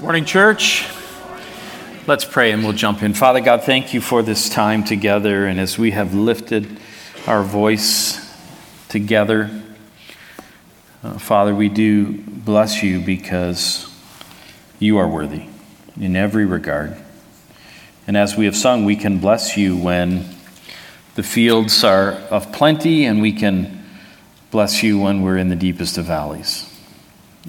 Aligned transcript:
Morning, 0.00 0.24
church. 0.24 0.88
Let's 2.06 2.24
pray 2.24 2.50
and 2.50 2.64
we'll 2.64 2.72
jump 2.72 3.02
in. 3.02 3.14
Father 3.14 3.40
God, 3.40 3.62
thank 3.62 3.94
you 3.94 4.00
for 4.00 4.22
this 4.22 4.48
time 4.48 4.82
together. 4.82 5.46
And 5.46 5.60
as 5.60 5.78
we 5.78 5.92
have 5.92 6.12
lifted 6.12 6.66
our 7.26 7.42
voice 7.44 8.18
together, 8.88 9.62
uh, 11.04 11.18
Father, 11.18 11.54
we 11.54 11.68
do 11.68 12.12
bless 12.26 12.82
you 12.82 13.00
because 13.00 13.88
you 14.80 14.98
are 14.98 15.06
worthy 15.06 15.46
in 16.00 16.16
every 16.16 16.46
regard. 16.46 16.96
And 18.06 18.16
as 18.16 18.36
we 18.36 18.46
have 18.46 18.56
sung, 18.56 18.84
we 18.84 18.96
can 18.96 19.18
bless 19.18 19.56
you 19.56 19.76
when 19.76 20.24
the 21.14 21.22
fields 21.22 21.84
are 21.84 22.12
of 22.30 22.52
plenty, 22.52 23.04
and 23.04 23.20
we 23.20 23.32
can 23.32 23.84
bless 24.50 24.82
you 24.82 24.98
when 24.98 25.22
we're 25.22 25.36
in 25.36 25.48
the 25.48 25.56
deepest 25.56 25.98
of 25.98 26.06
valleys. 26.06 26.68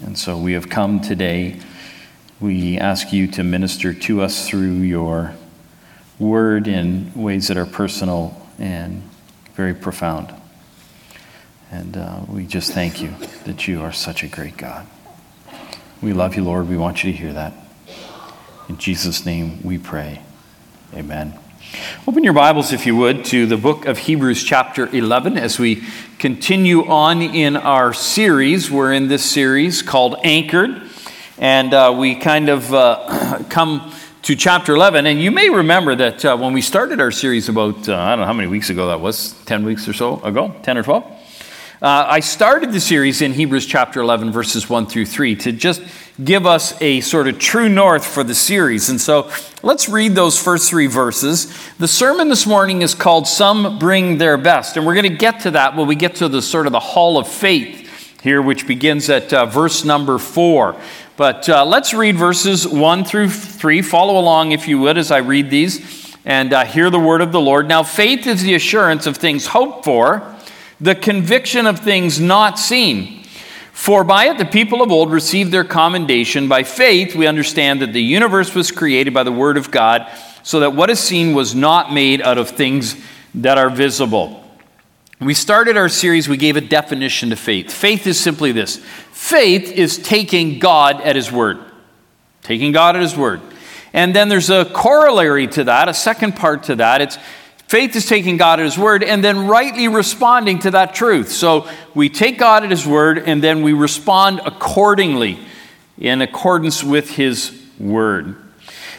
And 0.03 0.17
so 0.17 0.37
we 0.37 0.53
have 0.53 0.69
come 0.69 0.99
today 0.99 1.59
we 2.43 2.77
ask 2.77 3.13
you 3.13 3.25
to 3.25 3.41
minister 3.41 3.93
to 3.93 4.19
us 4.19 4.49
through 4.49 4.81
your 4.81 5.33
word 6.19 6.67
in 6.67 7.09
ways 7.15 7.47
that 7.47 7.55
are 7.55 7.65
personal 7.65 8.35
and 8.59 9.01
very 9.53 9.73
profound. 9.73 10.29
And 11.71 11.95
uh, 11.95 12.19
we 12.27 12.45
just 12.45 12.73
thank 12.73 13.01
you 13.01 13.15
that 13.45 13.65
you 13.65 13.81
are 13.81 13.93
such 13.93 14.23
a 14.23 14.27
great 14.27 14.57
God. 14.57 14.85
We 16.01 16.11
love 16.11 16.35
you, 16.35 16.43
Lord. 16.43 16.67
We 16.67 16.75
want 16.75 17.01
you 17.05 17.13
to 17.13 17.17
hear 17.17 17.31
that. 17.31 17.53
In 18.67 18.77
Jesus' 18.77 19.25
name 19.25 19.63
we 19.63 19.77
pray. 19.77 20.21
Amen. 20.93 21.39
Open 22.05 22.25
your 22.25 22.33
Bibles, 22.33 22.73
if 22.73 22.85
you 22.85 22.97
would, 22.97 23.23
to 23.25 23.45
the 23.45 23.55
book 23.55 23.85
of 23.85 23.99
Hebrews, 23.99 24.43
chapter 24.43 24.93
11, 24.93 25.37
as 25.37 25.59
we 25.59 25.81
continue 26.19 26.85
on 26.87 27.21
in 27.21 27.55
our 27.55 27.93
series. 27.93 28.69
We're 28.69 28.91
in 28.91 29.07
this 29.07 29.23
series 29.23 29.81
called 29.81 30.17
Anchored. 30.25 30.89
And 31.37 31.73
uh, 31.73 31.95
we 31.97 32.15
kind 32.15 32.49
of 32.49 32.71
uh, 32.73 33.43
come 33.49 33.91
to 34.23 34.35
chapter 34.35 34.75
11. 34.75 35.07
And 35.07 35.19
you 35.19 35.31
may 35.31 35.49
remember 35.49 35.95
that 35.95 36.23
uh, 36.23 36.37
when 36.37 36.53
we 36.53 36.61
started 36.61 37.01
our 37.01 37.11
series 37.11 37.49
about, 37.49 37.89
uh, 37.89 37.97
I 37.97 38.11
don't 38.11 38.19
know 38.19 38.25
how 38.25 38.33
many 38.33 38.47
weeks 38.47 38.69
ago 38.69 38.87
that 38.87 39.01
was, 39.01 39.33
10 39.45 39.65
weeks 39.65 39.87
or 39.87 39.93
so 39.93 40.21
ago, 40.21 40.53
10 40.61 40.77
or 40.77 40.83
12. 40.83 41.03
Uh, 41.03 42.05
I 42.07 42.19
started 42.21 42.71
the 42.71 42.79
series 42.79 43.21
in 43.21 43.33
Hebrews 43.33 43.65
chapter 43.65 43.99
11, 43.99 44.31
verses 44.31 44.69
1 44.69 44.85
through 44.85 45.07
3, 45.07 45.35
to 45.37 45.51
just 45.51 45.81
give 46.23 46.45
us 46.45 46.79
a 46.81 47.01
sort 47.01 47.27
of 47.27 47.39
true 47.39 47.67
north 47.67 48.05
for 48.05 48.23
the 48.23 48.35
series. 48.35 48.89
And 48.89 49.01
so 49.01 49.29
let's 49.63 49.89
read 49.89 50.13
those 50.13 50.41
first 50.41 50.69
three 50.69 50.87
verses. 50.87 51.51
The 51.79 51.87
sermon 51.87 52.29
this 52.29 52.45
morning 52.45 52.83
is 52.83 52.93
called 52.93 53.27
Some 53.27 53.79
Bring 53.79 54.19
Their 54.19 54.37
Best. 54.37 54.77
And 54.77 54.85
we're 54.85 54.93
going 54.93 55.11
to 55.11 55.17
get 55.17 55.41
to 55.41 55.51
that 55.51 55.75
when 55.75 55.87
we 55.87 55.95
get 55.95 56.15
to 56.17 56.29
the 56.29 56.41
sort 56.43 56.67
of 56.67 56.71
the 56.71 56.79
hall 56.79 57.17
of 57.17 57.27
faith 57.27 57.83
here, 58.23 58.41
which 58.41 58.65
begins 58.65 59.09
at 59.09 59.33
uh, 59.33 59.45
verse 59.45 59.83
number 59.83 60.17
4. 60.17 60.79
But 61.15 61.47
uh, 61.47 61.63
let's 61.63 61.93
read 61.93 62.17
verses 62.17 62.67
1 62.67 63.05
through 63.05 63.29
3. 63.29 63.83
Follow 63.83 64.19
along, 64.19 64.51
if 64.51 64.67
you 64.67 64.79
would, 64.79 64.97
as 64.97 65.11
I 65.11 65.19
read 65.19 65.51
these 65.51 66.15
and 66.25 66.53
uh, 66.53 66.65
hear 66.65 66.89
the 66.89 66.99
word 66.99 67.21
of 67.21 67.31
the 67.31 67.41
Lord. 67.41 67.67
Now, 67.67 67.83
faith 67.83 68.25
is 68.27 68.41
the 68.41 68.55
assurance 68.55 69.05
of 69.05 69.17
things 69.17 69.47
hoped 69.47 69.83
for, 69.83 70.35
the 70.79 70.95
conviction 70.95 71.67
of 71.67 71.79
things 71.79 72.19
not 72.19 72.57
seen. 72.57 73.23
For 73.73 74.03
by 74.03 74.29
it 74.29 74.37
the 74.37 74.45
people 74.45 74.81
of 74.81 74.91
old 74.91 75.11
received 75.11 75.51
their 75.51 75.63
commendation. 75.63 76.47
By 76.47 76.63
faith, 76.63 77.15
we 77.15 77.27
understand 77.27 77.81
that 77.81 77.93
the 77.93 78.01
universe 78.01 78.55
was 78.55 78.71
created 78.71 79.13
by 79.13 79.23
the 79.23 79.31
word 79.31 79.57
of 79.57 79.71
God, 79.71 80.07
so 80.43 80.61
that 80.61 80.73
what 80.73 80.89
is 80.89 80.99
seen 80.99 81.33
was 81.33 81.53
not 81.53 81.93
made 81.93 82.21
out 82.21 82.37
of 82.37 82.49
things 82.49 82.95
that 83.35 83.57
are 83.57 83.69
visible. 83.69 84.42
We 85.23 85.33
started 85.33 85.77
our 85.77 85.87
series, 85.89 86.27
we 86.27 86.35
gave 86.35 86.57
a 86.57 86.61
definition 86.61 87.29
to 87.29 87.37
faith. 87.37 87.71
Faith 87.71 88.07
is 88.07 88.19
simply 88.19 88.51
this 88.51 88.77
faith 89.11 89.71
is 89.71 89.97
taking 89.97 90.59
God 90.59 90.99
at 91.01 91.15
His 91.15 91.31
word. 91.31 91.59
Taking 92.41 92.73
God 92.73 92.95
at 92.97 93.01
His 93.01 93.15
word. 93.15 93.39
And 93.93 94.13
then 94.13 94.27
there's 94.27 94.49
a 94.49 94.65
corollary 94.65 95.47
to 95.47 95.63
that, 95.65 95.87
a 95.87 95.93
second 95.93 96.35
part 96.35 96.63
to 96.63 96.75
that. 96.75 97.01
It's 97.01 97.17
faith 97.67 97.95
is 97.95 98.05
taking 98.05 98.35
God 98.35 98.59
at 98.59 98.65
His 98.65 98.77
word 98.77 99.01
and 99.01 99.23
then 99.23 99.47
rightly 99.47 99.87
responding 99.87 100.59
to 100.59 100.71
that 100.71 100.93
truth. 100.93 101.31
So 101.31 101.69
we 101.95 102.09
take 102.09 102.37
God 102.37 102.65
at 102.65 102.71
His 102.71 102.85
word 102.85 103.19
and 103.19 103.41
then 103.41 103.61
we 103.61 103.71
respond 103.71 104.41
accordingly 104.45 105.39
in 105.97 106.21
accordance 106.21 106.83
with 106.83 107.11
His 107.11 107.57
word. 107.79 108.42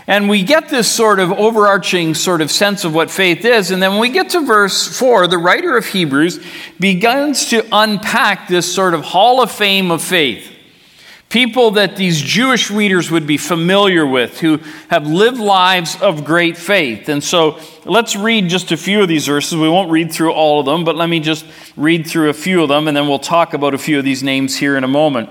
And 0.07 0.29
we 0.29 0.43
get 0.43 0.69
this 0.69 0.91
sort 0.91 1.19
of 1.19 1.33
overarching 1.33 2.15
sort 2.15 2.43
of 2.43 2.51
sense 2.51 2.85
of 2.85 2.95
what 2.95 3.11
faith 3.11 3.45
is. 3.45 3.71
And 3.71 3.83
then 3.83 3.93
when 3.93 4.01
we 4.01 4.11
get 4.11 4.31
to 4.31 4.45
verse 4.45 4.99
4, 4.99 5.29
the 5.29 5.39
writer 5.39 5.77
of 5.79 5.87
Hebrews 5.87 6.45
begins 6.79 7.49
to 7.51 7.67
unpack 7.73 8.49
this 8.49 8.73
sort 8.73 8.93
of 8.93 9.03
hall 9.03 9.43
of 9.43 9.51
fame 9.51 9.91
of 9.91 10.03
faith. 10.03 10.51
People 11.31 11.73
that 11.73 11.97
these 11.97 12.21
Jewish 12.21 12.71
readers 12.71 13.11
would 13.11 13.27
be 13.27 13.39
familiar 13.39 14.07
with 14.07 14.39
who 14.41 14.61
have 14.89 15.07
lived 15.07 15.39
lives 15.39 16.01
of 16.01 16.25
great 16.25 16.57
faith. 16.57 17.09
And 17.09 17.25
so 17.25 17.59
let's 17.87 18.15
read 18.15 18.49
just 18.49 18.71
a 18.73 18.77
few 18.77 19.03
of 19.03 19.09
these 19.09 19.27
verses. 19.27 19.57
We 19.57 19.69
won't 19.69 19.91
read 19.91 20.13
through 20.13 20.33
all 20.33 20.61
of 20.61 20.67
them, 20.67 20.85
but 20.85 20.97
let 20.97 21.09
me 21.09 21.19
just 21.19 21.47
read 21.77 22.07
through 22.07 22.29
a 22.29 22.35
few 22.35 22.63
of 22.63 22.69
them, 22.69 22.87
and 22.87 22.97
then 22.97 23.09
we'll 23.09 23.19
talk 23.19 23.55
about 23.55 23.75
a 23.75 23.79
few 23.79 23.99
of 23.99 24.05
these 24.05 24.23
names 24.23 24.55
here 24.57 24.77
in 24.77 24.85
a 24.85 24.89
moment. 24.89 25.31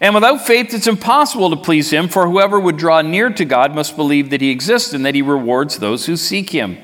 And 0.00 0.14
without 0.14 0.46
faith, 0.46 0.74
it's 0.74 0.86
impossible 0.86 1.50
to 1.50 1.56
please 1.56 1.90
him, 1.90 2.08
for 2.08 2.26
whoever 2.28 2.60
would 2.60 2.76
draw 2.76 3.00
near 3.02 3.30
to 3.30 3.44
God 3.44 3.74
must 3.74 3.96
believe 3.96 4.30
that 4.30 4.40
he 4.40 4.50
exists 4.50 4.92
and 4.92 5.06
that 5.06 5.14
he 5.14 5.22
rewards 5.22 5.78
those 5.78 6.06
who 6.06 6.16
seek 6.16 6.50
him. 6.50 6.78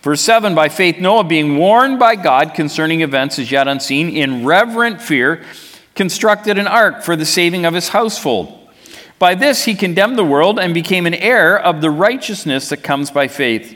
Verse 0.00 0.22
7 0.22 0.54
By 0.54 0.68
faith, 0.68 0.98
Noah, 0.98 1.24
being 1.24 1.58
warned 1.58 1.98
by 1.98 2.16
God 2.16 2.54
concerning 2.54 3.02
events 3.02 3.38
as 3.38 3.50
yet 3.50 3.68
unseen, 3.68 4.08
in 4.08 4.46
reverent 4.46 5.02
fear, 5.02 5.44
constructed 5.94 6.58
an 6.58 6.66
ark 6.66 7.02
for 7.02 7.16
the 7.16 7.26
saving 7.26 7.66
of 7.66 7.74
his 7.74 7.88
household. 7.88 8.66
By 9.18 9.34
this, 9.34 9.64
he 9.64 9.74
condemned 9.74 10.18
the 10.18 10.24
world 10.24 10.58
and 10.58 10.72
became 10.72 11.06
an 11.06 11.14
heir 11.14 11.58
of 11.58 11.80
the 11.80 11.90
righteousness 11.90 12.68
that 12.68 12.78
comes 12.78 13.10
by 13.10 13.28
faith. 13.28 13.75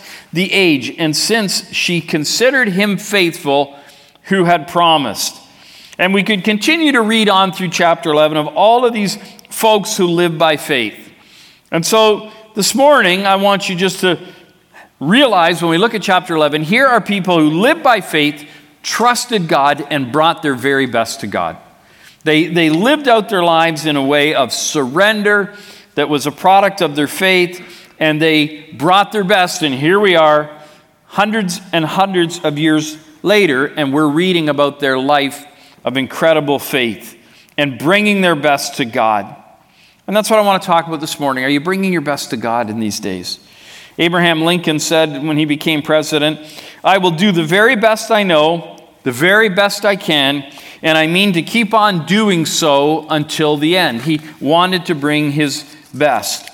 the 0.33 0.51
age, 0.51 0.95
and 0.97 1.15
since 1.15 1.71
she 1.73 2.01
considered 2.01 2.69
him 2.69 2.97
faithful 2.97 3.77
who 4.23 4.45
had 4.45 4.67
promised. 4.67 5.35
And 5.97 6.13
we 6.13 6.23
could 6.23 6.43
continue 6.43 6.93
to 6.93 7.01
read 7.01 7.29
on 7.29 7.51
through 7.51 7.69
chapter 7.69 8.11
11 8.11 8.37
of 8.37 8.47
all 8.47 8.85
of 8.85 8.93
these 8.93 9.17
folks 9.49 9.97
who 9.97 10.07
live 10.07 10.37
by 10.37 10.57
faith. 10.57 11.11
And 11.71 11.85
so 11.85 12.31
this 12.55 12.73
morning, 12.73 13.25
I 13.25 13.35
want 13.35 13.69
you 13.69 13.75
just 13.75 13.99
to 14.01 14.19
realize 14.99 15.61
when 15.61 15.71
we 15.71 15.77
look 15.77 15.93
at 15.93 16.01
chapter 16.01 16.35
11, 16.35 16.63
here 16.63 16.87
are 16.87 17.01
people 17.01 17.39
who 17.39 17.61
live 17.61 17.83
by 17.83 18.01
faith, 18.01 18.47
trusted 18.83 19.47
God, 19.47 19.85
and 19.89 20.11
brought 20.11 20.41
their 20.41 20.55
very 20.55 20.85
best 20.85 21.21
to 21.21 21.27
God. 21.27 21.57
They, 22.23 22.47
they 22.47 22.69
lived 22.69 23.07
out 23.07 23.29
their 23.29 23.43
lives 23.43 23.85
in 23.85 23.95
a 23.95 24.05
way 24.05 24.35
of 24.35 24.53
surrender 24.53 25.55
that 25.95 26.07
was 26.07 26.27
a 26.27 26.31
product 26.31 26.81
of 26.81 26.95
their 26.95 27.07
faith 27.07 27.80
and 28.01 28.19
they 28.19 28.63
brought 28.73 29.11
their 29.11 29.23
best. 29.23 29.61
And 29.61 29.73
here 29.73 29.99
we 29.99 30.15
are, 30.15 30.49
hundreds 31.05 31.61
and 31.71 31.85
hundreds 31.85 32.43
of 32.43 32.57
years 32.57 32.97
later, 33.21 33.67
and 33.67 33.93
we're 33.93 34.09
reading 34.09 34.49
about 34.49 34.79
their 34.79 34.97
life 34.97 35.45
of 35.85 35.95
incredible 35.95 36.57
faith 36.57 37.17
and 37.57 37.77
bringing 37.77 38.21
their 38.21 38.35
best 38.35 38.77
to 38.77 38.85
God. 38.85 39.35
And 40.07 40.15
that's 40.15 40.31
what 40.31 40.39
I 40.39 40.41
want 40.41 40.63
to 40.63 40.65
talk 40.65 40.87
about 40.87 40.99
this 40.99 41.19
morning. 41.19 41.43
Are 41.43 41.49
you 41.49 41.59
bringing 41.61 41.93
your 41.93 42.01
best 42.01 42.31
to 42.31 42.37
God 42.37 42.71
in 42.71 42.79
these 42.79 42.99
days? 42.99 43.39
Abraham 43.99 44.41
Lincoln 44.41 44.79
said 44.79 45.23
when 45.23 45.37
he 45.37 45.45
became 45.45 45.83
president, 45.83 46.39
I 46.83 46.97
will 46.97 47.11
do 47.11 47.31
the 47.31 47.43
very 47.43 47.75
best 47.75 48.09
I 48.09 48.23
know, 48.23 48.79
the 49.03 49.11
very 49.11 49.47
best 49.47 49.85
I 49.85 49.95
can, 49.95 50.51
and 50.81 50.97
I 50.97 51.05
mean 51.05 51.33
to 51.33 51.43
keep 51.43 51.75
on 51.75 52.07
doing 52.07 52.47
so 52.47 53.07
until 53.09 53.57
the 53.57 53.77
end. 53.77 54.01
He 54.01 54.21
wanted 54.39 54.87
to 54.87 54.95
bring 54.95 55.33
his 55.33 55.75
best. 55.93 56.50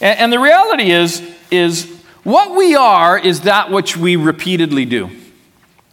And, 0.00 0.18
and 0.18 0.32
the 0.32 0.38
reality 0.38 0.90
is, 0.90 1.22
is 1.50 1.90
What 2.24 2.56
we 2.56 2.74
are 2.74 3.18
is 3.18 3.42
that 3.42 3.70
which 3.70 3.96
we 3.96 4.16
repeatedly 4.16 4.86
do. 4.86 5.10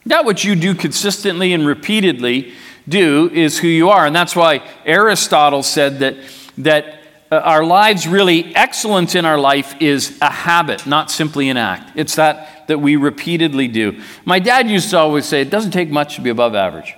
That 0.05 0.25
which 0.25 0.45
you 0.45 0.55
do 0.55 0.73
consistently 0.73 1.53
and 1.53 1.67
repeatedly 1.67 2.53
do 2.87 3.29
is 3.31 3.59
who 3.59 3.67
you 3.67 3.89
are. 3.89 4.05
And 4.05 4.15
that's 4.15 4.35
why 4.35 4.67
Aristotle 4.85 5.61
said 5.61 5.99
that, 5.99 6.15
that 6.57 7.01
uh, 7.31 7.35
our 7.35 7.63
lives 7.65 8.07
really, 8.07 8.55
excellence 8.55 9.13
in 9.13 9.25
our 9.25 9.37
life 9.37 9.75
is 9.81 10.17
a 10.21 10.31
habit, 10.31 10.87
not 10.87 11.11
simply 11.11 11.49
an 11.49 11.57
act. 11.57 11.91
It's 11.95 12.15
that 12.15 12.61
that 12.67 12.79
we 12.79 12.95
repeatedly 12.95 13.67
do. 13.67 14.01
My 14.23 14.39
dad 14.39 14.69
used 14.69 14.91
to 14.91 14.97
always 14.97 15.25
say, 15.25 15.41
it 15.41 15.49
doesn't 15.49 15.71
take 15.71 15.89
much 15.89 16.15
to 16.15 16.21
be 16.21 16.29
above 16.29 16.55
average. 16.55 16.95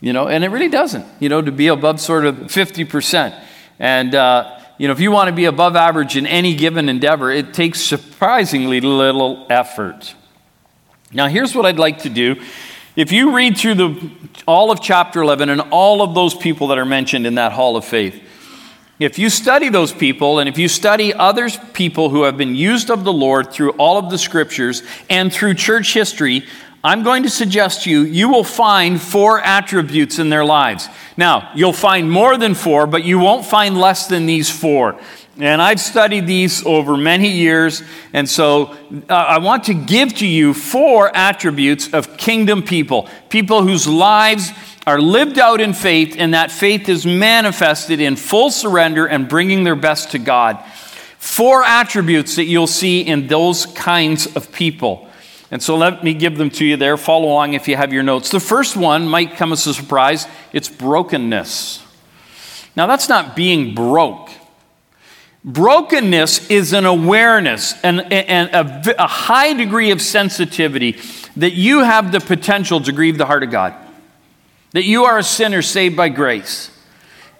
You 0.00 0.14
know, 0.14 0.26
and 0.26 0.42
it 0.42 0.48
really 0.48 0.70
doesn't, 0.70 1.04
you 1.18 1.28
know, 1.28 1.42
to 1.42 1.52
be 1.52 1.66
above 1.66 2.00
sort 2.00 2.24
of 2.24 2.36
50%. 2.36 3.38
And, 3.78 4.14
uh, 4.14 4.59
you 4.80 4.86
know, 4.86 4.92
if 4.92 5.00
you 5.00 5.10
want 5.10 5.28
to 5.28 5.34
be 5.34 5.44
above 5.44 5.76
average 5.76 6.16
in 6.16 6.26
any 6.26 6.54
given 6.54 6.88
endeavor, 6.88 7.30
it 7.30 7.52
takes 7.52 7.82
surprisingly 7.82 8.80
little 8.80 9.46
effort. 9.50 10.14
Now, 11.12 11.28
here's 11.28 11.54
what 11.54 11.66
I'd 11.66 11.78
like 11.78 11.98
to 12.04 12.08
do. 12.08 12.40
If 12.96 13.12
you 13.12 13.36
read 13.36 13.58
through 13.58 13.74
the, 13.74 14.10
all 14.48 14.70
of 14.70 14.80
chapter 14.80 15.20
11 15.20 15.50
and 15.50 15.60
all 15.70 16.00
of 16.00 16.14
those 16.14 16.34
people 16.34 16.68
that 16.68 16.78
are 16.78 16.86
mentioned 16.86 17.26
in 17.26 17.34
that 17.34 17.52
hall 17.52 17.76
of 17.76 17.84
faith, 17.84 18.22
if 18.98 19.18
you 19.18 19.28
study 19.28 19.68
those 19.68 19.92
people 19.92 20.38
and 20.38 20.48
if 20.48 20.56
you 20.56 20.66
study 20.66 21.12
other 21.12 21.50
people 21.50 22.08
who 22.08 22.22
have 22.22 22.38
been 22.38 22.56
used 22.56 22.90
of 22.90 23.04
the 23.04 23.12
Lord 23.12 23.52
through 23.52 23.72
all 23.72 23.98
of 23.98 24.08
the 24.08 24.16
scriptures 24.16 24.82
and 25.10 25.30
through 25.30 25.56
church 25.56 25.92
history, 25.92 26.46
I'm 26.82 27.02
going 27.02 27.24
to 27.24 27.30
suggest 27.30 27.84
to 27.84 27.90
you, 27.90 28.02
you 28.02 28.30
will 28.30 28.44
find 28.44 28.98
four 28.98 29.38
attributes 29.38 30.18
in 30.18 30.30
their 30.30 30.46
lives. 30.46 30.88
Now, 31.14 31.50
you'll 31.54 31.74
find 31.74 32.10
more 32.10 32.38
than 32.38 32.54
four, 32.54 32.86
but 32.86 33.04
you 33.04 33.18
won't 33.18 33.44
find 33.44 33.76
less 33.76 34.06
than 34.06 34.24
these 34.24 34.48
four. 34.48 34.98
And 35.38 35.60
I've 35.60 35.80
studied 35.80 36.26
these 36.26 36.64
over 36.64 36.96
many 36.96 37.28
years, 37.28 37.82
and 38.14 38.28
so 38.28 38.76
uh, 39.08 39.14
I 39.14 39.38
want 39.38 39.64
to 39.64 39.74
give 39.74 40.14
to 40.16 40.26
you 40.26 40.54
four 40.54 41.14
attributes 41.14 41.92
of 41.92 42.16
kingdom 42.16 42.62
people 42.62 43.08
people 43.28 43.62
whose 43.62 43.86
lives 43.86 44.52
are 44.86 45.00
lived 45.00 45.38
out 45.38 45.60
in 45.60 45.72
faith, 45.72 46.16
and 46.18 46.34
that 46.34 46.50
faith 46.50 46.88
is 46.88 47.06
manifested 47.06 48.00
in 48.00 48.16
full 48.16 48.50
surrender 48.50 49.06
and 49.06 49.28
bringing 49.28 49.64
their 49.64 49.76
best 49.76 50.12
to 50.12 50.18
God. 50.18 50.62
Four 51.18 51.62
attributes 51.62 52.36
that 52.36 52.44
you'll 52.44 52.66
see 52.66 53.02
in 53.02 53.26
those 53.26 53.66
kinds 53.66 54.34
of 54.34 54.50
people. 54.50 55.09
And 55.50 55.62
so 55.62 55.76
let 55.76 56.04
me 56.04 56.14
give 56.14 56.38
them 56.38 56.50
to 56.50 56.64
you 56.64 56.76
there. 56.76 56.96
Follow 56.96 57.26
along 57.26 57.54
if 57.54 57.66
you 57.66 57.76
have 57.76 57.92
your 57.92 58.04
notes. 58.04 58.30
The 58.30 58.40
first 58.40 58.76
one 58.76 59.08
might 59.08 59.36
come 59.36 59.52
as 59.52 59.66
a 59.66 59.74
surprise 59.74 60.26
it's 60.52 60.68
brokenness. 60.68 61.84
Now, 62.76 62.86
that's 62.86 63.08
not 63.08 63.34
being 63.34 63.74
broke. 63.74 64.30
Brokenness 65.44 66.50
is 66.50 66.72
an 66.72 66.84
awareness 66.84 67.74
and, 67.82 68.12
and 68.12 68.50
a, 68.50 69.02
a 69.02 69.06
high 69.06 69.54
degree 69.54 69.90
of 69.90 70.00
sensitivity 70.00 70.98
that 71.36 71.52
you 71.52 71.82
have 71.82 72.12
the 72.12 72.20
potential 72.20 72.80
to 72.82 72.92
grieve 72.92 73.18
the 73.18 73.26
heart 73.26 73.42
of 73.42 73.50
God, 73.50 73.74
that 74.72 74.84
you 74.84 75.04
are 75.04 75.18
a 75.18 75.22
sinner 75.22 75.62
saved 75.62 75.96
by 75.96 76.10
grace. 76.10 76.70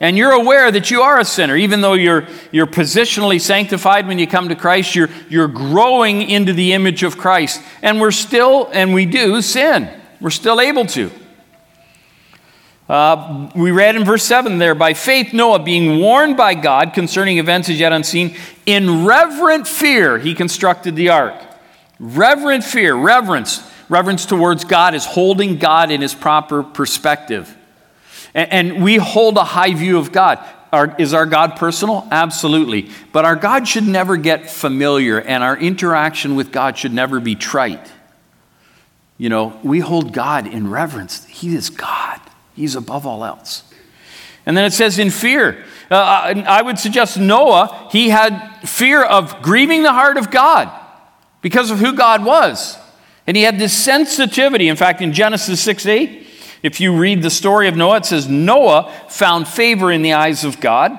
And 0.01 0.17
you're 0.17 0.33
aware 0.33 0.71
that 0.71 0.91
you 0.91 1.03
are 1.03 1.21
a 1.21 1.25
sinner, 1.27 1.55
even 1.55 1.83
though 1.83 1.93
you're, 1.93 2.27
you're 2.51 2.67
positionally 2.67 3.39
sanctified 3.39 4.09
when 4.09 4.19
you 4.19 4.27
come 4.27 4.49
to 4.49 4.57
Christ, 4.57 4.95
you're, 4.95 5.11
you're 5.29 5.47
growing 5.47 6.23
into 6.23 6.55
the 6.55 6.73
image 6.73 7.03
of 7.03 7.19
Christ. 7.19 7.63
And 7.83 8.01
we're 8.01 8.11
still, 8.11 8.71
and 8.73 8.95
we 8.95 9.05
do, 9.05 9.43
sin. 9.43 9.91
We're 10.19 10.31
still 10.31 10.59
able 10.59 10.87
to. 10.87 11.11
Uh, 12.89 13.51
we 13.55 13.71
read 13.71 13.95
in 13.95 14.05
verse 14.05 14.25
7 14.25 14.59
there 14.59 14.75
by 14.75 14.95
faith, 14.95 15.35
Noah, 15.35 15.61
being 15.61 16.01
warned 16.01 16.37
by 16.37 16.55
God 16.55 16.95
concerning 16.95 17.39
events 17.39 17.69
as 17.69 17.79
yet 17.79 17.93
unseen, 17.93 18.37
in 18.65 19.05
reverent 19.05 19.69
fear, 19.69 20.19
he 20.19 20.35
constructed 20.35 20.97
the 20.97 21.11
ark. 21.11 21.41
Reverent 22.01 22.65
fear, 22.65 22.95
reverence. 22.95 23.63
Reverence 23.91 24.25
towards 24.25 24.65
God 24.65 24.95
is 24.95 25.05
holding 25.05 25.59
God 25.59 25.91
in 25.91 26.01
his 26.01 26.15
proper 26.15 26.63
perspective. 26.63 27.57
And, 28.35 28.53
and 28.53 28.85
we 28.85 28.97
hold 28.97 29.37
a 29.37 29.45
high 29.45 29.75
view 29.75 29.99
of 29.99 30.13
God. 30.13 30.39
Our, 30.73 30.95
is 30.99 31.15
our 31.15 31.27
God 31.27 31.57
personal? 31.57 32.07
Absolutely. 32.11 32.91
But 33.13 33.25
our 33.25 33.37
God 33.37 33.67
should 33.67 33.87
never 33.87 34.17
get 34.17 34.49
familiar, 34.49 35.21
and 35.21 35.43
our 35.43 35.57
interaction 35.57 36.37
with 36.37 36.53
God 36.53 36.79
should 36.79 36.93
never 36.93 37.19
be 37.19 37.35
trite. 37.35 37.91
You 39.19 39.29
know, 39.29 39.59
we 39.63 39.81
hold 39.81 40.13
God 40.13 40.47
in 40.47 40.71
reverence. 40.71 41.25
He 41.27 41.55
is 41.55 41.71
God, 41.71 42.21
He's 42.55 42.77
above 42.77 43.07
all 43.07 43.25
else. 43.25 43.65
And 44.47 44.57
then 44.57 44.65
it 44.65 44.73
says, 44.73 44.99
in 44.99 45.11
fear. 45.11 45.65
Uh, 45.91 46.43
I 46.47 46.63
would 46.63 46.79
suggest 46.79 47.19
Noah, 47.19 47.89
he 47.93 48.09
had 48.09 48.61
fear 48.65 49.03
of 49.03 49.43
grieving 49.43 49.83
the 49.83 49.93
heart 49.93 50.17
of 50.17 50.31
God 50.31 50.71
because 51.43 51.71
of 51.71 51.79
who 51.79 51.93
God 51.93 52.25
was. 52.25 52.79
And 53.27 53.37
he 53.37 53.43
had 53.43 53.59
this 53.59 53.77
sensitivity. 53.77 54.69
In 54.69 54.77
fact, 54.77 55.03
in 55.03 55.13
Genesis 55.13 55.61
6 55.61 55.87
8, 55.87 56.20
if 56.63 56.81
you 56.81 56.97
read 56.97 57.23
the 57.23 57.31
story 57.31 57.69
of 57.69 57.77
Noah, 57.77 57.99
it 57.99 58.07
says, 58.07 58.29
Noah 58.29 58.93
found 59.09 59.49
favor 59.49 59.91
in 59.91 60.03
the 60.03 60.13
eyes 60.13 60.45
of 60.45 60.61
God. 60.61 60.99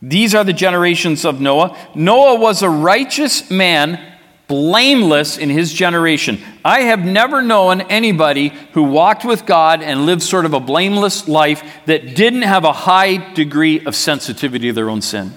These 0.00 0.34
are 0.34 0.42
the 0.42 0.52
generations 0.52 1.24
of 1.24 1.40
Noah. 1.40 1.76
Noah 1.94 2.38
was 2.38 2.62
a 2.62 2.68
righteous 2.68 3.50
man, 3.50 4.00
blameless 4.48 5.38
in 5.38 5.48
his 5.48 5.72
generation. 5.72 6.42
I 6.64 6.80
have 6.80 7.04
never 7.04 7.40
known 7.40 7.82
anybody 7.82 8.52
who 8.72 8.82
walked 8.82 9.24
with 9.24 9.46
God 9.46 9.80
and 9.82 10.04
lived 10.04 10.22
sort 10.22 10.44
of 10.44 10.54
a 10.54 10.60
blameless 10.60 11.28
life 11.28 11.62
that 11.86 12.16
didn't 12.16 12.42
have 12.42 12.64
a 12.64 12.72
high 12.72 13.32
degree 13.34 13.84
of 13.84 13.94
sensitivity 13.94 14.68
to 14.68 14.72
their 14.72 14.90
own 14.90 15.02
sin. 15.02 15.32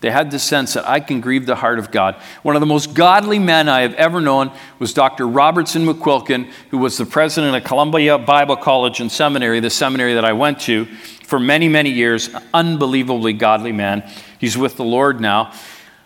They 0.00 0.10
had 0.10 0.30
the 0.30 0.38
sense 0.38 0.74
that 0.74 0.88
I 0.88 1.00
can 1.00 1.20
grieve 1.20 1.46
the 1.46 1.56
heart 1.56 1.80
of 1.80 1.90
God. 1.90 2.14
One 2.42 2.54
of 2.54 2.60
the 2.60 2.66
most 2.66 2.94
godly 2.94 3.40
men 3.40 3.68
I 3.68 3.80
have 3.80 3.94
ever 3.94 4.20
known 4.20 4.52
was 4.78 4.92
Dr. 4.92 5.26
Robertson 5.26 5.84
McQuilkin, 5.84 6.50
who 6.70 6.78
was 6.78 6.96
the 6.96 7.06
president 7.06 7.56
of 7.56 7.64
Columbia 7.64 8.16
Bible 8.16 8.56
College 8.56 9.00
and 9.00 9.10
Seminary, 9.10 9.58
the 9.58 9.70
seminary 9.70 10.14
that 10.14 10.24
I 10.24 10.34
went 10.34 10.60
to 10.60 10.84
for 11.24 11.40
many, 11.40 11.68
many 11.68 11.90
years. 11.90 12.30
Unbelievably 12.54 13.32
godly 13.32 13.72
man. 13.72 14.08
He's 14.38 14.56
with 14.56 14.76
the 14.76 14.84
Lord 14.84 15.20
now. 15.20 15.52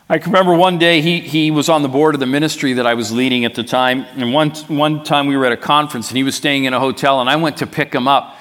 I 0.09 0.19
can 0.19 0.33
remember 0.33 0.55
one 0.55 0.79
day 0.79 1.01
he, 1.01 1.21
he 1.21 1.51
was 1.51 1.69
on 1.69 1.83
the 1.83 1.89
board 1.89 2.15
of 2.15 2.21
the 2.21 2.27
ministry 2.27 2.75
that 2.75 2.87
I 2.87 2.95
was 2.95 3.13
leading 3.13 3.45
at 3.45 3.55
the 3.55 3.63
time. 3.63 4.07
And 4.17 4.33
one, 4.33 4.51
one 4.69 5.05
time 5.05 5.27
we 5.27 5.37
were 5.37 5.47
at 5.47 5.53
a 5.53 5.57
conference 5.57 6.09
and 6.09 6.17
he 6.17 6.23
was 6.23 6.35
staying 6.35 6.65
in 6.65 6.73
a 6.73 6.81
hotel, 6.81 7.21
and 7.21 7.29
I 7.29 7.37
went 7.37 7.59
to 7.59 7.67
pick 7.67 7.95
him 7.95 8.09
up. 8.09 8.37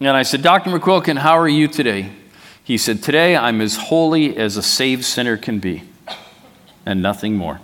And 0.00 0.08
I 0.10 0.22
said, 0.22 0.42
Dr. 0.42 0.70
McQuilkin, 0.70 1.18
how 1.18 1.38
are 1.38 1.48
you 1.48 1.66
today? 1.66 2.10
He 2.64 2.78
said, 2.78 3.02
Today 3.02 3.36
I'm 3.36 3.60
as 3.60 3.76
holy 3.76 4.36
as 4.36 4.56
a 4.56 4.62
saved 4.62 5.04
sinner 5.04 5.36
can 5.36 5.58
be, 5.58 5.82
and 6.86 7.02
nothing 7.02 7.36
more. 7.36 7.60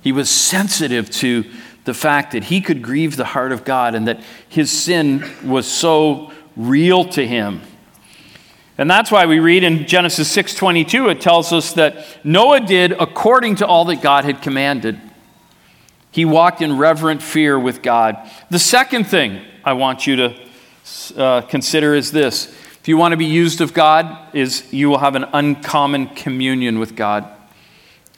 He 0.00 0.12
was 0.12 0.30
sensitive 0.30 1.10
to 1.10 1.44
the 1.84 1.94
fact 1.94 2.32
that 2.32 2.44
he 2.44 2.60
could 2.60 2.82
grieve 2.82 3.16
the 3.16 3.24
heart 3.24 3.52
of 3.52 3.64
God 3.64 3.94
and 3.94 4.08
that 4.08 4.20
his 4.48 4.70
sin 4.70 5.24
was 5.44 5.66
so 5.66 6.32
real 6.56 7.04
to 7.06 7.26
him. 7.26 7.62
And 8.76 8.90
that's 8.90 9.10
why 9.10 9.26
we 9.26 9.40
read 9.40 9.64
in 9.64 9.86
Genesis 9.86 10.28
6:22 10.30 11.08
it 11.08 11.20
tells 11.20 11.52
us 11.52 11.72
that 11.72 12.06
Noah 12.24 12.60
did 12.60 12.92
according 12.92 13.56
to 13.56 13.66
all 13.66 13.84
that 13.86 14.00
God 14.00 14.24
had 14.24 14.40
commanded. 14.40 15.00
He 16.10 16.24
walked 16.24 16.62
in 16.62 16.78
reverent 16.78 17.22
fear 17.22 17.58
with 17.58 17.82
God. 17.82 18.16
The 18.50 18.58
second 18.58 19.04
thing 19.04 19.40
I 19.64 19.72
want 19.72 20.06
you 20.06 20.16
to 20.16 20.34
uh, 21.16 21.40
consider 21.42 21.94
is 21.94 22.12
this 22.12 22.54
if 22.88 22.90
you 22.90 22.96
want 22.96 23.12
to 23.12 23.18
be 23.18 23.26
used 23.26 23.60
of 23.60 23.74
God, 23.74 24.34
is 24.34 24.64
you 24.72 24.88
will 24.88 24.96
have 24.96 25.14
an 25.14 25.26
uncommon 25.34 26.06
communion 26.06 26.78
with 26.78 26.96
God. 26.96 27.30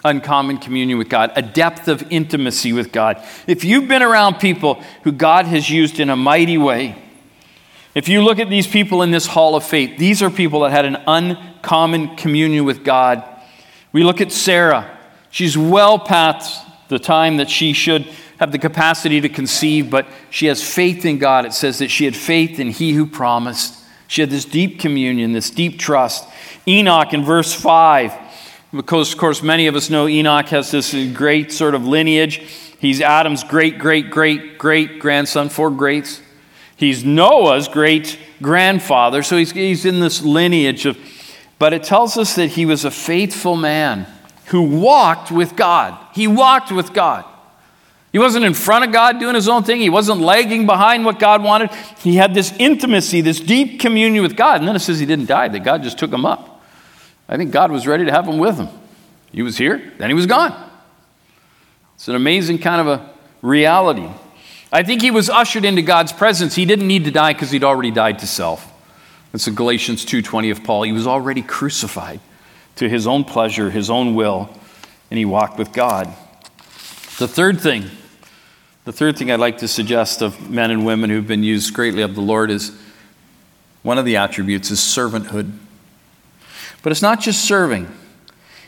Uncommon 0.04 0.58
communion 0.58 0.96
with 0.96 1.08
God, 1.08 1.32
a 1.34 1.42
depth 1.42 1.88
of 1.88 2.04
intimacy 2.08 2.72
with 2.72 2.92
God. 2.92 3.20
If 3.48 3.64
you've 3.64 3.88
been 3.88 4.04
around 4.04 4.36
people 4.36 4.80
who 5.02 5.10
God 5.10 5.46
has 5.46 5.68
used 5.68 5.98
in 5.98 6.08
a 6.08 6.14
mighty 6.14 6.56
way, 6.56 6.96
if 7.96 8.08
you 8.08 8.22
look 8.22 8.38
at 8.38 8.48
these 8.48 8.68
people 8.68 9.02
in 9.02 9.10
this 9.10 9.26
hall 9.26 9.56
of 9.56 9.64
faith, 9.64 9.98
these 9.98 10.22
are 10.22 10.30
people 10.30 10.60
that 10.60 10.70
had 10.70 10.84
an 10.84 10.98
uncommon 11.04 12.14
communion 12.14 12.64
with 12.64 12.84
God. 12.84 13.24
We 13.90 14.04
look 14.04 14.20
at 14.20 14.30
Sarah. 14.30 14.96
She's 15.30 15.58
well 15.58 15.98
past 15.98 16.64
the 16.86 17.00
time 17.00 17.38
that 17.38 17.50
she 17.50 17.72
should 17.72 18.06
have 18.38 18.52
the 18.52 18.58
capacity 18.60 19.20
to 19.20 19.28
conceive, 19.28 19.90
but 19.90 20.06
she 20.30 20.46
has 20.46 20.62
faith 20.62 21.04
in 21.04 21.18
God. 21.18 21.44
It 21.44 21.54
says 21.54 21.80
that 21.80 21.90
she 21.90 22.04
had 22.04 22.14
faith 22.14 22.60
in 22.60 22.68
He 22.68 22.92
who 22.92 23.04
promised. 23.04 23.79
She 24.10 24.22
had 24.22 24.30
this 24.30 24.44
deep 24.44 24.80
communion, 24.80 25.34
this 25.34 25.50
deep 25.50 25.78
trust. 25.78 26.28
Enoch 26.66 27.14
in 27.14 27.24
verse 27.24 27.54
5, 27.54 28.12
because, 28.74 29.12
of 29.12 29.18
course, 29.20 29.40
many 29.40 29.68
of 29.68 29.76
us 29.76 29.88
know 29.88 30.08
Enoch 30.08 30.48
has 30.48 30.72
this 30.72 30.92
great 31.14 31.52
sort 31.52 31.76
of 31.76 31.86
lineage. 31.86 32.38
He's 32.80 33.00
Adam's 33.00 33.44
great, 33.44 33.78
great, 33.78 34.10
great, 34.10 34.58
great 34.58 34.98
grandson, 34.98 35.48
four 35.48 35.70
greats. 35.70 36.20
He's 36.74 37.04
Noah's 37.04 37.68
great 37.68 38.18
grandfather, 38.42 39.22
so 39.22 39.36
he's, 39.36 39.52
he's 39.52 39.84
in 39.84 40.00
this 40.00 40.22
lineage 40.22 40.86
of, 40.86 40.98
but 41.60 41.72
it 41.72 41.84
tells 41.84 42.18
us 42.18 42.34
that 42.34 42.48
he 42.48 42.66
was 42.66 42.84
a 42.84 42.90
faithful 42.90 43.54
man 43.54 44.08
who 44.46 44.62
walked 44.62 45.30
with 45.30 45.54
God. 45.54 45.96
He 46.14 46.26
walked 46.26 46.72
with 46.72 46.92
God. 46.92 47.24
He 48.12 48.18
wasn't 48.18 48.44
in 48.44 48.54
front 48.54 48.84
of 48.84 48.92
God 48.92 49.20
doing 49.20 49.36
his 49.36 49.48
own 49.48 49.62
thing. 49.62 49.80
He 49.80 49.90
wasn't 49.90 50.20
lagging 50.20 50.66
behind 50.66 51.04
what 51.04 51.18
God 51.18 51.42
wanted. 51.44 51.70
He 51.98 52.16
had 52.16 52.34
this 52.34 52.52
intimacy, 52.58 53.20
this 53.20 53.38
deep 53.38 53.78
communion 53.78 54.22
with 54.22 54.36
God. 54.36 54.60
And 54.60 54.68
then 54.68 54.74
it 54.74 54.80
says 54.80 54.98
he 54.98 55.06
didn't 55.06 55.26
die, 55.26 55.48
that 55.48 55.60
God 55.60 55.82
just 55.82 55.98
took 55.98 56.12
him 56.12 56.26
up. 56.26 56.60
I 57.28 57.36
think 57.36 57.52
God 57.52 57.70
was 57.70 57.86
ready 57.86 58.04
to 58.04 58.10
have 58.10 58.26
him 58.26 58.38
with 58.38 58.56
him. 58.56 58.68
He 59.30 59.42
was 59.42 59.56
here, 59.56 59.92
then 59.98 60.10
he 60.10 60.14
was 60.14 60.26
gone. 60.26 60.70
It's 61.94 62.08
an 62.08 62.16
amazing 62.16 62.58
kind 62.58 62.80
of 62.80 62.86
a 62.88 63.10
reality. 63.42 64.08
I 64.72 64.82
think 64.82 65.02
he 65.02 65.10
was 65.10 65.30
ushered 65.30 65.64
into 65.64 65.82
God's 65.82 66.12
presence. 66.12 66.56
He 66.56 66.64
didn't 66.64 66.88
need 66.88 67.04
to 67.04 67.10
die 67.10 67.32
because 67.32 67.50
he'd 67.52 67.62
already 67.62 67.90
died 67.90 68.18
to 68.20 68.26
self. 68.26 68.72
That's 69.30 69.44
the 69.44 69.52
Galatians 69.52 70.04
2:20 70.04 70.50
of 70.50 70.64
Paul. 70.64 70.82
He 70.82 70.92
was 70.92 71.06
already 71.06 71.42
crucified 71.42 72.20
to 72.76 72.88
his 72.88 73.06
own 73.06 73.24
pleasure, 73.24 73.70
his 73.70 73.90
own 73.90 74.14
will, 74.14 74.50
and 75.10 75.18
he 75.18 75.24
walked 75.24 75.58
with 75.58 75.72
God. 75.72 76.12
The 77.18 77.28
third 77.28 77.60
thing, 77.60 77.90
the 78.90 78.96
third 78.96 79.16
thing 79.16 79.30
I'd 79.30 79.38
like 79.38 79.58
to 79.58 79.68
suggest 79.68 80.20
of 80.20 80.50
men 80.50 80.72
and 80.72 80.84
women 80.84 81.10
who've 81.10 81.24
been 81.24 81.44
used 81.44 81.72
greatly 81.72 82.02
of 82.02 82.16
the 82.16 82.20
Lord 82.20 82.50
is 82.50 82.72
one 83.82 83.98
of 83.98 84.04
the 84.04 84.16
attributes 84.16 84.72
is 84.72 84.80
servanthood. 84.80 85.52
But 86.82 86.90
it's 86.90 87.00
not 87.00 87.20
just 87.20 87.44
serving. 87.44 87.86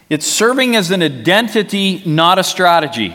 It's 0.09 0.25
serving 0.25 0.77
as 0.77 0.93
an 0.93 1.03
identity, 1.03 2.05
not 2.07 2.39
a 2.39 2.45
strategy. 2.45 3.13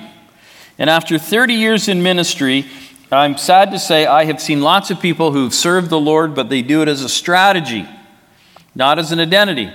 And 0.78 0.90
after 0.90 1.18
30 1.18 1.54
years 1.54 1.88
in 1.88 2.04
ministry, 2.04 2.66
I'm 3.10 3.38
sad 3.38 3.72
to 3.72 3.80
say 3.80 4.06
I 4.06 4.26
have 4.26 4.42
seen 4.42 4.60
lots 4.60 4.92
of 4.92 5.00
people 5.00 5.32
who've 5.32 5.54
served 5.54 5.90
the 5.90 6.02
Lord, 6.02 6.36
but 6.36 6.50
they 6.50 6.62
do 6.62 6.82
it 6.82 6.90
as 6.90 7.04
a 7.04 7.10
strategy, 7.10 7.88
not 8.76 9.00
as 9.00 9.14
an 9.14 9.22
identity. 9.22 9.72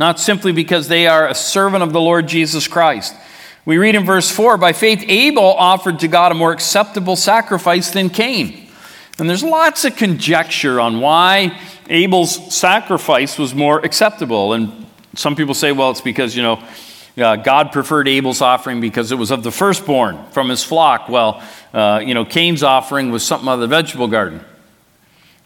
Not 0.00 0.18
simply 0.18 0.50
because 0.50 0.88
they 0.88 1.06
are 1.06 1.28
a 1.28 1.36
servant 1.36 1.84
of 1.84 1.92
the 1.92 2.00
Lord 2.00 2.26
Jesus 2.26 2.66
Christ. 2.66 3.14
We 3.64 3.78
read 3.78 3.94
in 3.94 4.04
verse 4.04 4.30
4 4.30 4.56
By 4.56 4.72
faith, 4.72 5.04
Abel 5.06 5.44
offered 5.44 6.00
to 6.00 6.08
God 6.08 6.32
a 6.32 6.34
more 6.34 6.52
acceptable 6.52 7.16
sacrifice 7.16 7.90
than 7.90 8.10
Cain. 8.10 8.68
And 9.18 9.28
there's 9.28 9.44
lots 9.44 9.84
of 9.84 9.96
conjecture 9.96 10.80
on 10.80 11.00
why 11.00 11.60
Abel's 11.88 12.54
sacrifice 12.54 13.38
was 13.38 13.54
more 13.54 13.78
acceptable. 13.80 14.52
And 14.52 14.86
some 15.14 15.36
people 15.36 15.54
say, 15.54 15.70
well, 15.70 15.90
it's 15.90 16.00
because, 16.00 16.34
you 16.34 16.42
know, 16.42 16.62
uh, 17.18 17.36
God 17.36 17.72
preferred 17.72 18.08
Abel's 18.08 18.40
offering 18.40 18.80
because 18.80 19.12
it 19.12 19.16
was 19.16 19.30
of 19.30 19.42
the 19.42 19.52
firstborn 19.52 20.24
from 20.30 20.48
his 20.48 20.64
flock. 20.64 21.08
Well, 21.08 21.42
uh, 21.74 22.00
you 22.04 22.14
know, 22.14 22.24
Cain's 22.24 22.62
offering 22.62 23.12
was 23.12 23.24
something 23.24 23.48
out 23.48 23.54
of 23.54 23.60
the 23.60 23.66
vegetable 23.66 24.08
garden. 24.08 24.42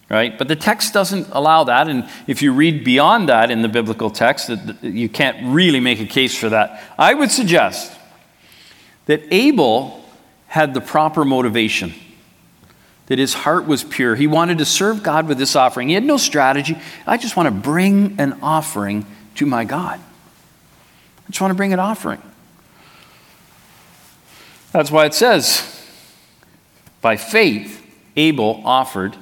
Right? 0.08 0.38
But 0.38 0.46
the 0.46 0.54
text 0.54 0.94
doesn't 0.94 1.28
allow 1.32 1.64
that. 1.64 1.88
And 1.88 2.08
if 2.28 2.40
you 2.40 2.52
read 2.52 2.84
beyond 2.84 3.28
that 3.28 3.50
in 3.50 3.62
the 3.62 3.68
biblical 3.68 4.08
text, 4.08 4.48
you 4.80 5.08
can't 5.08 5.52
really 5.52 5.80
make 5.80 5.98
a 5.98 6.06
case 6.06 6.38
for 6.38 6.48
that. 6.48 6.80
I 6.96 7.12
would 7.12 7.32
suggest 7.32 7.95
that 9.06 9.22
Abel 9.30 10.04
had 10.48 10.74
the 10.74 10.80
proper 10.80 11.24
motivation, 11.24 11.94
that 13.06 13.18
his 13.18 13.34
heart 13.34 13.66
was 13.66 13.84
pure. 13.84 14.14
He 14.14 14.26
wanted 14.26 14.58
to 14.58 14.64
serve 14.64 15.02
God 15.02 15.28
with 15.28 15.38
this 15.38 15.56
offering. 15.56 15.88
He 15.88 15.94
had 15.94 16.04
no 16.04 16.16
strategy. 16.16 16.76
I 17.06 17.16
just 17.16 17.36
want 17.36 17.46
to 17.46 17.50
bring 17.52 18.16
an 18.18 18.38
offering 18.42 19.06
to 19.36 19.46
my 19.46 19.64
God. 19.64 19.98
I 19.98 21.30
just 21.30 21.40
want 21.40 21.50
to 21.50 21.56
bring 21.56 21.72
an 21.72 21.78
offering. 21.78 22.22
That's 24.72 24.90
why 24.90 25.06
it 25.06 25.14
says, 25.14 25.86
by 27.00 27.16
faith, 27.16 27.84
Abel 28.16 28.60
offered 28.64 29.16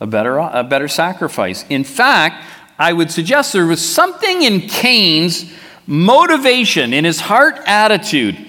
a 0.00 0.06
better, 0.06 0.38
a 0.38 0.64
better 0.64 0.88
sacrifice. 0.88 1.64
In 1.68 1.84
fact, 1.84 2.44
I 2.78 2.92
would 2.92 3.10
suggest 3.10 3.52
there 3.52 3.66
was 3.66 3.84
something 3.84 4.42
in 4.42 4.62
Cain's 4.62 5.52
motivation, 5.86 6.92
in 6.92 7.04
his 7.04 7.20
heart 7.20 7.58
attitude, 7.66 8.47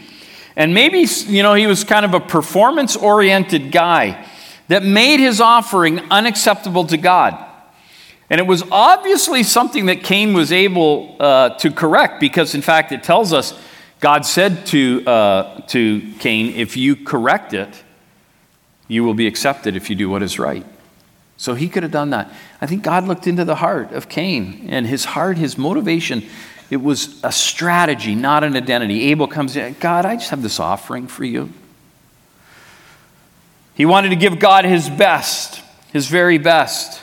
and 0.59 0.73
maybe, 0.73 1.07
you 1.27 1.41
know, 1.41 1.53
he 1.53 1.67
was 1.67 1.85
kind 1.85 2.03
of 2.03 2.13
a 2.13 2.19
performance 2.19 2.97
oriented 2.97 3.71
guy 3.71 4.27
that 4.67 4.83
made 4.83 5.21
his 5.21 5.39
offering 5.39 6.01
unacceptable 6.11 6.85
to 6.87 6.97
God. 6.97 7.45
And 8.29 8.39
it 8.41 8.45
was 8.45 8.61
obviously 8.69 9.43
something 9.43 9.85
that 9.85 10.03
Cain 10.03 10.33
was 10.33 10.51
able 10.51 11.15
uh, 11.17 11.51
to 11.59 11.71
correct 11.71 12.19
because, 12.19 12.55
in 12.55 12.61
fact, 12.61 12.91
it 12.91 13.03
tells 13.03 13.31
us 13.31 13.57
God 14.01 14.25
said 14.25 14.65
to, 14.67 15.07
uh, 15.07 15.61
to 15.67 16.01
Cain, 16.19 16.53
If 16.53 16.75
you 16.75 16.97
correct 16.97 17.53
it, 17.53 17.81
you 18.89 19.05
will 19.05 19.13
be 19.13 19.27
accepted 19.27 19.77
if 19.77 19.89
you 19.89 19.95
do 19.95 20.09
what 20.09 20.21
is 20.21 20.39
right. 20.39 20.65
So 21.37 21.53
he 21.53 21.69
could 21.69 21.83
have 21.83 21.93
done 21.93 22.09
that. 22.09 22.33
I 22.59 22.65
think 22.65 22.83
God 22.83 23.07
looked 23.07 23.27
into 23.27 23.45
the 23.45 23.55
heart 23.55 23.93
of 23.93 24.09
Cain 24.09 24.67
and 24.69 24.85
his 24.85 25.05
heart, 25.05 25.37
his 25.37 25.57
motivation. 25.57 26.25
It 26.69 26.77
was 26.77 27.19
a 27.23 27.31
strategy, 27.31 28.13
not 28.13 28.43
an 28.43 28.55
identity. 28.55 29.03
Abel 29.11 29.27
comes 29.27 29.55
in, 29.55 29.75
God, 29.79 30.05
I 30.05 30.15
just 30.15 30.29
have 30.29 30.43
this 30.43 30.59
offering 30.59 31.07
for 31.07 31.23
you. 31.23 31.51
He 33.73 33.85
wanted 33.85 34.09
to 34.09 34.15
give 34.15 34.39
God 34.39 34.65
his 34.65 34.89
best, 34.89 35.61
his 35.93 36.07
very 36.07 36.37
best. 36.37 37.01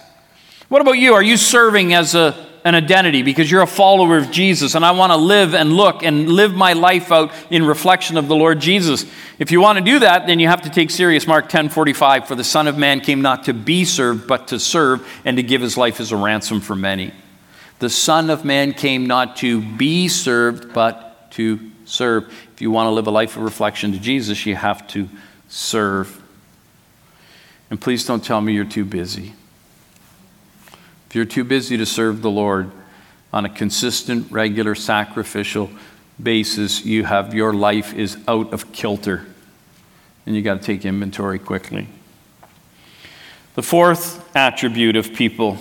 What 0.69 0.83
about 0.83 0.99
you? 0.99 1.15
Are 1.15 1.23
you 1.23 1.37
serving 1.37 1.95
as 1.95 2.15
a, 2.15 2.47
an 2.65 2.75
identity 2.75 3.23
because 3.23 3.51
you're 3.51 3.63
a 3.63 3.67
follower 3.67 4.19
of 4.19 4.31
Jesus 4.31 4.75
and 4.75 4.85
I 4.85 4.91
want 4.91 5.11
to 5.11 5.17
live 5.17 5.55
and 5.55 5.73
look 5.73 6.03
and 6.03 6.29
live 6.29 6.55
my 6.55 6.75
life 6.75 7.11
out 7.11 7.33
in 7.51 7.65
reflection 7.65 8.17
of 8.17 8.29
the 8.29 8.37
Lord 8.37 8.61
Jesus? 8.61 9.07
If 9.39 9.51
you 9.51 9.61
want 9.61 9.79
to 9.79 9.85
do 9.85 10.01
that, 10.01 10.27
then 10.27 10.39
you 10.39 10.49
have 10.49 10.63
to 10.63 10.71
take 10.71 10.91
serious 10.91 11.27
Mark 11.27 11.49
10 11.49 11.71
45. 11.71 12.29
For 12.29 12.35
the 12.35 12.45
Son 12.45 12.69
of 12.69 12.77
Man 12.77 13.01
came 13.01 13.23
not 13.23 13.45
to 13.45 13.55
be 13.55 13.85
served, 13.85 14.29
but 14.29 14.49
to 14.49 14.61
serve 14.61 15.09
and 15.25 15.39
to 15.39 15.43
give 15.43 15.63
his 15.63 15.77
life 15.77 15.99
as 15.99 16.13
a 16.13 16.17
ransom 16.17 16.61
for 16.61 16.77
many. 16.77 17.13
The 17.79 17.91
Son 17.91 18.31
of 18.31 18.45
Man 18.45 18.73
came 18.73 19.07
not 19.07 19.37
to 19.37 19.61
be 19.61 20.09
served, 20.09 20.73
but 20.73 21.31
to 21.33 21.71
serve. 21.85 22.33
If 22.55 22.63
you 22.63 22.71
want 22.71 22.87
to 22.87 22.91
live 22.91 23.07
a 23.07 23.11
life 23.11 23.37
of 23.37 23.43
reflection 23.43 23.93
to 23.93 23.99
Jesus, 23.99 24.47
you 24.47 24.57
have 24.57 24.87
to 24.89 25.09
serve. 25.49 26.23
And 27.71 27.81
please 27.81 28.07
don't 28.07 28.25
tell 28.25 28.41
me 28.41 28.55
you're 28.55 28.65
too 28.65 28.85
busy. 28.85 29.35
If 31.09 31.15
you're 31.15 31.25
too 31.25 31.45
busy 31.45 31.77
to 31.77 31.87
serve 31.87 32.23
the 32.23 32.31
Lord 32.31 32.71
on 33.33 33.45
a 33.45 33.49
consistent, 33.49 34.31
regular, 34.33 34.75
sacrificial 34.75 35.71
basis, 36.23 36.85
you 36.85 37.05
have 37.05 37.35
your 37.35 37.53
life 37.53 37.93
is 37.93 38.17
out 38.27 38.53
of 38.53 38.73
kilter. 38.73 39.27
And 40.25 40.35
you 40.35 40.43
got 40.43 40.61
to 40.61 40.67
take 40.67 40.85
inventory 40.85 41.39
quickly. 41.39 41.89
The 43.55 43.63
fourth 43.63 44.35
attribute 44.35 44.97
of 44.97 45.13
people 45.13 45.59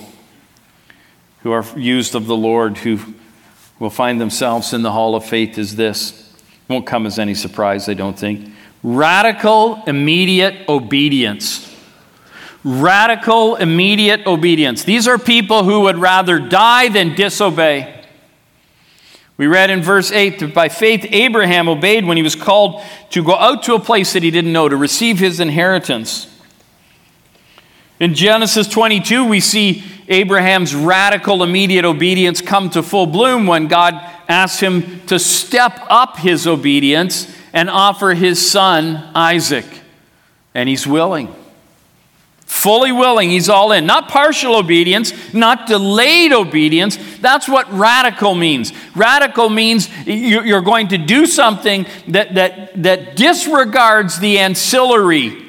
who 1.46 1.52
are 1.52 1.64
used 1.78 2.16
of 2.16 2.26
the 2.26 2.36
Lord, 2.36 2.76
who 2.76 2.98
will 3.78 3.88
find 3.88 4.20
themselves 4.20 4.72
in 4.72 4.82
the 4.82 4.90
hall 4.90 5.14
of 5.14 5.24
faith, 5.24 5.58
is 5.58 5.76
this. 5.76 6.34
Won't 6.66 6.88
come 6.88 7.06
as 7.06 7.20
any 7.20 7.34
surprise, 7.34 7.88
I 7.88 7.94
don't 7.94 8.18
think. 8.18 8.52
Radical, 8.82 9.80
immediate 9.86 10.68
obedience 10.68 11.72
radical, 12.64 13.54
immediate 13.54 14.26
obedience. 14.26 14.82
These 14.82 15.06
are 15.06 15.18
people 15.18 15.62
who 15.62 15.82
would 15.82 15.98
rather 15.98 16.40
die 16.40 16.88
than 16.88 17.14
disobey. 17.14 18.04
We 19.36 19.46
read 19.46 19.70
in 19.70 19.82
verse 19.82 20.10
8 20.10 20.40
that 20.40 20.52
by 20.52 20.68
faith 20.68 21.06
Abraham 21.10 21.68
obeyed 21.68 22.04
when 22.04 22.16
he 22.16 22.24
was 22.24 22.34
called 22.34 22.82
to 23.10 23.22
go 23.22 23.36
out 23.36 23.62
to 23.64 23.76
a 23.76 23.78
place 23.78 24.14
that 24.14 24.24
he 24.24 24.32
didn't 24.32 24.52
know 24.52 24.68
to 24.68 24.76
receive 24.76 25.20
his 25.20 25.38
inheritance. 25.38 26.26
In 28.00 28.14
Genesis 28.14 28.66
22, 28.66 29.24
we 29.24 29.38
see 29.38 29.84
Abraham's 30.08 30.74
radical, 30.74 31.42
immediate 31.42 31.84
obedience 31.84 32.40
come 32.40 32.70
to 32.70 32.82
full 32.82 33.06
bloom 33.06 33.46
when 33.46 33.68
God 33.68 33.94
asked 34.28 34.60
him 34.60 35.00
to 35.06 35.18
step 35.18 35.78
up 35.88 36.18
his 36.18 36.46
obedience 36.46 37.34
and 37.52 37.70
offer 37.70 38.14
his 38.14 38.50
son 38.50 39.10
Isaac. 39.14 39.66
And 40.54 40.68
he's 40.68 40.86
willing 40.86 41.34
fully 42.46 42.92
willing, 42.92 43.30
he's 43.30 43.48
all 43.48 43.72
in. 43.72 43.86
Not 43.86 44.08
partial 44.08 44.56
obedience, 44.56 45.12
not 45.34 45.66
delayed 45.66 46.32
obedience. 46.32 46.96
That's 47.18 47.48
what 47.48 47.70
radical 47.72 48.34
means. 48.34 48.72
Radical 48.96 49.50
means 49.50 49.88
you're 50.06 50.62
going 50.62 50.88
to 50.88 50.98
do 50.98 51.26
something 51.26 51.86
that, 52.08 52.34
that, 52.34 52.82
that 52.82 53.16
disregards 53.16 54.18
the 54.20 54.38
ancillary. 54.38 55.45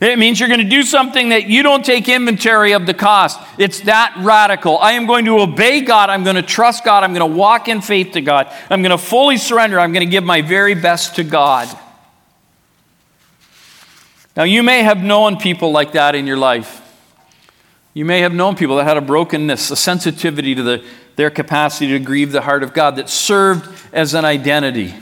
It 0.00 0.18
means 0.18 0.40
you're 0.40 0.48
going 0.48 0.60
to 0.60 0.68
do 0.68 0.82
something 0.82 1.28
that 1.28 1.46
you 1.46 1.62
don't 1.62 1.84
take 1.84 2.08
inventory 2.08 2.72
of 2.72 2.84
the 2.84 2.94
cost. 2.94 3.40
It's 3.58 3.80
that 3.82 4.14
radical. 4.18 4.78
I 4.78 4.92
am 4.92 5.06
going 5.06 5.24
to 5.26 5.38
obey 5.38 5.82
God. 5.82 6.10
I'm 6.10 6.24
going 6.24 6.36
to 6.36 6.42
trust 6.42 6.84
God. 6.84 7.04
I'm 7.04 7.14
going 7.14 7.30
to 7.30 7.36
walk 7.36 7.68
in 7.68 7.80
faith 7.80 8.12
to 8.12 8.20
God. 8.20 8.52
I'm 8.68 8.82
going 8.82 8.90
to 8.90 8.98
fully 8.98 9.36
surrender. 9.36 9.78
I'm 9.78 9.92
going 9.92 10.06
to 10.06 10.10
give 10.10 10.24
my 10.24 10.42
very 10.42 10.74
best 10.74 11.16
to 11.16 11.24
God. 11.24 11.68
Now, 14.36 14.42
you 14.42 14.64
may 14.64 14.82
have 14.82 15.02
known 15.02 15.36
people 15.36 15.70
like 15.70 15.92
that 15.92 16.14
in 16.16 16.26
your 16.26 16.36
life. 16.36 16.80
You 17.92 18.04
may 18.04 18.20
have 18.20 18.34
known 18.34 18.56
people 18.56 18.76
that 18.76 18.84
had 18.84 18.96
a 18.96 19.00
brokenness, 19.00 19.70
a 19.70 19.76
sensitivity 19.76 20.56
to 20.56 20.62
the, 20.64 20.84
their 21.14 21.30
capacity 21.30 21.92
to 21.92 22.00
grieve 22.00 22.32
the 22.32 22.40
heart 22.40 22.64
of 22.64 22.74
God, 22.74 22.96
that 22.96 23.08
served 23.08 23.68
as 23.92 24.14
an 24.14 24.24
identity, 24.24 24.92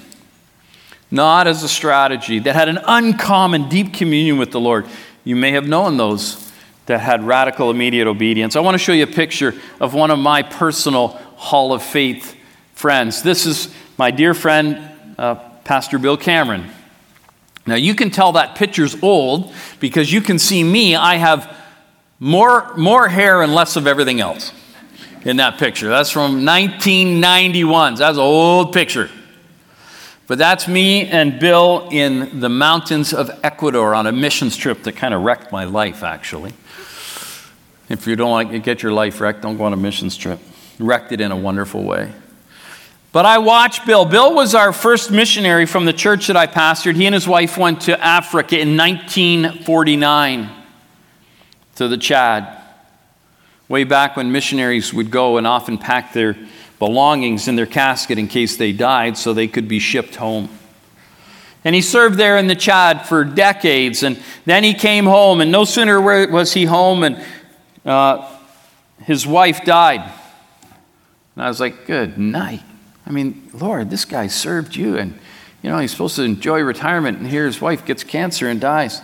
not 1.13 1.47
as 1.47 1.63
a 1.63 1.69
strategy, 1.69 2.39
that 2.41 2.55
had 2.55 2.69
an 2.69 2.79
uncommon, 2.85 3.69
deep 3.69 3.93
communion 3.93 4.39
with 4.39 4.51
the 4.51 4.61
Lord. 4.61 4.87
You 5.25 5.37
may 5.37 5.53
have 5.53 5.69
known 5.69 5.97
those 5.99 6.51
that 6.87 7.01
had 7.01 7.23
radical, 7.23 7.71
immediate 7.71 8.09
obedience. 8.09 8.57
I 8.57 8.61
want 8.61 8.75
to 8.75 8.79
show 8.79 8.93
you 8.93 9.05
a 9.05 9.07
picture 9.07 9.55
of 9.79 9.95
one 9.95 10.11
of 10.11 10.19
my 10.19 10.43
personal 10.43 11.09
Hall 11.37 11.73
of 11.73 11.83
Faith 11.83 12.37
friends. 12.75 13.23
This 13.23 13.47
is 13.47 13.73
my 13.99 14.11
dear 14.11 14.35
friend, 14.35 14.91
uh, 15.19 15.37
Pastor 15.65 15.99
Bill 15.99 16.17
Cameron. 16.17 16.69
Now 17.67 17.77
you 17.77 17.95
can 17.95 18.11
tell 18.11 18.33
that 18.33 18.57
picture's 18.57 19.01
old 19.03 19.53
because 19.79 20.13
you 20.13 20.21
can 20.21 20.39
see 20.39 20.65
me, 20.65 20.97
I 20.97 21.17
have 21.17 21.57
more, 22.19 22.75
more 22.77 23.09
hair 23.09 23.43
and 23.43 23.55
less 23.55 23.77
of 23.77 23.87
everything 23.87 24.21
else 24.21 24.53
in 25.25 25.37
that 25.37 25.59
picture. 25.59 25.89
That's 25.89 26.11
from 26.11 26.45
1991. 26.45 27.97
So 27.97 28.03
that's 28.03 28.17
an 28.17 28.23
old 28.23 28.73
picture. 28.73 29.11
But 30.27 30.39
that's 30.39 30.69
me 30.69 31.07
and 31.09 31.39
Bill 31.39 31.89
in 31.91 32.41
the 32.41 32.49
mountains 32.49 33.13
of 33.13 33.31
Ecuador 33.43 33.95
on 33.95 34.07
a 34.07 34.13
missions 34.13 34.57
trip 34.57 34.85
that 34.85 34.97
kind 34.97 35.13
of 35.15 35.23
wrecked 35.23 35.53
my 35.53 35.65
life, 35.65 36.03
actually. 36.03 36.53
If 37.89 38.07
you 38.07 38.17
don't 38.17 38.31
like 38.31 38.51
to 38.51 38.59
get 38.59 38.83
your 38.83 38.93
life 38.93 39.21
wrecked, 39.21 39.43
don't 39.43 39.57
go 39.57 39.65
on 39.65 39.73
a 39.73 39.77
missions 39.77 40.17
trip. 40.17 40.41
Wrecked 40.79 41.13
it 41.13 41.21
in 41.21 41.33
a 41.33 41.37
wonderful 41.37 41.83
way. 41.83 42.13
But 43.13 43.27
I 43.27 43.39
watched 43.39 43.85
Bill. 43.85 44.07
Bill 44.07 44.35
was 44.35 44.55
our 44.55 44.73
first 44.73 45.11
missionary 45.11 45.67
from 45.67 45.85
the 45.85 45.93
church 45.93 46.29
that 46.29 46.37
I 46.37 46.47
pastored. 46.47 46.95
He 46.95 47.05
and 47.05 47.15
his 47.15 47.29
wife 47.29 47.59
went 47.59 47.83
to 47.83 48.03
Africa 48.03 48.59
in 48.59 48.77
1949 48.77 50.51
to 51.75 51.89
the 51.89 51.99
Chad. 51.99 52.63
Way 53.69 53.85
back 53.85 54.17
when 54.17 54.33
missionaries 54.33 54.95
would 54.95 55.11
go 55.11 55.37
and 55.37 55.47
often 55.47 55.77
pack 55.77 56.15
their 56.15 56.37
belongings 56.83 57.47
in 57.47 57.55
their 57.55 57.65
casket 57.65 58.19
in 58.19 58.27
case 58.27 58.57
they 58.57 58.73
died 58.73 59.17
so 59.17 59.33
they 59.33 59.47
could 59.47 59.69
be 59.69 59.79
shipped 59.79 60.17
home. 60.17 60.49
And 61.65 61.77
he 61.77 61.81
served 61.81 62.19
there 62.19 62.37
in 62.37 62.49
the 62.49 62.57
Chad 62.57 63.07
for 63.07 63.23
decades. 63.23 64.03
And 64.03 64.21
then 64.47 64.65
he 64.65 64.75
came 64.75 65.05
home, 65.05 65.41
and 65.41 65.53
no 65.53 65.65
sooner 65.65 66.01
was 66.01 66.53
he 66.53 66.65
home, 66.65 67.05
and 67.05 67.25
uh, 67.85 68.29
his 69.05 69.25
wife 69.25 69.65
died. 69.65 70.01
And 71.37 71.45
I 71.45 71.47
was 71.47 71.61
like, 71.61 71.87
Good 71.87 72.19
night. 72.19 72.63
I 73.07 73.13
mean, 73.13 73.49
Lord, 73.55 73.89
this 73.89 74.05
guy 74.05 74.27
served 74.27 74.75
you, 74.75 74.99
and 74.99 75.17
you 75.63 75.71
know, 75.71 75.79
he's 75.79 75.93
supposed 75.93 76.17
to 76.17 76.23
enjoy 76.23 76.63
retirement, 76.63 77.19
and 77.19 77.29
here 77.29 77.47
his 77.47 77.61
wife 77.61 77.87
gets 77.87 78.03
cancer 78.03 78.49
and 78.49 78.61
dies. 78.61 79.01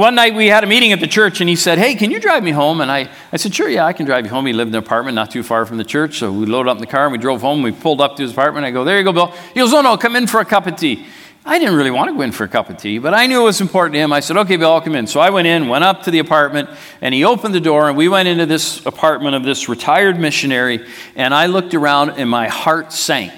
One 0.00 0.14
night 0.14 0.34
we 0.34 0.46
had 0.46 0.64
a 0.64 0.66
meeting 0.66 0.92
at 0.92 1.00
the 1.00 1.06
church, 1.06 1.42
and 1.42 1.50
he 1.50 1.56
said, 1.56 1.76
Hey, 1.76 1.94
can 1.94 2.10
you 2.10 2.18
drive 2.20 2.42
me 2.42 2.52
home? 2.52 2.80
And 2.80 2.90
I, 2.90 3.10
I 3.32 3.36
said, 3.36 3.54
Sure, 3.54 3.68
yeah, 3.68 3.84
I 3.84 3.92
can 3.92 4.06
drive 4.06 4.24
you 4.24 4.30
home. 4.30 4.46
He 4.46 4.54
lived 4.54 4.70
in 4.70 4.76
an 4.76 4.82
apartment 4.82 5.14
not 5.14 5.30
too 5.30 5.42
far 5.42 5.66
from 5.66 5.76
the 5.76 5.84
church. 5.84 6.20
So 6.20 6.32
we 6.32 6.46
loaded 6.46 6.70
up 6.70 6.78
in 6.78 6.80
the 6.80 6.86
car 6.86 7.04
and 7.04 7.12
we 7.12 7.18
drove 7.18 7.42
home. 7.42 7.60
We 7.62 7.70
pulled 7.70 8.00
up 8.00 8.16
to 8.16 8.22
his 8.22 8.32
apartment. 8.32 8.64
I 8.64 8.70
go, 8.70 8.82
There 8.82 8.96
you 8.96 9.04
go, 9.04 9.12
Bill. 9.12 9.26
He 9.52 9.60
goes, 9.60 9.74
Oh, 9.74 9.82
no, 9.82 9.98
come 9.98 10.16
in 10.16 10.26
for 10.26 10.40
a 10.40 10.46
cup 10.46 10.66
of 10.66 10.76
tea. 10.76 11.06
I 11.44 11.58
didn't 11.58 11.74
really 11.74 11.90
want 11.90 12.08
to 12.08 12.14
go 12.14 12.22
in 12.22 12.32
for 12.32 12.44
a 12.44 12.48
cup 12.48 12.70
of 12.70 12.78
tea, 12.78 12.96
but 12.96 13.12
I 13.12 13.26
knew 13.26 13.42
it 13.42 13.44
was 13.44 13.60
important 13.60 13.92
to 13.92 13.98
him. 13.98 14.10
I 14.10 14.20
said, 14.20 14.38
Okay, 14.38 14.56
Bill, 14.56 14.72
I'll 14.72 14.80
come 14.80 14.94
in. 14.94 15.06
So 15.06 15.20
I 15.20 15.28
went 15.28 15.46
in, 15.46 15.68
went 15.68 15.84
up 15.84 16.04
to 16.04 16.10
the 16.10 16.20
apartment, 16.20 16.70
and 17.02 17.14
he 17.14 17.22
opened 17.24 17.54
the 17.54 17.60
door, 17.60 17.90
and 17.90 17.94
we 17.94 18.08
went 18.08 18.26
into 18.26 18.46
this 18.46 18.86
apartment 18.86 19.34
of 19.34 19.42
this 19.42 19.68
retired 19.68 20.18
missionary. 20.18 20.86
And 21.14 21.34
I 21.34 21.44
looked 21.44 21.74
around, 21.74 22.12
and 22.12 22.30
my 22.30 22.48
heart 22.48 22.94
sank 22.94 23.34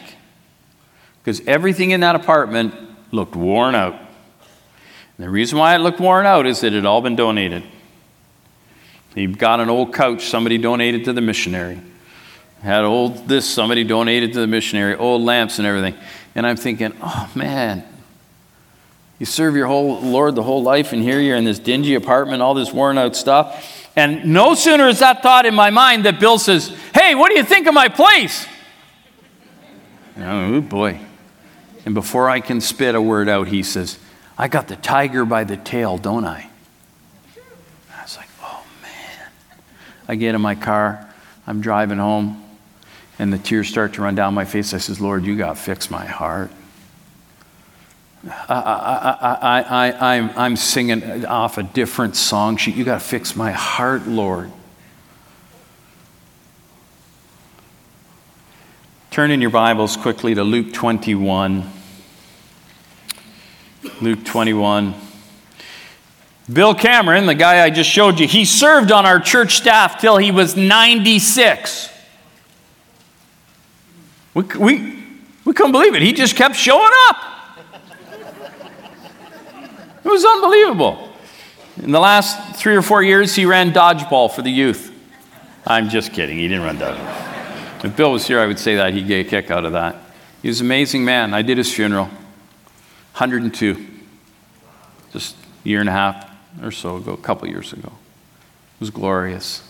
because 1.25 1.41
everything 1.45 1.91
in 1.91 2.03
that 2.03 2.15
apartment 2.15 2.73
looked 3.11 3.35
worn 3.35 3.75
out. 3.75 4.02
The 5.23 5.31
reason 5.31 5.57
why 5.57 5.77
it 5.77 5.79
looked 5.79 6.01
worn 6.01 6.27
out 6.27 6.49
is 6.49 6.63
that 6.63 6.73
it 6.73 6.73
had 6.73 6.85
all 6.85 7.01
been 7.01 7.15
donated. 7.15 7.63
He 9.15 9.29
got 9.29 9.61
an 9.61 9.71
old 9.71 9.95
couch 9.95 10.27
somebody 10.27 10.59
donated 10.59 11.05
to 11.05 11.13
the 11.13 11.21
missionary. 11.21 11.81
Had 12.61 12.83
old 12.83 13.29
this 13.29 13.49
somebody 13.49 13.85
donated 13.85 14.33
to 14.33 14.41
the 14.41 14.49
missionary, 14.49 14.97
old 14.97 15.23
lamps 15.23 15.61
and 15.61 15.67
everything. 15.69 15.95
And 16.35 16.45
I'm 16.45 16.57
thinking, 16.57 16.93
oh 17.01 17.31
man, 17.37 17.85
you 19.21 19.27
serve 19.27 19.55
your 19.55 19.69
whole 19.69 20.01
Lord 20.01 20.35
the 20.35 20.43
whole 20.43 20.65
life, 20.65 20.93
and 20.93 21.01
here 21.01 21.21
you're 21.21 21.37
in 21.37 21.45
this 21.45 21.61
dingy 21.61 21.95
apartment, 21.95 22.43
all 22.43 22.55
this 22.55 22.73
worn 22.73 22.99
out 22.99 23.15
stuff. 23.15 23.89
And 23.95 24.25
no 24.25 24.57
sooner 24.57 24.89
is 24.89 24.99
that 24.99 25.23
thought 25.23 25.47
in 25.47 25.55
my 25.55 25.71
mind 25.71 26.05
that 26.05 26.19
Bill 26.19 26.41
says, 26.41 26.77
Hey, 26.93 27.15
what 27.15 27.31
do 27.31 27.37
you 27.37 27.45
think 27.45 27.69
of 27.69 27.75
my 27.75 27.87
place? 27.87 28.45
Oh 30.19 30.61
boy. 30.61 31.01
And 31.87 31.95
before 31.95 32.29
I 32.29 32.41
can 32.41 32.61
spit 32.61 32.97
a 32.97 33.01
word 33.01 33.29
out, 33.29 33.49
he 33.49 33.63
says, 33.63 33.99
I 34.43 34.49
got 34.49 34.67
the 34.67 34.75
tiger 34.75 35.25
by 35.25 35.45
the 35.45 35.57
tail, 35.57 35.99
don't 35.99 36.25
I? 36.25 36.51
I 37.97 38.03
was 38.03 38.17
like, 38.17 38.27
oh 38.43 38.67
man. 38.83 39.29
I 40.09 40.17
get 40.17 40.35
in 40.35 40.41
my 40.41 40.57
car, 40.57 41.09
I'm 41.47 41.61
driving 41.61 41.99
home, 41.99 42.43
and 43.21 43.33
the 43.33 43.39
tears 43.39 43.69
start 43.69 43.93
to 43.93 44.03
run 44.03 44.17
down 44.17 44.35
my 44.35 44.45
face. 44.45 44.75
I 44.75 44.79
says, 44.79 45.01
Lord, 45.01 45.25
you 45.25 45.37
got 45.37 45.51
to 45.51 45.63
fix 45.63 45.93
my 45.93 46.05
heart. 46.05 46.51
I, 48.27 48.33
I, 48.49 49.39
I, 49.41 49.93
I, 49.93 50.17
I'm, 50.17 50.31
I'm 50.37 50.57
singing 50.57 51.25
off 51.25 51.57
a 51.57 51.63
different 51.63 52.17
song 52.17 52.57
sheet. 52.57 52.75
You 52.75 52.83
got 52.83 53.01
to 53.01 53.07
fix 53.07 53.37
my 53.37 53.53
heart, 53.53 54.09
Lord. 54.09 54.51
Turn 59.13 59.31
in 59.31 59.41
your 59.41 59.51
Bibles 59.51 59.97
quickly 59.97 60.35
to 60.35 60.43
Luke 60.43 60.73
21. 60.73 61.82
Luke 64.01 64.25
21. 64.25 64.95
Bill 66.53 66.75
Cameron, 66.75 67.27
the 67.27 67.35
guy 67.35 67.65
I 67.65 67.71
just 67.71 67.89
showed 67.89 68.19
you, 68.19 68.27
he 68.27 68.45
served 68.45 68.91
on 68.91 69.07
our 69.07 69.21
church 69.21 69.57
staff 69.57 70.01
till 70.01 70.17
he 70.17 70.31
was 70.31 70.57
96. 70.57 71.91
We, 74.35 74.43
we, 74.43 75.05
we 75.45 75.53
couldn't 75.53 75.73
believe 75.73 75.95
it. 75.95 76.03
He 76.03 76.13
just 76.13 76.37
kept 76.37 76.57
showing 76.57 76.91
up. 77.09 77.17
It 80.05 80.09
was 80.09 80.25
unbelievable. 80.25 81.11
In 81.83 81.91
the 81.91 82.01
last 82.01 82.57
three 82.57 82.77
or 82.77 82.83
four 82.83 83.03
years, 83.03 83.35
he 83.35 83.47
ran 83.47 83.73
dodgeball 83.73 84.33
for 84.33 84.43
the 84.43 84.51
youth. 84.51 84.91
I'm 85.67 85.89
just 85.89 86.13
kidding. 86.13 86.39
He 86.39 86.49
didn't 86.49 86.65
run 86.65 86.77
dodgeball. 86.77 87.85
If 87.85 87.97
Bill 87.97 88.13
was 88.13 88.27
here, 88.27 88.41
I 88.41 88.47
would 88.47 88.59
say 88.59 88.77
that 88.77 88.93
he'd 88.93 89.07
get 89.07 89.27
a 89.27 89.29
kick 89.29 89.51
out 89.51 89.65
of 89.65 89.73
that. 89.73 89.97
He 90.41 90.49
was 90.49 90.61
an 90.61 90.67
amazing 90.67 91.05
man. 91.05 91.35
I 91.35 91.43
did 91.43 91.59
his 91.59 91.73
funeral, 91.73 92.11
102, 93.13 93.87
just 95.13 95.37
a 95.65 95.69
year 95.69 95.81
and 95.81 95.89
a 95.89 95.93
half 95.93 96.31
or 96.63 96.71
so 96.71 96.97
ago, 96.97 97.13
a 97.13 97.17
couple 97.19 97.47
years 97.49 97.73
ago. 97.73 97.93
It 98.77 98.81
was 98.81 98.91
glorious. 98.91 99.63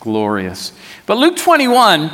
Glorious. 0.00 0.72
But 1.06 1.18
Luke 1.18 1.36
21, 1.36 2.10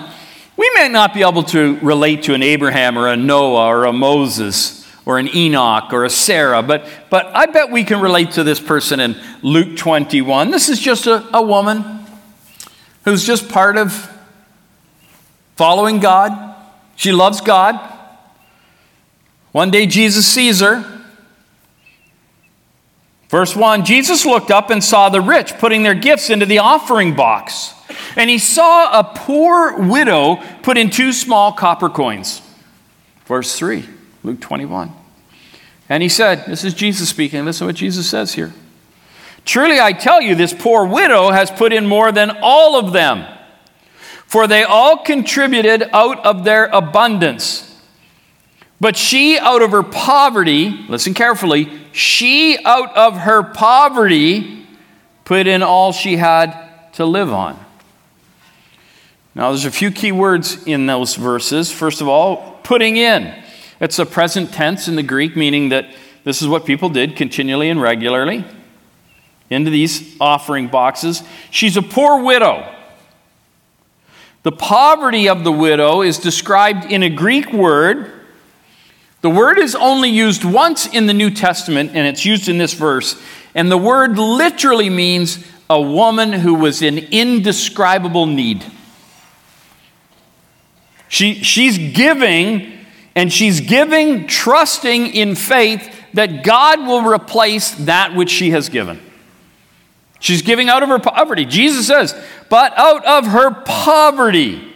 we 0.57 0.71
may 0.75 0.89
not 0.89 1.15
be 1.15 1.23
able 1.23 1.43
to 1.45 1.79
relate 1.81 2.25
to 2.25 2.35
an 2.35 2.43
Abraham 2.43 2.99
or 2.99 3.09
a 3.09 3.17
Noah 3.17 3.67
or 3.67 3.85
a 3.85 3.93
Moses 3.93 4.87
or 5.07 5.19
an 5.19 5.35
Enoch 5.35 5.93
or 5.93 6.05
a 6.05 6.11
Sarah, 6.11 6.63
but, 6.63 6.87
but 7.11 7.27
I 7.27 7.47
bet 7.47 7.71
we 7.71 7.85
can 7.85 8.01
relate 8.01 8.33
to 8.33 8.45
this 8.45 8.59
person 8.59 8.99
in 9.01 9.17
Luke 9.41 9.77
21. 9.77 10.51
This 10.51 10.69
is 10.69 10.81
just 10.81 11.07
a, 11.07 11.25
a 11.35 11.41
woman 11.41 11.85
who's 13.05 13.25
just 13.25 13.49
part 13.49 13.77
of 13.77 14.13
following 15.55 16.01
God. 16.01 16.57
She 16.97 17.13
loves 17.13 17.41
God. 17.41 17.96
One 19.57 19.71
day 19.71 19.87
Jesus 19.87 20.27
sees 20.27 20.61
her. 20.61 20.85
Verse 23.31 23.57
1 23.57 23.87
Jesus 23.87 24.27
looked 24.27 24.51
up 24.51 24.69
and 24.69 24.85
saw 24.85 25.09
the 25.09 25.23
rich 25.23 25.57
putting 25.57 25.83
their 25.83 25.95
gifts 25.95 26.29
into 26.29 26.45
the 26.45 26.59
offering 26.59 27.17
box. 27.17 27.73
And 28.17 28.29
he 28.29 28.37
saw 28.37 29.01
a 29.01 29.15
poor 29.17 29.81
widow 29.81 30.43
put 30.63 30.77
in 30.77 30.91
two 30.91 31.11
small 31.11 31.53
copper 31.53 31.89
coins. 31.89 32.43
Verse 33.25 33.59
3, 33.59 33.87
Luke 34.25 34.43
21. 34.43 34.93
And 35.89 36.03
he 36.03 36.11
said, 36.11 36.45
This 36.47 36.63
is 36.63 36.75
Jesus 36.75 37.09
speaking. 37.09 37.47
Listen 37.47 37.61
to 37.61 37.69
what 37.71 37.77
Jesus 37.77 38.07
says 38.11 38.35
here. 38.35 38.53
Truly 39.47 39.81
I 39.81 39.95
tell 39.95 40.21
you, 40.21 40.35
this 40.35 40.53
poor 40.53 40.85
widow 40.85 41.31
has 41.31 41.51
put 41.51 41.73
in 41.73 41.87
more 41.87 42.13
than 42.13 42.31
all 42.43 42.79
of 42.79 42.93
them. 42.93 43.25
For 44.27 44.47
they 44.47 44.65
all 44.65 44.99
contributed 44.99 45.89
out 45.95 46.23
of 46.27 46.45
their 46.45 46.67
abundance. 46.67 47.66
But 48.81 48.97
she, 48.97 49.39
out 49.39 49.63
of 49.63 49.71
her 49.71 49.83
poverty, 49.83 50.85
listen 50.89 51.15
carefully, 51.15 51.71
she, 51.93 52.59
out 52.65 52.95
of 52.97 53.17
her 53.19 53.43
poverty, 53.43 54.67
put 55.25 55.47
in 55.47 55.63
all 55.63 55.93
she 55.93 56.17
had 56.17 56.93
to 56.95 57.07
live 57.07 57.33
on. 57.33 57.59
Now, 59.35 59.51
there's 59.51 59.65
a 59.65 59.71
few 59.71 59.91
key 59.91 60.13
words 60.13 60.67
in 60.67 60.87
those 60.87 61.15
verses. 61.15 61.71
First 61.71 62.01
of 62.01 62.09
all, 62.09 62.59
putting 62.63 62.97
in. 62.97 63.35
It's 63.81 63.99
a 63.99 64.07
present 64.07 64.53
tense 64.53 64.89
in 64.89 64.97
the 64.97 65.03
Greek, 65.03 65.37
meaning 65.37 65.69
that 65.71 65.87
this 66.25 66.43
is 66.43 66.49
what 66.49 66.65
people 66.65 66.89
did 66.89 67.17
continually 67.17 67.69
and 67.69 67.81
regularly 67.81 68.45
into 69.51 69.71
these 69.71 70.17
offering 70.21 70.69
boxes. 70.69 71.23
She's 71.51 71.77
a 71.77 71.83
poor 71.83 72.23
widow. 72.23 72.73
The 74.43 74.53
poverty 74.53 75.29
of 75.29 75.45
the 75.45 75.53
widow 75.53 76.03
is 76.03 76.19
described 76.19 76.91
in 76.91 77.03
a 77.03 77.11
Greek 77.11 77.53
word. 77.53 78.13
The 79.27 79.31
word 79.31 79.59
is 79.59 79.75
only 79.75 80.09
used 80.09 80.45
once 80.45 80.87
in 80.87 81.07
the 81.07 81.13
New 81.13 81.33
Testament, 81.33 81.91
and 81.95 82.07
it's 82.07 82.25
used 82.25 82.49
in 82.49 82.59
this 82.59 82.75
verse. 82.75 83.21
And 83.57 83.73
the 83.73 83.77
word 83.77 84.17
literally 84.21 84.89
means 84.89 85.45
a 85.69 85.83
woman 85.83 86.33
who 86.33 86.55
was 86.55 86.81
in 86.81 86.97
indescribable 86.97 88.27
need. 88.27 88.65
She, 91.09 91.43
she's 91.43 91.77
giving, 91.77 92.87
and 93.17 93.33
she's 93.33 93.61
giving 93.61 94.29
trusting 94.29 95.09
in 95.09 95.35
faith 95.35 95.93
that 96.15 96.45
God 96.45 96.87
will 96.87 97.03
replace 97.03 97.73
that 97.73 98.15
which 98.15 98.31
she 98.31 98.51
has 98.51 98.69
given. 98.69 99.03
She's 100.21 100.43
giving 100.43 100.69
out 100.69 100.85
of 100.85 100.89
her 100.89 101.01
poverty. 101.01 101.47
Jesus 101.47 101.89
says, 101.89 102.15
but 102.49 102.73
out 102.79 103.05
of 103.05 103.27
her 103.33 103.51
poverty. 103.51 104.73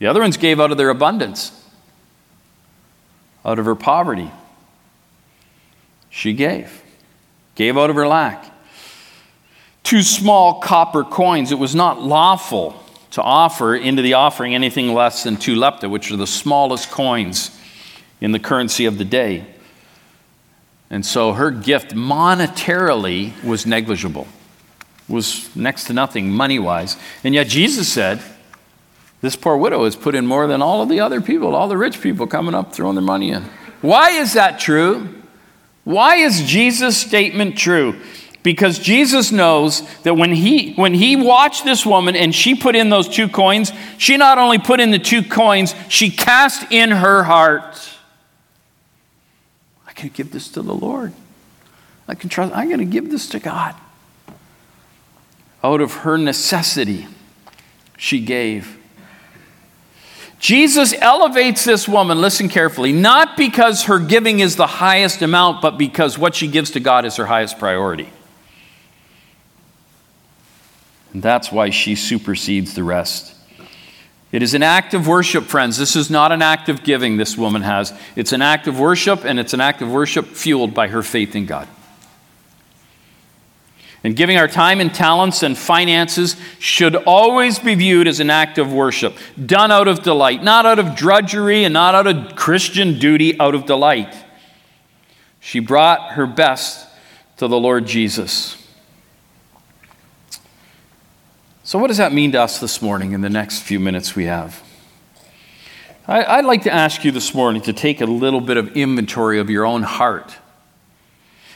The 0.00 0.08
other 0.08 0.22
ones 0.22 0.36
gave 0.36 0.58
out 0.58 0.72
of 0.72 0.76
their 0.76 0.90
abundance, 0.90 1.52
out 3.46 3.60
of 3.60 3.64
her 3.64 3.76
poverty. 3.76 4.30
She 6.10 6.32
gave, 6.32 6.82
gave 7.54 7.78
out 7.78 7.88
of 7.88 7.96
her 7.96 8.08
lack. 8.08 8.52
Two 9.84 10.02
small 10.02 10.60
copper 10.60 11.04
coins. 11.04 11.52
It 11.52 11.58
was 11.58 11.74
not 11.74 12.02
lawful 12.02 12.82
to 13.12 13.22
offer 13.22 13.76
into 13.76 14.02
the 14.02 14.14
offering 14.14 14.54
anything 14.54 14.92
less 14.92 15.22
than 15.22 15.36
two 15.36 15.54
lepta, 15.54 15.88
which 15.88 16.10
are 16.10 16.16
the 16.16 16.26
smallest 16.26 16.90
coins 16.90 17.56
in 18.20 18.32
the 18.32 18.40
currency 18.40 18.84
of 18.84 18.98
the 18.98 19.04
day. 19.04 19.46
And 20.90 21.06
so 21.06 21.32
her 21.32 21.50
gift 21.50 21.94
monetarily 21.94 23.32
was 23.44 23.64
negligible, 23.64 24.26
was 25.08 25.54
next 25.54 25.84
to 25.84 25.92
nothing 25.92 26.30
money 26.30 26.58
wise. 26.58 26.96
And 27.22 27.34
yet 27.34 27.46
Jesus 27.46 27.92
said, 27.92 28.20
This 29.26 29.34
poor 29.34 29.56
widow 29.56 29.86
has 29.86 29.96
put 29.96 30.14
in 30.14 30.24
more 30.24 30.46
than 30.46 30.62
all 30.62 30.82
of 30.82 30.88
the 30.88 31.00
other 31.00 31.20
people, 31.20 31.56
all 31.56 31.66
the 31.66 31.76
rich 31.76 32.00
people 32.00 32.28
coming 32.28 32.54
up 32.54 32.72
throwing 32.72 32.94
their 32.94 33.02
money 33.02 33.32
in. 33.32 33.42
Why 33.80 34.10
is 34.10 34.34
that 34.34 34.60
true? 34.60 35.20
Why 35.82 36.18
is 36.18 36.42
Jesus' 36.42 36.96
statement 36.96 37.58
true? 37.58 38.00
Because 38.44 38.78
Jesus 38.78 39.32
knows 39.32 39.82
that 40.04 40.14
when 40.14 40.32
he, 40.32 40.74
when 40.74 40.94
he 40.94 41.16
watched 41.16 41.64
this 41.64 41.84
woman 41.84 42.14
and 42.14 42.32
she 42.32 42.54
put 42.54 42.76
in 42.76 42.88
those 42.88 43.08
two 43.08 43.28
coins, 43.28 43.72
she 43.98 44.16
not 44.16 44.38
only 44.38 44.58
put 44.60 44.78
in 44.78 44.92
the 44.92 44.98
two 45.00 45.24
coins, 45.24 45.74
she 45.88 46.08
cast 46.08 46.70
in 46.70 46.92
her 46.92 47.24
heart 47.24 47.96
I 49.88 49.92
can 49.92 50.10
give 50.10 50.30
this 50.30 50.48
to 50.50 50.62
the 50.62 50.72
Lord. 50.72 51.14
I 52.06 52.14
can 52.14 52.30
trust, 52.30 52.54
I'm 52.54 52.68
going 52.68 52.78
to 52.78 52.84
give 52.84 53.10
this 53.10 53.28
to 53.30 53.40
God. 53.40 53.74
Out 55.64 55.80
of 55.80 55.94
her 55.94 56.16
necessity, 56.16 57.08
she 57.96 58.20
gave. 58.20 58.78
Jesus 60.38 60.92
elevates 60.92 61.64
this 61.64 61.88
woman, 61.88 62.20
listen 62.20 62.48
carefully, 62.48 62.92
not 62.92 63.36
because 63.36 63.84
her 63.84 63.98
giving 63.98 64.40
is 64.40 64.56
the 64.56 64.66
highest 64.66 65.22
amount, 65.22 65.62
but 65.62 65.78
because 65.78 66.18
what 66.18 66.34
she 66.34 66.46
gives 66.46 66.70
to 66.72 66.80
God 66.80 67.04
is 67.04 67.16
her 67.16 67.26
highest 67.26 67.58
priority. 67.58 68.10
And 71.12 71.22
that's 71.22 71.50
why 71.50 71.70
she 71.70 71.94
supersedes 71.94 72.74
the 72.74 72.84
rest. 72.84 73.34
It 74.32 74.42
is 74.42 74.52
an 74.52 74.62
act 74.62 74.92
of 74.92 75.08
worship, 75.08 75.44
friends. 75.44 75.78
This 75.78 75.96
is 75.96 76.10
not 76.10 76.32
an 76.32 76.42
act 76.42 76.68
of 76.68 76.84
giving 76.84 77.16
this 77.16 77.38
woman 77.38 77.62
has. 77.62 77.94
It's 78.16 78.32
an 78.32 78.42
act 78.42 78.66
of 78.66 78.78
worship, 78.78 79.24
and 79.24 79.40
it's 79.40 79.54
an 79.54 79.62
act 79.62 79.80
of 79.80 79.90
worship 79.90 80.26
fueled 80.26 80.74
by 80.74 80.88
her 80.88 81.02
faith 81.02 81.34
in 81.34 81.46
God. 81.46 81.66
And 84.04 84.14
giving 84.14 84.36
our 84.36 84.46
time 84.46 84.80
and 84.80 84.94
talents 84.94 85.42
and 85.42 85.56
finances 85.56 86.36
should 86.58 86.94
always 86.94 87.58
be 87.58 87.74
viewed 87.74 88.06
as 88.06 88.20
an 88.20 88.30
act 88.30 88.58
of 88.58 88.72
worship, 88.72 89.16
done 89.44 89.72
out 89.72 89.88
of 89.88 90.02
delight, 90.02 90.42
not 90.42 90.64
out 90.66 90.78
of 90.78 90.94
drudgery 90.94 91.64
and 91.64 91.72
not 91.72 91.94
out 91.94 92.06
of 92.06 92.36
Christian 92.36 92.98
duty, 92.98 93.38
out 93.40 93.54
of 93.54 93.66
delight. 93.66 94.14
She 95.40 95.60
brought 95.60 96.12
her 96.12 96.26
best 96.26 96.86
to 97.38 97.48
the 97.48 97.58
Lord 97.58 97.86
Jesus. 97.86 98.62
So, 101.64 101.78
what 101.78 101.88
does 101.88 101.96
that 101.96 102.12
mean 102.12 102.32
to 102.32 102.40
us 102.40 102.60
this 102.60 102.80
morning 102.80 103.12
in 103.12 103.22
the 103.22 103.30
next 103.30 103.62
few 103.62 103.80
minutes 103.80 104.14
we 104.14 104.26
have? 104.26 104.62
I, 106.08 106.36
would 106.36 106.44
like 106.46 106.62
to 106.62 106.72
ask 106.72 107.04
you 107.04 107.10
this 107.10 107.34
morning 107.34 107.62
to 107.62 107.72
take 107.72 108.00
a 108.00 108.06
little 108.06 108.40
bit 108.40 108.56
of 108.56 108.76
inventory 108.76 109.40
of 109.40 109.50
your 109.50 109.66
own 109.66 109.82
heart. 109.82 110.36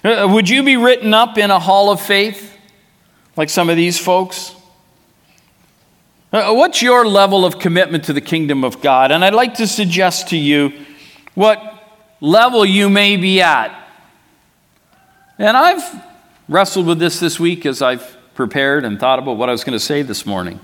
Uh, 0.02 0.26
would 0.30 0.48
you 0.48 0.62
be 0.62 0.78
written 0.78 1.12
up 1.12 1.36
in 1.36 1.50
a 1.50 1.58
hall 1.58 1.90
of 1.90 2.00
faith 2.00 2.56
like 3.36 3.50
some 3.50 3.68
of 3.68 3.76
these 3.76 3.98
folks? 3.98 4.54
Uh, 6.32 6.54
what's 6.54 6.80
your 6.80 7.06
level 7.06 7.44
of 7.44 7.58
commitment 7.58 8.04
to 8.04 8.14
the 8.14 8.20
kingdom 8.20 8.64
of 8.64 8.80
God? 8.80 9.12
And 9.12 9.22
I'd 9.22 9.34
like 9.34 9.54
to 9.54 9.66
suggest 9.66 10.28
to 10.28 10.38
you 10.38 10.72
what 11.34 11.60
level 12.20 12.64
you 12.64 12.88
may 12.88 13.18
be 13.18 13.42
at. 13.42 13.76
And 15.38 15.54
I've 15.54 16.02
wrestled 16.48 16.86
with 16.86 16.98
this 16.98 17.20
this 17.20 17.38
week 17.38 17.66
as 17.66 17.82
I've 17.82 18.16
prepared 18.34 18.86
and 18.86 18.98
thought 18.98 19.18
about 19.18 19.36
what 19.36 19.50
I 19.50 19.52
was 19.52 19.64
going 19.64 19.78
to 19.78 19.84
say 19.84 20.00
this 20.00 20.24
morning. 20.24 20.60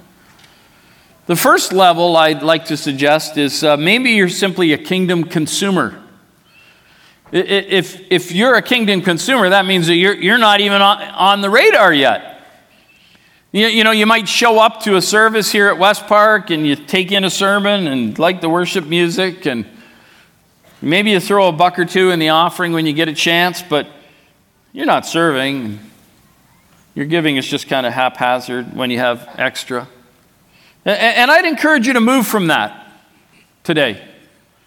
The 1.27 1.37
first 1.37 1.75
level 1.75 2.16
I'd 2.16 2.42
like 2.42 2.66
to 2.66 2.77
suggest 2.77 3.37
is 3.37 3.62
uh, 3.62 3.77
maybe 3.77 4.12
you're 4.12 4.31
simply 4.31 4.72
a 4.72 4.79
kingdom 4.79 5.25
consumer. 5.25 6.03
If, 7.33 8.01
if 8.11 8.33
you're 8.33 8.55
a 8.55 8.62
kingdom 8.62 9.03
consumer, 9.03 9.49
that 9.51 9.67
means 9.67 9.89
that 9.89 9.97
you're, 9.97 10.15
you're 10.15 10.39
not 10.39 10.61
even 10.61 10.81
on, 10.81 11.03
on 11.03 11.41
the 11.41 11.51
radar 11.51 11.93
yet. 11.93 12.45
You, 13.53 13.67
you 13.67 13.85
know, 13.85 13.91
you 13.91 14.07
might 14.07 14.29
show 14.29 14.61
up 14.61 14.83
to 14.83 14.97
a 14.97 15.03
service 15.03 15.51
here 15.51 15.69
at 15.69 15.79
West 15.79 16.07
Park 16.07 16.51
and 16.51 16.67
you 16.67 16.77
take 16.77 17.11
in 17.11 17.25
a 17.25 17.31
sermon 17.31 17.87
and 17.87 18.19
like 18.19 18.41
the 18.41 18.49
worship 18.49 18.87
music, 18.87 19.47
and 19.47 19.67
maybe 20.81 21.11
you 21.11 21.21
throw 21.21 21.49
a 21.49 21.53
buck 21.53 21.79
or 21.79 21.85
two 21.85 22.11
in 22.11 22.19
the 22.19 22.29
offering 22.29 22.73
when 22.73 22.87
you 22.87 22.93
get 22.93 23.09
a 23.09 23.15
chance, 23.15 23.62
but 23.62 23.89
you're 24.73 24.87
not 24.87 25.07
serving. 25.07 25.81
Your 26.95 27.07
giving 27.07 27.37
is 27.37 27.47
just 27.47 27.69
kind 27.69 27.87
of 27.87 27.93
haphazard 27.93 28.75
when 28.75 28.91
you 28.91 28.99
have 28.99 29.29
extra. 29.37 29.89
And 30.85 31.31
I'd 31.31 31.45
encourage 31.45 31.87
you 31.87 31.95
to 31.95 32.01
move 32.01 32.27
from 32.27 32.47
that 32.47 32.93
today. 33.65 34.03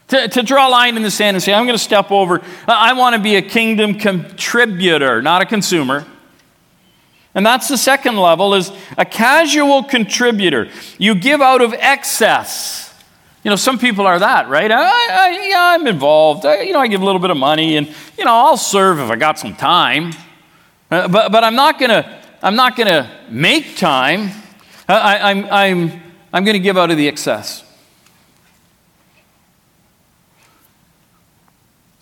To, 0.10 0.28
to 0.28 0.44
draw 0.44 0.68
a 0.68 0.72
line 0.72 0.98
in 0.98 1.04
the 1.04 1.12
sand 1.12 1.36
and 1.36 1.44
say, 1.44 1.54
I'm 1.54 1.66
going 1.66 1.78
to 1.78 1.84
step 1.84 2.12
over. 2.12 2.42
I 2.68 2.94
want 2.94 3.16
to 3.16 3.22
be 3.22 3.36
a 3.36 3.42
kingdom 3.42 3.94
contributor, 3.94 5.22
not 5.22 5.42
a 5.42 5.46
consumer. 5.46 6.06
And 7.36 7.46
that's 7.46 7.68
the 7.68 7.78
second 7.78 8.18
level 8.18 8.56
is 8.56 8.72
a 8.98 9.06
casual 9.06 9.84
contributor. 9.84 10.70
You 10.98 11.14
give 11.14 11.42
out 11.42 11.62
of 11.62 11.74
excess. 11.74 12.92
You 13.44 13.52
know, 13.52 13.56
some 13.56 13.78
people 13.78 14.08
are 14.08 14.18
that, 14.18 14.50
right? 14.50 14.72
I, 14.72 14.84
I, 14.84 15.48
yeah, 15.48 15.76
I'm 15.76 15.86
involved. 15.86 16.46
I, 16.46 16.62
you 16.62 16.74
know, 16.74 16.80
I 16.80 16.88
give 16.88 17.02
a 17.02 17.06
little 17.06 17.22
bit 17.22 17.30
of 17.30 17.38
money 17.38 17.78
and, 17.78 17.88
you 18.18 18.26
know, 18.26 18.34
I'll 18.34 18.58
serve 18.58 19.00
if 19.00 19.12
I 19.12 19.16
got 19.16 19.38
some 19.38 19.56
time. 19.56 20.14
Uh, 20.90 21.08
but, 21.08 21.32
but 21.32 21.44
I'm 21.44 21.56
not 21.56 21.78
going 21.80 21.92
to 21.92 22.20
I'm 22.42 22.56
not 22.56 22.78
to 22.78 23.10
make 23.30 23.76
time. 23.76 24.32
I, 24.88 25.18
am 25.18 25.46
I'm, 25.46 25.52
I'm, 25.52 26.02
I'm 26.32 26.44
going 26.46 26.54
to 26.54 26.60
give 26.60 26.78
out 26.78 26.90
of 26.90 26.98
the 26.98 27.08
excess. 27.08 27.64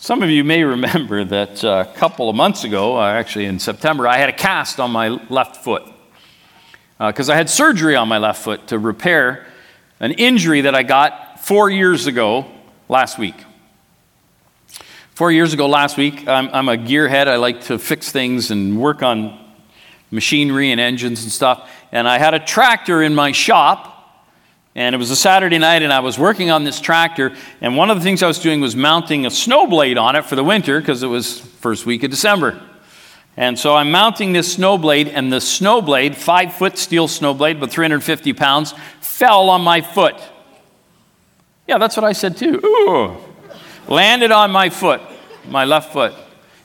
Some 0.08 0.24
of 0.24 0.30
you 0.30 0.46
may 0.46 0.64
remember 0.64 1.26
that 1.26 1.66
uh, 1.66 1.84
a 1.86 1.94
couple 1.98 2.30
of 2.30 2.36
months 2.38 2.64
ago, 2.64 2.98
uh, 2.98 3.12
actually 3.12 3.44
in 3.44 3.60
September, 3.60 4.08
I 4.08 4.16
had 4.16 4.30
a 4.30 4.32
cast 4.32 4.80
on 4.80 4.90
my 4.90 5.10
left 5.10 5.58
foot 5.58 5.84
because 6.98 7.30
uh, 7.30 7.34
I 7.34 7.36
had 7.36 7.50
surgery 7.50 7.98
on 7.98 8.08
my 8.08 8.18
left 8.18 8.42
foot 8.42 8.68
to 8.68 8.80
repair 8.80 9.46
an 10.00 10.14
injury 10.14 10.62
that 10.62 10.74
I 10.74 10.84
got 10.84 11.42
four 11.42 11.70
years 11.70 12.08
ago 12.08 12.46
last 12.88 13.20
week. 13.20 13.36
Four 15.14 15.34
years 15.34 15.52
ago 15.52 15.68
last 15.68 15.98
week, 15.98 16.26
I'm, 16.26 16.48
I'm 16.54 16.70
a 16.70 16.78
gearhead. 16.78 17.28
I 17.28 17.36
like 17.36 17.64
to 17.64 17.78
fix 17.78 18.10
things 18.10 18.50
and 18.50 18.80
work 18.80 19.04
on 19.04 19.38
machinery 20.10 20.72
and 20.72 20.80
engines 20.80 21.24
and 21.24 21.32
stuff. 21.34 21.70
And 21.92 22.08
I 22.08 22.18
had 22.18 22.34
a 22.34 22.40
tractor 22.40 23.04
in 23.04 23.14
my 23.14 23.34
shop, 23.34 23.97
and 24.78 24.94
it 24.94 25.00
was 25.00 25.10
a 25.10 25.16
Saturday 25.16 25.58
night, 25.58 25.82
and 25.82 25.92
I 25.92 26.02
was 26.02 26.20
working 26.20 26.52
on 26.52 26.64
this 26.64 26.80
tractor. 26.80 27.36
And 27.62 27.76
one 27.76 27.90
of 27.90 27.98
the 27.98 28.04
things 28.04 28.22
I 28.22 28.28
was 28.28 28.38
doing 28.38 28.62
was 28.62 28.76
mounting 28.76 29.26
a 29.26 29.32
snow 29.32 29.66
blade 29.66 29.98
on 29.98 30.16
it 30.16 30.24
for 30.24 30.36
the 30.36 30.44
winter 30.44 30.80
because 30.80 31.02
it 31.02 31.08
was 31.08 31.40
first 31.40 31.88
week 31.88 32.04
of 32.04 32.12
December. 32.12 32.62
And 33.36 33.58
so 33.58 33.76
I'm 33.76 33.90
mounting 33.90 34.34
this 34.34 34.54
snow 34.54 34.78
blade, 34.78 35.08
and 35.08 35.34
the 35.34 35.42
snow 35.42 35.82
blade, 35.82 36.16
five 36.16 36.54
foot 36.54 36.78
steel 36.78 37.08
snow 37.08 37.34
blade, 37.34 37.60
but 37.60 37.72
350 37.72 38.34
pounds, 38.34 38.76
fell 39.02 39.50
on 39.50 39.62
my 39.62 39.82
foot. 39.82 40.16
Yeah, 41.68 41.80
that's 41.80 41.98
what 41.98 42.04
I 42.04 42.12
said 42.12 42.38
too. 42.38 42.62
Ooh. 42.64 43.18
Landed 43.92 44.32
on 44.32 44.52
my 44.52 44.70
foot, 44.70 45.02
my 45.48 45.66
left 45.66 45.92
foot. 45.92 46.14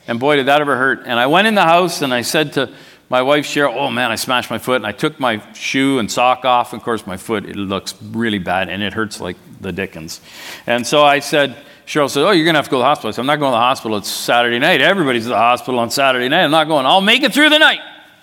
And 0.07 0.21
boy, 0.21 0.37
did 0.37 0.47
that 0.47 0.61
ever 0.61 0.77
hurt. 0.77 1.05
And 1.07 1.19
I 1.19 1.29
went 1.29 1.47
in 1.47 1.55
the 1.55 1.63
house 1.63 2.03
and 2.03 2.13
I 2.13 2.21
said 2.21 2.53
to 2.55 2.75
my 3.13 3.21
wife 3.21 3.45
Cheryl, 3.45 3.75
oh 3.77 3.91
man, 3.91 4.11
I 4.11 4.15
smashed 4.15 4.49
my 4.49 4.57
foot, 4.57 4.77
and 4.77 4.87
I 4.87 4.93
took 4.93 5.21
my 5.21 5.43
shoe 5.53 5.99
and 5.99 6.11
sock 6.11 6.47
off. 6.47 6.73
Of 6.73 6.83
course, 6.83 7.07
my 7.07 7.19
foot 7.19 7.45
it 7.45 7.57
looks 7.57 7.95
really 8.03 8.39
bad, 8.39 8.71
and 8.71 8.83
it 8.83 8.95
hurts 8.95 9.21
like 9.21 9.37
the 9.61 9.71
dickens. 9.71 10.23
And 10.67 10.87
so 10.87 11.05
I 11.05 11.19
said, 11.19 11.59
Cheryl 11.87 12.09
said, 12.09 12.23
oh, 12.23 12.31
you're 12.31 12.47
gonna 12.47 12.57
have 12.57 12.65
to 12.65 12.71
go 12.71 12.79
to 12.79 12.81
the 12.81 12.87
hospital. 12.87 13.09
I 13.09 13.13
said, 13.13 13.21
I'm 13.21 13.27
not 13.27 13.39
going 13.39 13.51
to 13.51 13.57
the 13.57 13.61
hospital. 13.61 13.99
It's 13.99 14.09
Saturday 14.09 14.59
night. 14.59 14.81
Everybody's 14.81 15.27
at 15.27 15.29
the 15.29 15.37
hospital 15.37 15.79
on 15.79 15.91
Saturday 15.91 16.31
night. 16.31 16.45
I'm 16.45 16.51
not 16.51 16.69
going. 16.69 16.87
I'll 16.87 17.03
make 17.03 17.23
it 17.23 17.35
through 17.35 17.51
the 17.51 17.59
night. 17.59 17.81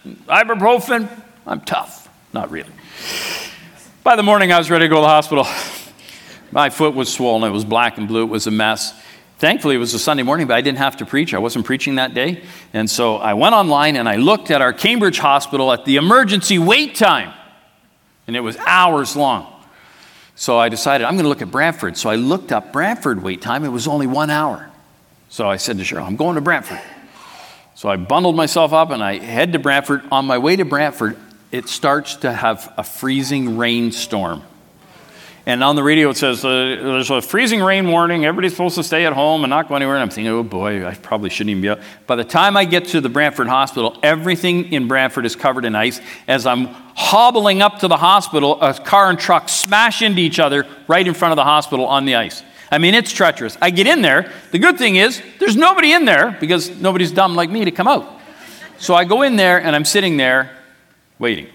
Ibuprofen. 0.07 1.07
I'm 1.45 1.61
tough. 1.61 2.09
Not 2.33 2.49
really. 2.49 2.71
By 4.03 4.15
the 4.15 4.23
morning, 4.23 4.51
I 4.51 4.57
was 4.57 4.71
ready 4.71 4.85
to 4.85 4.89
go 4.89 4.95
to 4.95 5.01
the 5.01 5.07
hospital. 5.07 5.45
My 6.51 6.71
foot 6.71 6.95
was 6.95 7.13
swollen. 7.13 7.47
It 7.47 7.53
was 7.53 7.63
black 7.63 7.99
and 7.99 8.07
blue. 8.07 8.23
It 8.23 8.29
was 8.29 8.47
a 8.47 8.51
mess. 8.51 8.99
Thankfully, 9.39 9.75
it 9.75 9.79
was 9.79 9.93
a 9.93 9.99
Sunday 9.99 10.23
morning, 10.23 10.47
but 10.47 10.55
I 10.55 10.61
didn't 10.61 10.79
have 10.79 10.97
to 10.97 11.05
preach. 11.05 11.33
I 11.33 11.37
wasn't 11.37 11.65
preaching 11.65 11.95
that 11.95 12.13
day. 12.13 12.43
And 12.73 12.89
so 12.89 13.15
I 13.15 13.35
went 13.35 13.55
online 13.55 13.95
and 13.95 14.07
I 14.07 14.17
looked 14.17 14.51
at 14.51 14.61
our 14.61 14.73
Cambridge 14.73 15.17
hospital 15.17 15.71
at 15.71 15.85
the 15.85 15.95
emergency 15.95 16.59
wait 16.59 16.95
time, 16.95 17.33
and 18.27 18.35
it 18.35 18.41
was 18.41 18.57
hours 18.57 19.15
long. 19.15 19.47
So 20.35 20.59
I 20.59 20.67
decided 20.67 21.05
I'm 21.05 21.13
going 21.13 21.23
to 21.23 21.29
look 21.29 21.41
at 21.41 21.51
Brantford. 21.51 21.95
So 21.95 22.09
I 22.09 22.15
looked 22.15 22.51
up 22.51 22.73
Brantford 22.73 23.23
wait 23.23 23.41
time. 23.41 23.63
It 23.63 23.69
was 23.69 23.87
only 23.87 24.07
one 24.07 24.29
hour. 24.29 24.69
So 25.29 25.49
I 25.49 25.55
said 25.55 25.77
to 25.77 25.83
Cheryl, 25.83 26.05
I'm 26.05 26.17
going 26.17 26.35
to 26.35 26.41
Brantford. 26.41 26.81
So 27.75 27.87
I 27.87 27.95
bundled 27.95 28.35
myself 28.35 28.73
up 28.73 28.89
and 28.89 29.01
I 29.01 29.19
head 29.19 29.53
to 29.53 29.59
Brantford. 29.59 30.03
On 30.11 30.25
my 30.25 30.37
way 30.37 30.57
to 30.57 30.65
Brantford, 30.65 31.15
it 31.49 31.69
starts 31.69 32.17
to 32.17 32.33
have 32.33 32.73
a 32.77 32.83
freezing 32.83 33.57
rainstorm. 33.57 34.43
And 35.49 35.63
on 35.63 35.75
the 35.75 35.81
radio, 35.81 36.11
it 36.11 36.17
says 36.17 36.45
uh, 36.45 36.49
there's 36.49 37.09
a 37.09 37.23
freezing 37.23 37.59
rain 37.59 37.87
warning. 37.89 38.23
Everybody's 38.23 38.51
supposed 38.51 38.75
to 38.75 38.83
stay 38.83 39.07
at 39.07 39.13
home 39.13 39.43
and 39.43 39.49
not 39.49 39.67
go 39.67 39.75
anywhere. 39.75 39.95
And 39.95 40.03
I'm 40.03 40.11
thinking, 40.11 40.31
oh 40.31 40.43
boy, 40.43 40.85
I 40.85 40.93
probably 40.93 41.31
shouldn't 41.31 41.49
even 41.49 41.61
be 41.63 41.69
out. 41.69 41.79
By 42.05 42.17
the 42.17 42.23
time 42.23 42.55
I 42.55 42.65
get 42.65 42.85
to 42.89 43.01
the 43.01 43.09
Brantford 43.09 43.47
Hospital, 43.47 43.97
everything 44.03 44.71
in 44.71 44.87
Brantford 44.87 45.25
is 45.25 45.35
covered 45.35 45.65
in 45.65 45.73
ice. 45.73 46.01
As 46.27 46.45
I'm 46.45 46.65
hobbling 46.93 47.63
up 47.63 47.79
to 47.79 47.87
the 47.87 47.97
hospital, 47.97 48.61
a 48.61 48.75
car 48.75 49.09
and 49.09 49.17
truck 49.17 49.49
smash 49.49 50.03
into 50.03 50.21
each 50.21 50.37
other 50.37 50.67
right 50.87 51.07
in 51.07 51.15
front 51.15 51.31
of 51.31 51.35
the 51.35 51.45
hospital 51.45 51.87
on 51.87 52.05
the 52.05 52.13
ice. 52.13 52.43
I 52.71 52.77
mean, 52.77 52.93
it's 52.93 53.11
treacherous. 53.11 53.57
I 53.59 53.71
get 53.71 53.87
in 53.87 54.03
there. 54.03 54.31
The 54.51 54.59
good 54.59 54.77
thing 54.77 54.97
is, 54.97 55.19
there's 55.39 55.55
nobody 55.55 55.93
in 55.93 56.05
there 56.05 56.37
because 56.39 56.69
nobody's 56.79 57.11
dumb 57.11 57.33
like 57.33 57.49
me 57.49 57.65
to 57.65 57.71
come 57.71 57.87
out. 57.87 58.07
So 58.77 58.93
I 58.93 59.03
go 59.03 59.23
in 59.23 59.35
there 59.35 59.59
and 59.59 59.75
I'm 59.75 59.85
sitting 59.85 60.15
there 60.15 60.55
waiting. 61.17 61.47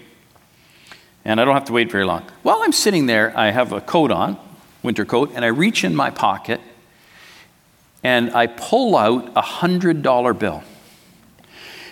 And 1.24 1.40
I 1.40 1.44
don't 1.44 1.54
have 1.54 1.64
to 1.66 1.72
wait 1.72 1.90
very 1.90 2.04
long. 2.04 2.22
While 2.42 2.60
I'm 2.62 2.72
sitting 2.72 3.06
there, 3.06 3.36
I 3.36 3.50
have 3.50 3.72
a 3.72 3.80
coat 3.80 4.10
on, 4.10 4.38
winter 4.82 5.04
coat, 5.04 5.32
and 5.34 5.44
I 5.44 5.48
reach 5.48 5.84
in 5.84 5.94
my 5.94 6.10
pocket 6.10 6.60
and 8.04 8.30
I 8.32 8.46
pull 8.46 8.96
out 8.96 9.28
a 9.34 9.40
$100 9.40 10.38
bill. 10.38 10.62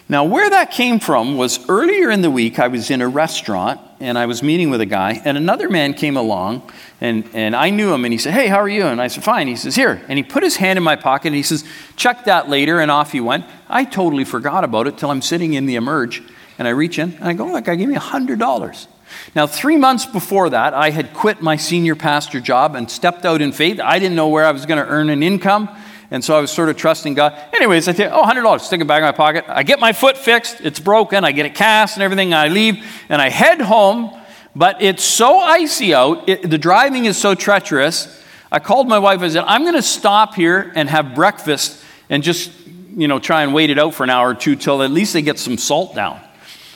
Now, 0.09 0.25
where 0.25 0.51
that 0.51 0.71
came 0.71 1.01
from 1.01 1.39
was 1.39 1.67
earlier 1.71 2.11
in 2.11 2.21
the 2.21 2.31
week, 2.31 2.59
I 2.59 2.69
was 2.69 2.91
in 2.91 3.01
a 3.01 3.09
restaurant 3.09 3.81
and 3.99 4.19
I 4.19 4.27
was 4.27 4.43
meeting 4.43 4.69
with 4.69 4.83
a 4.83 4.87
guy, 4.87 5.23
and 5.25 5.39
another 5.39 5.71
man 5.71 5.95
came 5.95 6.17
along, 6.17 6.71
and, 7.01 7.25
and 7.33 7.55
I 7.55 7.71
knew 7.71 7.95
him, 7.95 8.05
and 8.05 8.13
he 8.13 8.19
said, 8.19 8.35
Hey, 8.35 8.49
how 8.49 8.59
are 8.59 8.69
you? 8.69 8.85
And 8.85 9.01
I 9.01 9.07
said, 9.07 9.23
Fine. 9.23 9.47
He 9.47 9.57
says, 9.57 9.77
Here. 9.77 10.03
And 10.09 10.19
he 10.19 10.25
put 10.25 10.43
his 10.43 10.57
hand 10.57 10.77
in 10.77 10.83
my 10.83 10.97
pocket, 10.97 11.29
and 11.29 11.37
he 11.37 11.45
says, 11.45 11.65
Check 11.95 12.25
that 12.25 12.49
later, 12.49 12.81
and 12.81 12.91
off 12.91 13.13
he 13.13 13.21
went. 13.21 13.45
I 13.69 13.85
totally 13.85 14.25
forgot 14.25 14.65
about 14.65 14.89
it 14.89 14.99
till 14.99 15.11
I'm 15.11 15.23
sitting 15.23 15.55
in 15.55 15.67
the 15.67 15.77
emerge, 15.77 16.21
and 16.59 16.67
I 16.67 16.73
reach 16.73 16.99
in, 16.99 17.13
and 17.13 17.25
I 17.25 17.33
go, 17.33 17.47
Look, 17.47 17.69
I 17.69 17.77
gave 17.77 17.89
me 17.89 17.95
$100. 17.95 18.87
Now, 19.35 19.47
three 19.47 19.77
months 19.77 20.07
before 20.07 20.51
that, 20.51 20.75
I 20.75 20.91
had 20.91 21.13
quit 21.15 21.41
my 21.41 21.57
senior 21.57 21.97
pastor 21.97 22.41
job 22.41 22.75
and 22.75 22.91
stepped 22.91 23.25
out 23.25 23.41
in 23.41 23.53
faith. 23.53 23.81
I 23.81 23.99
didn't 23.99 24.17
know 24.17 24.29
where 24.29 24.45
I 24.45 24.51
was 24.51 24.67
going 24.67 24.83
to 24.83 24.89
earn 24.89 25.09
an 25.11 25.23
income. 25.23 25.69
And 26.13 26.23
so 26.23 26.37
I 26.37 26.41
was 26.41 26.51
sort 26.51 26.69
of 26.69 26.77
trusting 26.77 27.15
God. 27.15 27.33
Anyways, 27.55 27.89
I 27.89 27.95
think, 27.95 28.13
oh, 28.13 28.23
$100, 28.23 28.61
stick 28.61 28.83
it 28.83 28.87
back 28.87 28.99
in 28.99 29.05
my 29.05 29.13
pocket. 29.13 29.47
I 29.49 29.63
get 29.63 29.81
my 29.81 29.95
foot 29.95 30.19
fixed, 30.19 30.61
it's 30.61 30.79
broken, 30.79 31.25
I 31.25 31.33
get 31.33 31.47
it 31.47 31.55
cast 31.55 31.97
and 31.97 32.03
everything, 32.03 32.35
and 32.35 32.35
I 32.35 32.49
leave, 32.49 32.85
and 33.09 33.23
I 33.23 33.31
head 33.31 33.63
home, 33.63 34.15
but 34.55 34.83
it's 34.83 35.03
so 35.03 35.39
icy 35.39 35.95
out, 35.95 36.29
it, 36.29 36.51
the 36.51 36.59
driving 36.59 37.07
is 37.07 37.17
so 37.17 37.35
treacherous. 37.35 38.23
I 38.51 38.59
called 38.59 38.89
my 38.89 38.99
wife 38.99 39.21
I 39.23 39.29
said, 39.31 39.45
I'm 39.47 39.63
going 39.63 39.75
to 39.75 39.81
stop 39.81 40.35
here 40.35 40.71
and 40.75 40.91
have 40.91 41.15
breakfast 41.15 41.83
and 42.11 42.23
just, 42.23 42.53
you 42.95 43.09
know, 43.09 43.19
try 43.19 43.43
and 43.43 43.55
wait 43.55 43.71
it 43.71 43.79
out 43.79 43.95
for 43.95 44.05
an 44.05 44.11
hour 44.11 44.29
or 44.29 44.35
two 44.35 44.55
till 44.55 44.83
at 44.83 44.91
least 44.91 45.15
they 45.15 45.23
get 45.23 45.39
some 45.39 45.57
salt 45.57 45.95
down. 45.95 46.21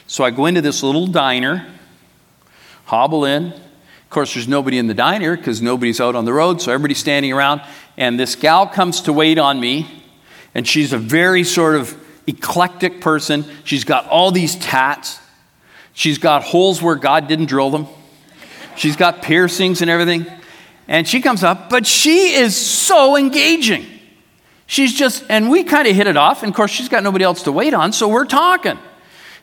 So 0.06 0.24
I 0.24 0.30
go 0.30 0.46
into 0.46 0.62
this 0.62 0.82
little 0.82 1.06
diner, 1.06 1.66
hobble 2.86 3.24
in, 3.24 3.52
of 4.06 4.10
course, 4.10 4.34
there's 4.34 4.46
nobody 4.46 4.78
in 4.78 4.86
the 4.86 4.94
diner 4.94 5.36
because 5.36 5.60
nobody's 5.60 6.00
out 6.00 6.14
on 6.14 6.24
the 6.24 6.32
road, 6.32 6.62
so 6.62 6.72
everybody's 6.72 6.98
standing 6.98 7.32
around. 7.32 7.60
And 7.96 8.18
this 8.18 8.36
gal 8.36 8.68
comes 8.68 9.00
to 9.02 9.12
wait 9.12 9.36
on 9.36 9.58
me, 9.58 10.04
and 10.54 10.66
she's 10.66 10.92
a 10.92 10.98
very 10.98 11.42
sort 11.42 11.74
of 11.74 12.00
eclectic 12.28 13.00
person. 13.00 13.44
She's 13.64 13.82
got 13.82 14.06
all 14.08 14.30
these 14.30 14.54
tats, 14.56 15.18
she's 15.92 16.18
got 16.18 16.44
holes 16.44 16.80
where 16.80 16.94
God 16.94 17.26
didn't 17.26 17.46
drill 17.46 17.70
them, 17.70 17.88
she's 18.76 18.94
got 18.94 19.22
piercings 19.22 19.82
and 19.82 19.90
everything. 19.90 20.24
And 20.86 21.06
she 21.06 21.20
comes 21.20 21.42
up, 21.42 21.68
but 21.68 21.84
she 21.84 22.34
is 22.34 22.54
so 22.54 23.16
engaging. 23.16 23.84
She's 24.68 24.94
just, 24.94 25.24
and 25.28 25.50
we 25.50 25.64
kind 25.64 25.88
of 25.88 25.96
hit 25.96 26.06
it 26.06 26.16
off. 26.16 26.44
And 26.44 26.50
of 26.50 26.56
course, 26.56 26.70
she's 26.70 26.88
got 26.88 27.02
nobody 27.02 27.24
else 27.24 27.42
to 27.42 27.52
wait 27.52 27.74
on, 27.74 27.92
so 27.92 28.06
we're 28.06 28.24
talking. 28.24 28.78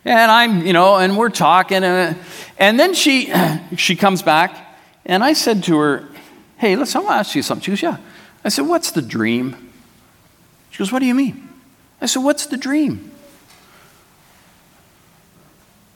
And 0.05 0.31
I'm, 0.31 0.65
you 0.65 0.71
know, 0.71 0.95
and 0.95 1.17
we're 1.17 1.29
talking. 1.29 1.83
And, 1.83 2.15
uh, 2.15 2.19
and 2.57 2.79
then 2.79 2.93
she, 2.93 3.33
she 3.77 3.95
comes 3.95 4.21
back, 4.21 4.77
and 5.05 5.23
I 5.23 5.33
said 5.33 5.63
to 5.65 5.77
her, 5.79 6.07
Hey, 6.57 6.75
let's, 6.75 6.95
I 6.95 6.99
want 6.99 7.11
to 7.11 7.15
ask 7.15 7.35
you 7.35 7.41
something. 7.41 7.63
She 7.63 7.71
goes, 7.71 7.81
Yeah. 7.81 7.97
I 8.45 8.49
said, 8.49 8.67
What's 8.67 8.91
the 8.91 9.01
dream? 9.01 9.71
She 10.71 10.79
goes, 10.79 10.91
What 10.91 10.99
do 10.99 11.05
you 11.05 11.15
mean? 11.15 11.49
I 12.01 12.05
said, 12.05 12.23
What's 12.23 12.45
the 12.45 12.57
dream? 12.57 13.11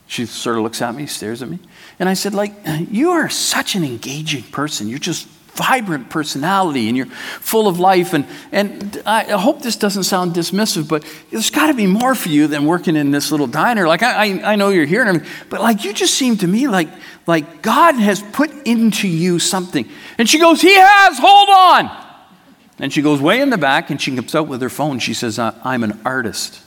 She 0.08 0.26
sort 0.26 0.56
of 0.58 0.64
looks 0.64 0.82
at 0.82 0.96
me, 0.96 1.06
stares 1.06 1.42
at 1.42 1.50
me. 1.50 1.60
And 2.00 2.08
I 2.08 2.14
said, 2.14 2.34
like, 2.34 2.54
you 2.90 3.12
are 3.12 3.28
such 3.28 3.76
an 3.76 3.84
engaging 3.84 4.44
person. 4.44 4.88
You're 4.88 5.00
just 5.00 5.28
vibrant 5.58 6.10
personality 6.10 6.88
and 6.88 6.96
you're 6.96 7.08
full 7.08 7.68
of 7.68 7.80
life. 7.80 8.14
And, 8.14 8.26
and 8.52 9.02
I 9.06 9.24
hope 9.38 9.62
this 9.62 9.76
doesn't 9.76 10.04
sound 10.04 10.34
dismissive, 10.34 10.88
but 10.88 11.04
there's 11.32 11.50
got 11.50 11.68
to 11.68 11.74
be 11.74 11.88
more 11.88 12.16
for 12.16 12.30
you 12.30 12.48
than 12.48 12.66
working 12.66 12.96
in 12.96 13.12
this 13.12 13.32
little 13.32 13.48
diner. 13.48 13.88
Like, 13.88 14.04
I, 14.04 14.14
I, 14.14 14.54
I 14.54 14.56
know 14.56 14.70
you're 14.70 14.86
here, 14.86 15.04
and 15.04 15.26
but 15.50 15.62
like, 15.62 15.84
you 15.84 15.94
just 15.94 16.14
seem 16.14 16.38
to 16.38 16.48
me 16.48 16.68
like, 16.68 16.90
like 17.26 17.62
God 17.62 17.96
has 17.96 18.22
put 18.22 18.52
into 18.66 19.08
you 19.08 19.40
something. 19.40 19.90
And 20.18 20.30
she 20.30 20.40
goes, 20.40 20.62
He 20.62 20.76
has, 20.76 21.18
hold 21.20 21.50
on. 21.50 22.06
And 22.80 22.94
she 22.94 23.02
goes 23.02 23.20
way 23.20 23.42
in 23.42 23.50
the 23.50 23.58
back 23.58 23.90
and 23.90 24.00
she 24.00 24.16
comes 24.16 24.36
out 24.36 24.48
with 24.48 24.62
her 24.62 24.70
phone. 24.70 25.00
She 25.00 25.16
says, 25.16 25.40
I'm 25.40 25.84
an 25.84 26.00
artist. 26.06 26.62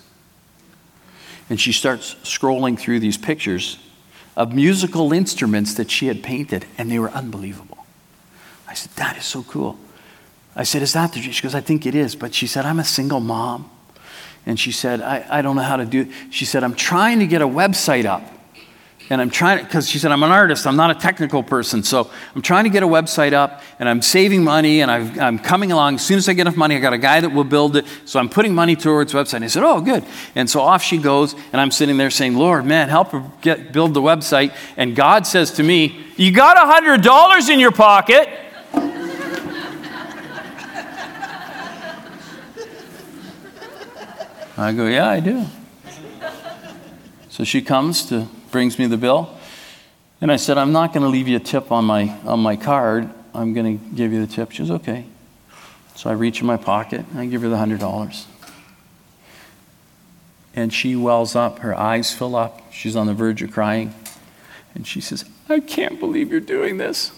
And 1.49 1.61
she 1.61 1.73
starts 1.73 2.17
scrolling 2.25 2.79
through 2.79 3.01
these 3.01 3.17
pictures 3.17 3.79
of 4.37 4.53
musical 4.53 5.13
instruments 5.13 5.75
that 5.75 5.91
she 5.91 6.07
had 6.07 6.23
painted, 6.23 6.65
and 6.79 6.91
they 6.91 6.99
were 6.99 7.11
unbelievable. 7.11 7.80
I 8.71 8.75
said, 8.75 8.93
That 8.93 9.19
is 9.19 9.25
so 9.25 9.43
cool. 9.43 9.77
I 10.55 10.63
said, 10.63 10.81
Is 10.81 10.93
that 10.93 11.13
the? 11.13 11.21
She 11.21 11.43
goes, 11.43 11.55
I 11.55 11.61
think 11.61 11.85
it 11.85 11.95
is. 11.95 12.15
But 12.15 12.35
she 12.35 12.47
said, 12.47 12.65
I'm 12.65 12.79
a 12.79 12.85
single 12.85 13.21
mom. 13.21 13.69
And 14.47 14.59
she 14.59 14.73
said, 14.73 15.03
I, 15.03 15.27
I 15.29 15.43
don't 15.43 15.57
know 15.57 15.63
how 15.63 15.77
to 15.77 15.85
do 15.85 16.03
it. 16.03 16.09
She 16.31 16.45
said, 16.45 16.65
I'm 16.65 16.75
trying 16.75 17.19
to 17.19 17.27
get 17.27 17.43
a 17.43 17.47
website 17.47 18.07
up. 18.07 18.23
And 19.11 19.21
I'm 19.21 19.29
trying 19.29 19.65
because 19.65 19.89
she 19.89 19.99
said, 19.99 20.13
I'm 20.13 20.23
an 20.23 20.31
artist, 20.31 20.69
I'm 20.69 20.77
not 20.77 20.93
a 20.93 20.95
technical 20.95 21.43
person. 21.43 21.83
So 21.83 22.09
I'm 22.33 22.43
trying 22.43 22.63
to 22.63 22.71
get 22.71 22.85
a 22.85 22.87
website 22.87 23.33
up 23.33 23.61
and 23.81 23.89
I'm 23.89 24.03
saving 24.03 24.45
money 24.45 24.83
and 24.83 24.91
i 24.91 25.27
am 25.27 25.37
coming 25.41 25.73
along. 25.73 25.97
As 25.97 26.07
soon 26.07 26.19
as 26.19 26.29
I 26.29 26.33
get 26.33 26.43
enough 26.43 26.57
money, 26.57 26.77
I 26.77 26.79
got 26.79 26.93
a 26.93 26.99
guy 26.99 27.21
that 27.21 27.31
will 27.31 27.43
build 27.43 27.75
it. 27.75 27.87
So 28.05 28.21
I'm 28.21 28.29
putting 28.29 28.55
money 28.55 28.77
towards 28.77 29.13
website. 29.13 29.35
And 29.35 29.45
I 29.45 29.49
said, 29.49 29.65
Oh, 29.65 29.81
good. 29.81 30.05
And 30.37 30.49
so 30.49 30.61
off 30.61 30.85
she 30.85 30.97
goes. 30.97 31.35
And 31.53 31.61
I'm 31.61 31.73
sitting 31.73 31.97
there 31.97 32.11
saying, 32.11 32.37
Lord, 32.37 32.65
man, 32.65 32.89
help 32.89 33.11
her 33.11 33.29
get, 33.41 33.73
build 33.73 33.95
the 33.95 34.01
website. 34.01 34.55
And 34.77 34.95
God 34.95 35.27
says 35.27 35.51
to 35.55 35.65
me, 35.65 36.07
You 36.17 36.31
got 36.31 36.57
a 36.57 36.81
$100 36.81 37.49
in 37.49 37.59
your 37.59 37.73
pocket. 37.73 38.29
I 44.61 44.73
go, 44.73 44.87
Yeah, 44.87 45.09
I 45.09 45.21
do. 45.21 45.47
So 47.31 47.45
she 47.45 47.63
comes 47.63 48.05
to, 48.07 48.29
brings 48.51 48.79
me 48.79 48.87
the 48.87 48.99
bill. 48.99 49.37
And 50.21 50.31
I 50.31 50.37
said, 50.37 50.59
I'm 50.59 50.73
not 50.73 50.93
going 50.93 51.03
to 51.03 51.09
leave 51.09 51.29
you 51.29 51.37
a 51.37 51.41
tip 51.41 51.73
on 51.73 51.87
my, 51.87 52.15
on 52.25 52.41
my 52.41 52.57
card. 52.57 53.09
I'm 53.33 53.55
going 53.55 53.79
to 53.79 53.85
give 53.95 54.13
you 54.13 54.25
the 54.25 54.31
tip. 54.31 54.51
She 54.51 54.59
goes, 54.59 54.71
okay. 54.73 55.07
So 55.95 56.11
I 56.11 56.13
reach 56.13 56.41
in 56.41 56.47
my 56.47 56.59
pocket 56.59 57.07
and 57.11 57.19
I 57.19 57.27
give 57.27 57.41
her 57.43 57.49
the 57.49 57.57
$100. 57.57 58.25
And 60.55 60.73
she 60.73 60.97
wells 60.97 61.35
up, 61.35 61.61
her 61.61 61.75
eyes 61.75 62.13
fill 62.13 62.37
up. 62.37 62.61
She's 62.73 62.97
on 62.97 63.07
the 63.07 63.15
verge 63.15 63.41
of 63.43 63.53
crying. 63.53 63.95
And 64.75 64.87
she 64.87 65.01
says, 65.01 65.25
I 65.49 65.61
can't 65.61 65.99
believe 65.99 66.31
you're 66.31 66.41
doing 66.41 66.77
this. 66.77 67.13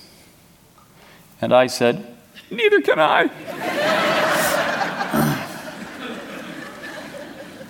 And 1.40 1.52
I 1.52 1.66
said, 1.66 2.06
Neither 2.50 2.82
can 2.82 3.00
I. 3.00 4.20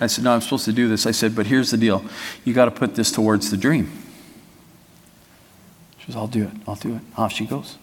I 0.03 0.07
said, 0.07 0.23
No, 0.23 0.33
I'm 0.33 0.41
supposed 0.41 0.65
to 0.65 0.73
do 0.73 0.87
this. 0.87 1.05
I 1.05 1.11
said, 1.11 1.35
But 1.35 1.47
here's 1.47 1.71
the 1.71 1.77
deal 1.77 2.03
you 2.43 2.53
got 2.53 2.65
to 2.65 2.71
put 2.71 2.95
this 2.95 3.11
towards 3.11 3.49
the 3.49 3.57
dream. 3.57 3.91
She 5.99 6.07
says, 6.07 6.15
I'll 6.15 6.27
do 6.27 6.43
it. 6.43 6.51
I'll 6.67 6.75
do 6.75 6.95
it. 6.95 7.01
Off 7.17 7.31
she 7.31 7.45
goes. 7.45 7.77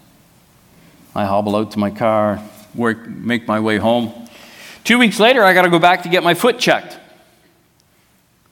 I 1.14 1.24
hobble 1.24 1.56
out 1.56 1.72
to 1.72 1.78
my 1.78 1.90
car, 1.90 2.40
work, 2.74 3.08
make 3.08 3.48
my 3.48 3.58
way 3.58 3.78
home. 3.78 4.28
Two 4.84 4.98
weeks 4.98 5.18
later, 5.18 5.42
I 5.42 5.54
got 5.54 5.62
to 5.62 5.70
go 5.70 5.78
back 5.78 6.02
to 6.02 6.08
get 6.08 6.22
my 6.22 6.34
foot 6.34 6.58
checked. 6.58 6.98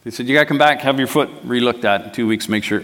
They 0.05 0.11
said, 0.11 0.27
You 0.27 0.35
got 0.35 0.41
to 0.41 0.47
come 0.47 0.59
back, 0.59 0.81
have 0.81 0.99
your 0.99 1.07
foot 1.07 1.29
relooked 1.47 1.85
at 1.85 2.07
in 2.07 2.13
two 2.13 2.27
weeks, 2.27 2.49
make 2.49 2.65
sure. 2.65 2.83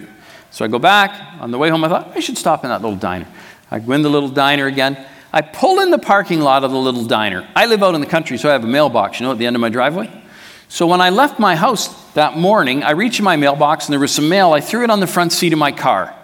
So 0.50 0.64
I 0.64 0.68
go 0.68 0.78
back. 0.78 1.40
On 1.40 1.50
the 1.50 1.58
way 1.58 1.70
home, 1.70 1.82
I 1.84 1.88
thought, 1.88 2.12
I 2.14 2.20
should 2.20 2.38
stop 2.38 2.64
in 2.64 2.70
that 2.70 2.82
little 2.82 2.98
diner. 2.98 3.26
I 3.70 3.80
go 3.80 3.92
in 3.92 4.02
the 4.02 4.10
little 4.10 4.28
diner 4.28 4.66
again. 4.66 5.04
I 5.32 5.40
pull 5.40 5.80
in 5.80 5.90
the 5.90 5.98
parking 5.98 6.40
lot 6.40 6.62
of 6.62 6.70
the 6.70 6.78
little 6.78 7.04
diner. 7.04 7.48
I 7.56 7.66
live 7.66 7.82
out 7.82 7.96
in 7.96 8.00
the 8.00 8.06
country, 8.06 8.38
so 8.38 8.48
I 8.48 8.52
have 8.52 8.62
a 8.62 8.68
mailbox, 8.68 9.18
you 9.18 9.26
know, 9.26 9.32
at 9.32 9.38
the 9.38 9.46
end 9.46 9.56
of 9.56 9.60
my 9.60 9.68
driveway. 9.68 10.23
So 10.68 10.86
when 10.86 11.00
I 11.00 11.10
left 11.10 11.38
my 11.38 11.56
house 11.56 11.88
that 12.12 12.36
morning, 12.36 12.82
I 12.82 12.92
reached 12.92 13.20
my 13.20 13.36
mailbox 13.36 13.86
and 13.86 13.92
there 13.92 14.00
was 14.00 14.14
some 14.14 14.28
mail. 14.28 14.52
I 14.52 14.60
threw 14.60 14.82
it 14.84 14.90
on 14.90 15.00
the 15.00 15.06
front 15.06 15.32
seat 15.32 15.52
of 15.52 15.58
my 15.58 15.72
car. 15.72 16.14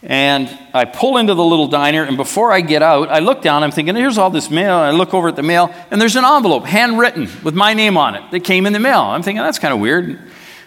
And 0.00 0.48
I 0.72 0.84
pull 0.84 1.16
into 1.16 1.34
the 1.34 1.42
little 1.42 1.66
diner, 1.66 2.04
and 2.04 2.16
before 2.16 2.52
I 2.52 2.60
get 2.60 2.82
out, 2.82 3.08
I 3.08 3.18
look 3.18 3.42
down. 3.42 3.64
I'm 3.64 3.72
thinking, 3.72 3.96
here's 3.96 4.16
all 4.16 4.30
this 4.30 4.48
mail. 4.48 4.76
I 4.76 4.92
look 4.92 5.12
over 5.12 5.26
at 5.26 5.34
the 5.34 5.42
mail, 5.42 5.74
and 5.90 6.00
there's 6.00 6.14
an 6.14 6.24
envelope, 6.24 6.64
handwritten, 6.64 7.28
with 7.42 7.56
my 7.56 7.74
name 7.74 7.96
on 7.96 8.14
it, 8.14 8.30
that 8.30 8.44
came 8.44 8.64
in 8.64 8.72
the 8.72 8.78
mail. 8.78 9.00
I'm 9.00 9.24
thinking, 9.24 9.42
that's 9.42 9.58
kind 9.58 9.74
of 9.74 9.80
weird, 9.80 10.20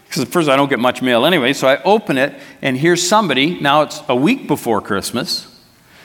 because 0.06 0.24
at 0.24 0.28
first 0.28 0.50
I 0.50 0.58
don't 0.58 0.70
get 0.70 0.80
much 0.80 1.02
mail 1.02 1.26
anyway. 1.26 1.54
So 1.54 1.70
I 1.70 1.82
open 1.84 2.18
it, 2.18 2.38
and 2.62 2.76
here's 2.78 3.08
somebody, 3.08 3.58
now 3.58 3.84
it's 3.84 4.02
a 4.10 4.16
week 4.18 4.50
before 4.50 4.82
Christmas, 4.82 5.48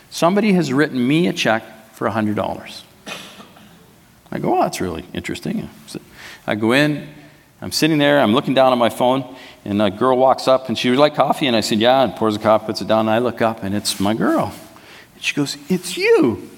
somebody 0.08 0.52
has 0.52 0.72
written 0.72 1.04
me 1.04 1.26
a 1.26 1.32
check 1.32 1.64
for 1.94 2.08
$100. 2.08 2.82
I 4.30 4.38
go, 4.38 4.56
oh, 4.56 4.62
that's 4.62 4.80
really 4.80 5.04
interesting. 5.12 5.68
I 6.46 6.54
go 6.54 6.72
in, 6.72 7.08
I'm 7.60 7.72
sitting 7.72 7.98
there, 7.98 8.20
I'm 8.20 8.32
looking 8.32 8.54
down 8.54 8.72
on 8.72 8.78
my 8.78 8.90
phone, 8.90 9.36
and 9.64 9.80
a 9.80 9.90
girl 9.90 10.16
walks 10.16 10.46
up 10.46 10.68
and 10.68 10.78
she 10.78 10.90
would 10.90 10.98
like 10.98 11.14
coffee, 11.14 11.46
and 11.46 11.56
I 11.56 11.60
said, 11.60 11.78
Yeah, 11.78 12.02
and 12.02 12.14
pours 12.14 12.36
a 12.36 12.38
cup, 12.38 12.66
puts 12.66 12.80
it 12.80 12.88
down, 12.88 13.00
and 13.00 13.10
I 13.10 13.18
look 13.18 13.42
up, 13.42 13.62
and 13.62 13.74
it's 13.74 13.98
my 13.98 14.14
girl. 14.14 14.52
And 15.14 15.22
she 15.22 15.34
goes, 15.34 15.56
It's 15.68 15.96
you. 15.96 16.48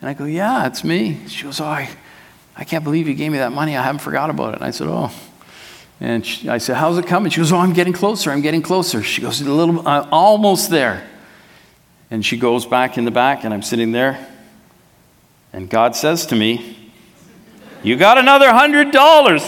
And 0.00 0.10
I 0.10 0.14
go, 0.14 0.24
Yeah, 0.24 0.66
it's 0.66 0.84
me. 0.84 1.26
She 1.28 1.44
goes, 1.44 1.60
Oh, 1.60 1.64
I, 1.64 1.88
I 2.56 2.64
can't 2.64 2.84
believe 2.84 3.08
you 3.08 3.14
gave 3.14 3.32
me 3.32 3.38
that 3.38 3.52
money. 3.52 3.76
I 3.76 3.82
haven't 3.82 4.00
forgot 4.00 4.28
about 4.28 4.50
it. 4.50 4.56
And 4.56 4.64
I 4.64 4.70
said, 4.70 4.88
Oh. 4.88 5.10
And 6.00 6.26
she, 6.26 6.48
I 6.48 6.58
said, 6.58 6.76
How's 6.76 6.98
it 6.98 7.06
coming? 7.06 7.30
She 7.30 7.38
goes, 7.38 7.52
Oh, 7.52 7.58
I'm 7.58 7.72
getting 7.72 7.92
closer. 7.92 8.30
I'm 8.30 8.42
getting 8.42 8.62
closer. 8.62 9.02
She 9.02 9.22
goes, 9.22 9.40
A 9.40 9.50
little, 9.50 9.86
I'm 9.88 10.08
almost 10.12 10.68
there. 10.68 11.08
And 12.10 12.26
she 12.26 12.36
goes 12.36 12.66
back 12.66 12.98
in 12.98 13.04
the 13.04 13.10
back, 13.10 13.44
and 13.44 13.54
I'm 13.54 13.62
sitting 13.62 13.92
there. 13.92 14.28
And 15.52 15.70
God 15.70 15.96
says 15.96 16.26
to 16.26 16.36
me, 16.36 16.83
You 17.84 17.96
got 17.96 18.16
another 18.16 18.50
hundred 18.50 18.92
dollars. 18.92 19.42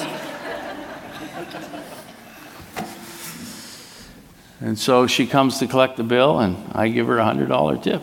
and 4.61 4.79
so 4.79 5.07
she 5.07 5.27
comes 5.27 5.59
to 5.61 5.67
collect 5.67 5.97
the 5.97 6.05
bill, 6.05 6.39
and 6.41 6.71
I 6.75 6.89
give 6.89 7.07
her 7.07 7.17
a 7.17 7.25
hundred 7.25 7.49
dollar 7.49 7.79
tip. 7.79 8.03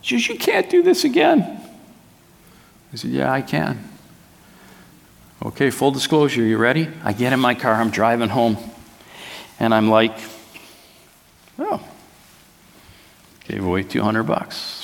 She 0.00 0.18
says, 0.18 0.28
You 0.28 0.36
can't 0.36 0.68
do 0.68 0.82
this 0.82 1.04
again. 1.04 1.60
I 2.92 2.96
said, 2.96 3.12
Yeah, 3.12 3.32
I 3.32 3.40
can. 3.40 3.88
Okay, 5.44 5.70
full 5.70 5.92
disclosure, 5.92 6.42
you 6.42 6.58
ready? 6.58 6.88
I 7.04 7.12
get 7.12 7.32
in 7.32 7.38
my 7.38 7.54
car, 7.54 7.74
I'm 7.74 7.90
driving 7.90 8.30
home, 8.30 8.58
and 9.60 9.72
I'm 9.72 9.90
like, 9.90 10.18
Oh, 11.56 11.80
gave 13.46 13.64
away 13.64 13.84
200 13.84 14.24
bucks. 14.24 14.83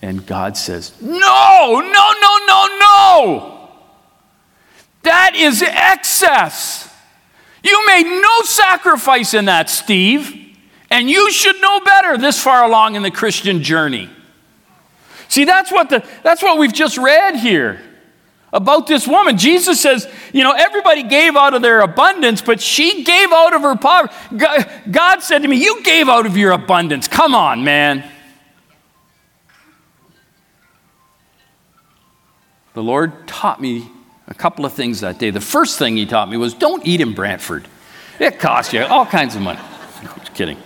And 0.00 0.24
God 0.26 0.56
says, 0.56 0.92
No, 1.00 1.80
no, 1.80 2.12
no, 2.20 2.38
no, 2.46 2.78
no. 2.80 3.70
That 5.02 5.32
is 5.34 5.62
excess. 5.62 6.92
You 7.62 7.86
made 7.86 8.04
no 8.04 8.40
sacrifice 8.42 9.34
in 9.34 9.46
that, 9.46 9.68
Steve. 9.68 10.34
And 10.90 11.10
you 11.10 11.30
should 11.30 11.60
know 11.60 11.80
better 11.80 12.16
this 12.16 12.42
far 12.42 12.64
along 12.64 12.94
in 12.94 13.02
the 13.02 13.10
Christian 13.10 13.62
journey. 13.62 14.08
See, 15.28 15.44
that's 15.44 15.70
what, 15.70 15.90
the, 15.90 16.06
that's 16.22 16.42
what 16.42 16.58
we've 16.58 16.72
just 16.72 16.96
read 16.96 17.36
here 17.36 17.80
about 18.52 18.86
this 18.86 19.06
woman. 19.06 19.36
Jesus 19.36 19.80
says, 19.80 20.08
you 20.32 20.42
know, 20.42 20.52
everybody 20.52 21.02
gave 21.02 21.36
out 21.36 21.52
of 21.52 21.60
their 21.60 21.80
abundance, 21.80 22.40
but 22.40 22.60
she 22.60 23.04
gave 23.04 23.30
out 23.30 23.54
of 23.54 23.62
her 23.62 23.76
poverty. 23.76 24.14
God 24.90 25.22
said 25.22 25.42
to 25.42 25.48
me, 25.48 25.62
You 25.62 25.82
gave 25.82 26.08
out 26.08 26.24
of 26.24 26.36
your 26.36 26.52
abundance. 26.52 27.08
Come 27.08 27.34
on, 27.34 27.62
man. 27.64 28.04
The 32.78 32.84
Lord 32.84 33.26
taught 33.26 33.60
me 33.60 33.90
a 34.28 34.34
couple 34.34 34.64
of 34.64 34.72
things 34.72 35.00
that 35.00 35.18
day. 35.18 35.30
The 35.30 35.40
first 35.40 35.80
thing 35.80 35.96
He 35.96 36.06
taught 36.06 36.30
me 36.30 36.36
was 36.36 36.54
don't 36.54 36.86
eat 36.86 37.00
in 37.00 37.12
Brantford, 37.12 37.66
it 38.20 38.38
costs 38.38 38.72
you 38.72 38.84
all 38.84 39.04
kinds 39.04 39.34
of 39.34 39.42
money. 39.42 39.58
No, 40.04 40.12
just 40.20 40.32
kidding 40.32 40.58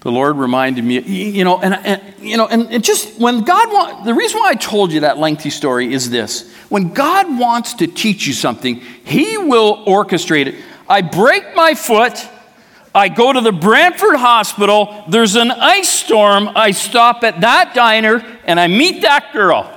the 0.00 0.10
Lord 0.10 0.36
reminded 0.36 0.82
me, 0.82 0.98
you 0.98 1.44
know, 1.44 1.60
and, 1.60 1.74
and 1.74 2.02
you 2.20 2.36
know, 2.36 2.48
and, 2.48 2.72
and 2.72 2.82
just 2.82 3.20
when 3.20 3.42
God 3.42 3.68
wants, 3.72 4.04
the 4.04 4.14
reason 4.14 4.40
why 4.40 4.48
I 4.48 4.54
told 4.54 4.90
you 4.90 5.00
that 5.00 5.18
lengthy 5.18 5.50
story 5.50 5.92
is 5.94 6.10
this: 6.10 6.52
when 6.68 6.92
God 6.92 7.38
wants 7.38 7.74
to 7.74 7.86
teach 7.86 8.26
you 8.26 8.32
something, 8.32 8.80
He 9.04 9.38
will 9.38 9.84
orchestrate 9.86 10.46
it. 10.48 10.56
I 10.88 11.02
break 11.02 11.54
my 11.54 11.74
foot. 11.74 12.18
I 12.92 13.08
go 13.10 13.32
to 13.32 13.40
the 13.40 13.52
Brantford 13.52 14.16
Hospital. 14.16 15.04
There's 15.08 15.36
an 15.36 15.52
ice 15.52 15.88
storm. 15.88 16.48
I 16.56 16.72
stop 16.72 17.22
at 17.22 17.42
that 17.42 17.74
diner 17.76 18.37
and 18.48 18.58
I 18.58 18.66
meet 18.66 19.02
that 19.02 19.32
girl. 19.32 19.70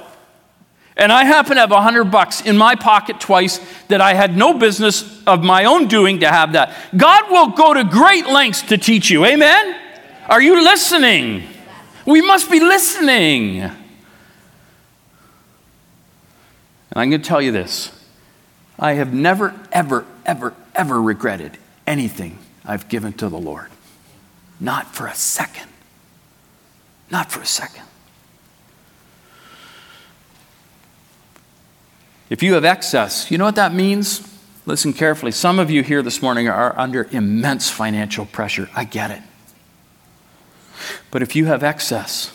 And 0.95 1.11
I 1.11 1.25
happen 1.25 1.55
to 1.55 1.59
have 1.59 1.71
a 1.71 1.81
hundred 1.81 2.05
bucks 2.05 2.41
in 2.41 2.57
my 2.57 2.75
pocket 2.75 3.19
twice 3.19 3.59
that 3.89 4.01
I 4.01 4.13
had 4.13 4.37
no 4.37 4.53
business 4.53 5.21
of 5.27 5.43
my 5.43 5.65
own 5.65 5.87
doing 5.87 6.21
to 6.21 6.27
have 6.27 6.53
that. 6.53 6.73
God 6.95 7.29
will 7.29 7.49
go 7.49 7.73
to 7.73 7.83
great 7.83 8.27
lengths 8.27 8.61
to 8.63 8.77
teach 8.77 9.09
you. 9.09 9.25
Amen? 9.25 9.75
Are 10.27 10.41
you 10.41 10.63
listening? 10.63 11.43
We 12.05 12.21
must 12.21 12.49
be 12.49 12.59
listening. 12.59 13.59
And 13.59 13.73
I'm 16.95 17.09
going 17.09 17.21
to 17.21 17.27
tell 17.27 17.41
you 17.41 17.51
this 17.51 17.91
I 18.79 18.93
have 18.93 19.13
never, 19.13 19.53
ever, 19.71 20.05
ever, 20.25 20.53
ever 20.73 21.01
regretted 21.01 21.57
anything 21.85 22.39
I've 22.65 22.87
given 22.87 23.11
to 23.13 23.27
the 23.27 23.39
Lord. 23.39 23.69
Not 24.61 24.93
for 24.93 25.07
a 25.07 25.15
second. 25.15 25.69
Not 27.09 27.31
for 27.31 27.41
a 27.41 27.45
second. 27.45 27.83
If 32.31 32.41
you 32.41 32.53
have 32.53 32.63
excess, 32.63 33.29
you 33.29 33.37
know 33.37 33.43
what 33.43 33.55
that 33.55 33.73
means? 33.73 34.25
Listen 34.65 34.93
carefully. 34.93 35.33
Some 35.33 35.59
of 35.59 35.69
you 35.69 35.83
here 35.83 36.01
this 36.01 36.21
morning 36.21 36.47
are 36.47 36.73
under 36.79 37.09
immense 37.11 37.69
financial 37.69 38.25
pressure. 38.25 38.69
I 38.73 38.85
get 38.85 39.11
it. 39.11 39.21
But 41.11 41.21
if 41.21 41.35
you 41.35 41.47
have 41.47 41.61
excess, 41.61 42.31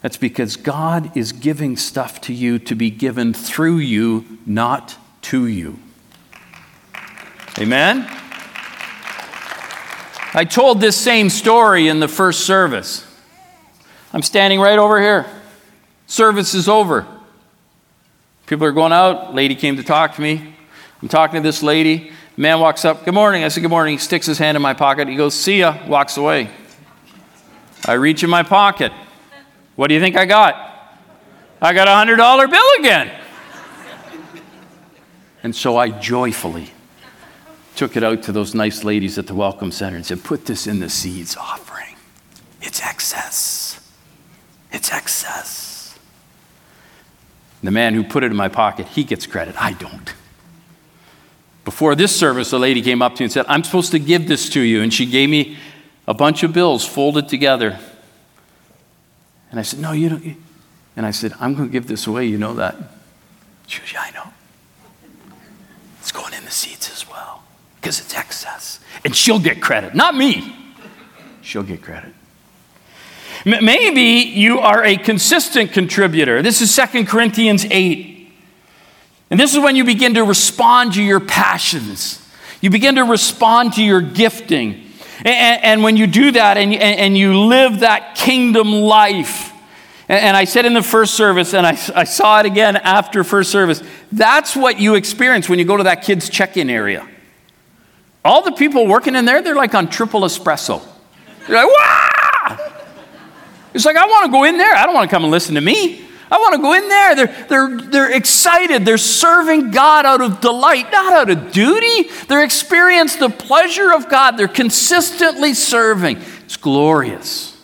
that's 0.00 0.16
because 0.16 0.56
God 0.56 1.16
is 1.16 1.30
giving 1.30 1.76
stuff 1.76 2.20
to 2.22 2.34
you 2.34 2.58
to 2.58 2.74
be 2.74 2.90
given 2.90 3.32
through 3.32 3.78
you, 3.78 4.38
not 4.44 4.96
to 5.22 5.46
you. 5.46 5.78
Amen? 7.60 8.04
I 10.34 10.44
told 10.44 10.80
this 10.80 10.96
same 10.96 11.30
story 11.30 11.86
in 11.86 12.00
the 12.00 12.08
first 12.08 12.40
service. 12.40 13.06
I'm 14.12 14.22
standing 14.22 14.58
right 14.58 14.80
over 14.80 15.00
here. 15.00 15.24
Service 16.08 16.52
is 16.52 16.68
over. 16.68 17.06
People 18.46 18.66
are 18.66 18.72
going 18.72 18.92
out. 18.92 19.34
Lady 19.34 19.54
came 19.54 19.76
to 19.76 19.82
talk 19.82 20.14
to 20.16 20.20
me. 20.20 20.54
I'm 21.00 21.08
talking 21.08 21.42
to 21.42 21.48
this 21.48 21.62
lady. 21.62 22.12
Man 22.36 22.60
walks 22.60 22.84
up. 22.84 23.04
Good 23.04 23.14
morning. 23.14 23.44
I 23.44 23.48
said, 23.48 23.60
Good 23.60 23.70
morning. 23.70 23.94
He 23.94 23.98
sticks 23.98 24.26
his 24.26 24.38
hand 24.38 24.56
in 24.56 24.62
my 24.62 24.74
pocket. 24.74 25.08
He 25.08 25.16
goes, 25.16 25.34
See 25.34 25.58
ya. 25.58 25.76
Walks 25.86 26.16
away. 26.16 26.50
I 27.86 27.94
reach 27.94 28.22
in 28.22 28.30
my 28.30 28.42
pocket. 28.42 28.92
What 29.76 29.88
do 29.88 29.94
you 29.94 30.00
think 30.00 30.16
I 30.16 30.24
got? 30.24 31.00
I 31.60 31.72
got 31.72 31.88
a 31.88 32.12
$100 32.12 32.50
bill 32.50 32.66
again. 32.78 33.10
And 35.42 35.54
so 35.54 35.76
I 35.76 35.90
joyfully 35.90 36.70
took 37.74 37.96
it 37.96 38.04
out 38.04 38.22
to 38.24 38.32
those 38.32 38.54
nice 38.54 38.84
ladies 38.84 39.18
at 39.18 39.26
the 39.26 39.34
Welcome 39.34 39.72
Center 39.72 39.96
and 39.96 40.06
said, 40.06 40.22
Put 40.22 40.46
this 40.46 40.66
in 40.66 40.80
the 40.80 40.88
seeds 40.88 41.36
offering. 41.36 41.96
It's 42.60 42.80
excess. 42.80 43.80
It's 44.70 44.92
excess. 44.92 45.61
The 47.62 47.70
man 47.70 47.94
who 47.94 48.02
put 48.02 48.24
it 48.24 48.30
in 48.30 48.36
my 48.36 48.48
pocket, 48.48 48.88
he 48.88 49.04
gets 49.04 49.26
credit. 49.26 49.54
I 49.60 49.72
don't. 49.72 50.12
Before 51.64 51.94
this 51.94 52.14
service, 52.14 52.52
a 52.52 52.58
lady 52.58 52.82
came 52.82 53.02
up 53.02 53.14
to 53.14 53.22
me 53.22 53.26
and 53.26 53.32
said, 53.32 53.46
I'm 53.48 53.62
supposed 53.62 53.92
to 53.92 53.98
give 53.98 54.26
this 54.26 54.48
to 54.50 54.60
you. 54.60 54.82
And 54.82 54.92
she 54.92 55.06
gave 55.06 55.28
me 55.28 55.56
a 56.08 56.14
bunch 56.14 56.42
of 56.42 56.52
bills 56.52 56.84
folded 56.86 57.28
together. 57.28 57.78
And 59.50 59.60
I 59.60 59.62
said, 59.62 59.78
No, 59.78 59.92
you 59.92 60.08
don't. 60.08 60.36
And 60.96 61.06
I 61.06 61.12
said, 61.12 61.32
I'm 61.38 61.54
going 61.54 61.68
to 61.68 61.72
give 61.72 61.86
this 61.86 62.06
away. 62.06 62.26
You 62.26 62.38
know 62.38 62.54
that? 62.54 62.74
She 63.68 63.78
goes, 63.78 63.92
Yeah, 63.92 64.02
I 64.02 64.10
know. 64.10 64.32
It's 66.00 66.10
going 66.10 66.34
in 66.34 66.44
the 66.44 66.50
seats 66.50 66.90
as 66.90 67.08
well 67.08 67.44
because 67.76 68.00
it's 68.00 68.14
excess. 68.14 68.80
And 69.04 69.14
she'll 69.14 69.38
get 69.38 69.62
credit, 69.62 69.94
not 69.94 70.16
me. 70.16 70.56
She'll 71.42 71.62
get 71.62 71.80
credit. 71.80 72.12
Maybe 73.44 74.28
you 74.28 74.60
are 74.60 74.84
a 74.84 74.96
consistent 74.96 75.72
contributor. 75.72 76.42
This 76.42 76.60
is 76.60 76.74
2 76.74 77.06
Corinthians 77.06 77.66
8. 77.68 78.32
And 79.30 79.40
this 79.40 79.54
is 79.54 79.60
when 79.60 79.76
you 79.76 79.84
begin 79.84 80.14
to 80.14 80.22
respond 80.22 80.92
to 80.94 81.02
your 81.02 81.18
passions. 81.18 82.20
You 82.60 82.70
begin 82.70 82.96
to 82.96 83.02
respond 83.02 83.72
to 83.74 83.82
your 83.82 84.00
gifting. 84.00 84.84
And, 85.24 85.64
and 85.64 85.82
when 85.82 85.96
you 85.96 86.06
do 86.06 86.32
that 86.32 86.56
and, 86.56 86.72
and, 86.74 87.16
you 87.16 87.46
live 87.46 87.80
that 87.80 88.14
kingdom 88.14 88.72
life, 88.72 89.52
and, 90.08 90.36
I 90.36 90.44
said 90.44 90.66
in 90.66 90.74
the 90.74 90.82
first 90.82 91.14
service, 91.14 91.54
and 91.54 91.66
I, 91.66 91.70
I 91.94 92.04
saw 92.04 92.40
it 92.40 92.46
again 92.46 92.76
after 92.76 93.24
first 93.24 93.50
service, 93.50 93.82
that's 94.10 94.54
what 94.54 94.78
you 94.78 94.94
experience 94.94 95.48
when 95.48 95.58
you 95.58 95.64
go 95.64 95.76
to 95.76 95.84
that 95.84 96.02
kid's 96.02 96.28
check 96.28 96.56
in 96.56 96.68
area. 96.68 97.08
All 98.24 98.42
the 98.42 98.52
people 98.52 98.86
working 98.86 99.16
in 99.16 99.24
there, 99.24 99.42
they're 99.42 99.54
like 99.54 99.74
on 99.74 99.88
triple 99.88 100.20
espresso. 100.20 100.82
They're 101.46 101.56
like, 101.56 101.66
wow! 101.66 102.21
It's 103.74 103.84
like, 103.84 103.96
I 103.96 104.06
want 104.06 104.26
to 104.26 104.32
go 104.32 104.44
in 104.44 104.58
there. 104.58 104.74
I 104.74 104.84
don't 104.84 104.94
want 104.94 105.08
to 105.08 105.14
come 105.14 105.24
and 105.24 105.30
listen 105.30 105.54
to 105.54 105.60
me. 105.60 106.04
I 106.30 106.38
want 106.38 106.54
to 106.54 106.62
go 106.62 106.72
in 106.72 106.88
there. 106.88 107.14
They're, 107.14 107.46
they're, 107.48 107.80
they're 107.90 108.16
excited. 108.16 108.86
They're 108.86 108.96
serving 108.96 109.70
God 109.70 110.06
out 110.06 110.22
of 110.22 110.40
delight, 110.40 110.90
not 110.90 111.12
out 111.12 111.30
of 111.30 111.52
duty. 111.52 112.08
They're 112.26 112.42
experiencing 112.42 113.20
the 113.20 113.28
pleasure 113.28 113.92
of 113.92 114.08
God. 114.08 114.38
They're 114.38 114.48
consistently 114.48 115.52
serving. 115.52 116.16
It's 116.44 116.56
glorious. 116.56 117.54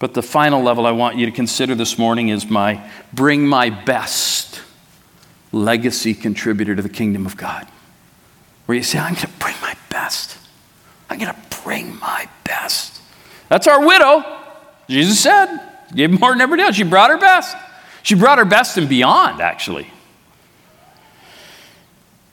But 0.00 0.14
the 0.14 0.22
final 0.22 0.60
level 0.60 0.86
I 0.86 0.90
want 0.90 1.16
you 1.16 1.26
to 1.26 1.32
consider 1.32 1.76
this 1.76 1.98
morning 1.98 2.30
is 2.30 2.50
my 2.50 2.90
bring 3.12 3.46
my 3.46 3.70
best 3.70 4.60
legacy 5.52 6.14
contributor 6.14 6.74
to 6.74 6.82
the 6.82 6.88
kingdom 6.88 7.26
of 7.26 7.36
God. 7.36 7.68
Where 8.66 8.76
you 8.76 8.82
say, 8.82 8.98
I'm 8.98 9.14
going 9.14 9.26
to 9.26 9.32
bring 9.38 9.54
my 9.60 9.76
best. 9.88 10.36
I'm 11.08 11.20
going 11.20 11.32
to 11.32 11.62
bring 11.62 11.96
my 12.00 12.28
best. 12.42 13.00
That's 13.48 13.68
our 13.68 13.86
widow. 13.86 14.40
Jesus 14.88 15.20
said, 15.20 15.60
Gave 15.94 16.18
more 16.18 16.30
than 16.30 16.40
everybody. 16.40 16.72
She 16.72 16.82
brought 16.82 17.10
her 17.10 17.18
best. 17.18 17.56
She 18.02 18.14
brought 18.14 18.38
her 18.38 18.44
best 18.44 18.76
and 18.76 18.88
beyond, 18.88 19.40
actually. 19.40 19.86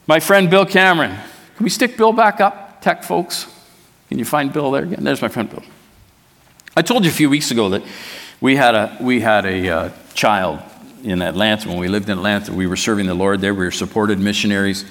My 0.08 0.20
friend 0.20 0.50
Bill 0.50 0.66
Cameron. 0.66 1.16
Can 1.56 1.64
we 1.64 1.70
stick 1.70 1.96
Bill 1.96 2.12
back 2.12 2.42
up, 2.42 2.82
tech 2.82 3.04
folks? 3.04 3.48
Can 4.10 4.20
you 4.20 4.26
find 4.26 4.52
Bill 4.52 4.72
there 4.72 4.84
again? 4.84 5.04
There's 5.04 5.22
my 5.22 5.28
friend 5.28 5.50
Bill. 5.50 5.64
I 6.76 6.82
told 6.82 7.06
you 7.06 7.12
a 7.12 7.14
few 7.14 7.30
weeks 7.30 7.52
ago 7.52 7.70
that 7.70 7.84
we 8.42 8.56
had 8.56 8.76
a, 8.76 8.98
we 9.00 9.22
had 9.22 9.46
a 9.46 9.70
uh, 9.70 9.90
child 10.14 10.60
in 11.04 11.22
Atlanta. 11.22 11.70
When 11.70 11.78
we 11.78 11.88
lived 11.88 12.10
in 12.10 12.18
Atlanta, 12.18 12.52
we 12.52 12.68
were 12.68 12.76
serving 12.76 13.06
the 13.06 13.14
Lord 13.14 13.42
there. 13.42 13.54
We 13.54 13.66
were 13.66 13.72
supported 13.72 14.20
missionaries, 14.20 14.86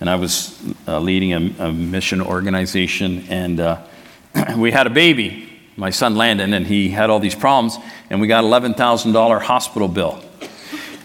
and 0.00 0.08
I 0.08 0.16
was 0.16 0.58
uh, 0.88 0.98
leading 0.98 1.32
a, 1.32 1.66
a, 1.66 1.72
mission 1.72 2.20
organization. 2.20 3.24
And 3.28 3.60
uh, 3.60 3.82
we 4.56 4.70
had 4.70 4.86
a 4.86 4.90
baby 4.90 5.53
my 5.76 5.90
son 5.90 6.16
Landon, 6.16 6.54
and 6.54 6.66
he 6.66 6.88
had 6.90 7.10
all 7.10 7.20
these 7.20 7.34
problems, 7.34 7.76
and 8.10 8.20
we 8.20 8.26
got 8.26 8.44
$11,000 8.44 9.42
hospital 9.42 9.88
bill. 9.88 10.22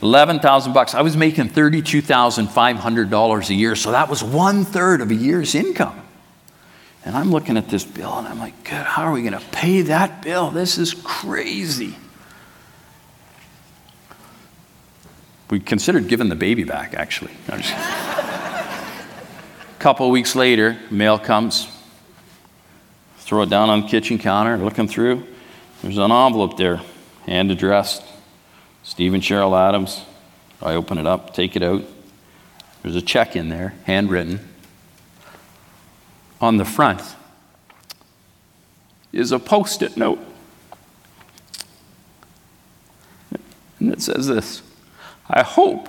11,000 0.02 0.74
bucks. 0.74 0.96
I 0.96 1.02
was 1.02 1.18
making 1.18 1.50
$32,500 1.50 3.50
a 3.50 3.54
year, 3.54 3.76
so 3.76 3.92
that 3.92 4.10
was 4.10 4.24
one 4.24 4.64
third 4.64 5.02
of 5.02 5.12
a 5.12 5.16
year's 5.16 5.56
income. 5.56 6.02
And 7.06 7.18
I'm 7.18 7.32
looking 7.32 7.58
at 7.58 7.68
this 7.70 7.84
bill 7.84 8.18
and 8.18 8.26
I'm 8.28 8.40
like, 8.40 8.64
good, 8.64 8.86
how 8.86 9.04
are 9.04 9.12
we 9.12 9.22
going 9.22 9.34
to 9.34 9.46
pay 9.52 9.82
that 9.84 10.22
bill? 10.22 10.52
This 10.52 10.78
is 10.78 10.94
crazy. 10.94 11.96
We 15.50 15.60
considered 15.60 16.08
giving 16.08 16.30
the 16.30 16.36
baby 16.36 16.64
back, 16.64 16.94
actually. 16.94 17.32
A 17.48 17.64
couple 19.80 20.10
weeks 20.12 20.36
later, 20.36 20.78
mail 20.92 21.18
comes. 21.18 21.68
Throw 23.30 23.44
it 23.44 23.50
down 23.52 23.70
on 23.70 23.82
the 23.82 23.88
kitchen 23.88 24.18
counter, 24.18 24.58
looking 24.58 24.88
through. 24.88 25.24
There's 25.84 26.00
an 26.00 26.12
envelope 26.12 26.58
there, 26.58 26.82
hand 27.28 27.52
addressed. 27.52 28.04
Stephen 28.82 29.22
Cheryl 29.22 29.56
Adams. 29.56 30.04
I 30.64 30.74
open 30.74 30.98
it 30.98 31.06
up, 31.06 31.32
take 31.32 31.56
it 31.56 31.62
out. 31.62 31.84
There's 32.82 32.96
a 32.96 33.04
check 33.04 33.36
in 33.36 33.50
there, 33.50 33.76
handwritten. 33.84 34.40
On 36.42 36.58
the 36.58 36.66
front 36.66 37.04
is 39.14 39.32
a 39.32 39.38
post 39.38 39.84
it 39.84 39.96
note. 39.96 40.18
And 43.80 43.94
it 43.94 44.02
says 44.02 44.26
this 44.26 44.64
I 45.30 45.44
hope 45.44 45.88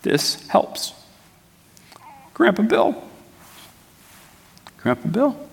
this 0.00 0.48
helps. 0.48 0.94
Grandpa 2.32 2.62
Bill. 2.62 3.04
Grandpa 4.78 5.08
Bill. 5.08 5.49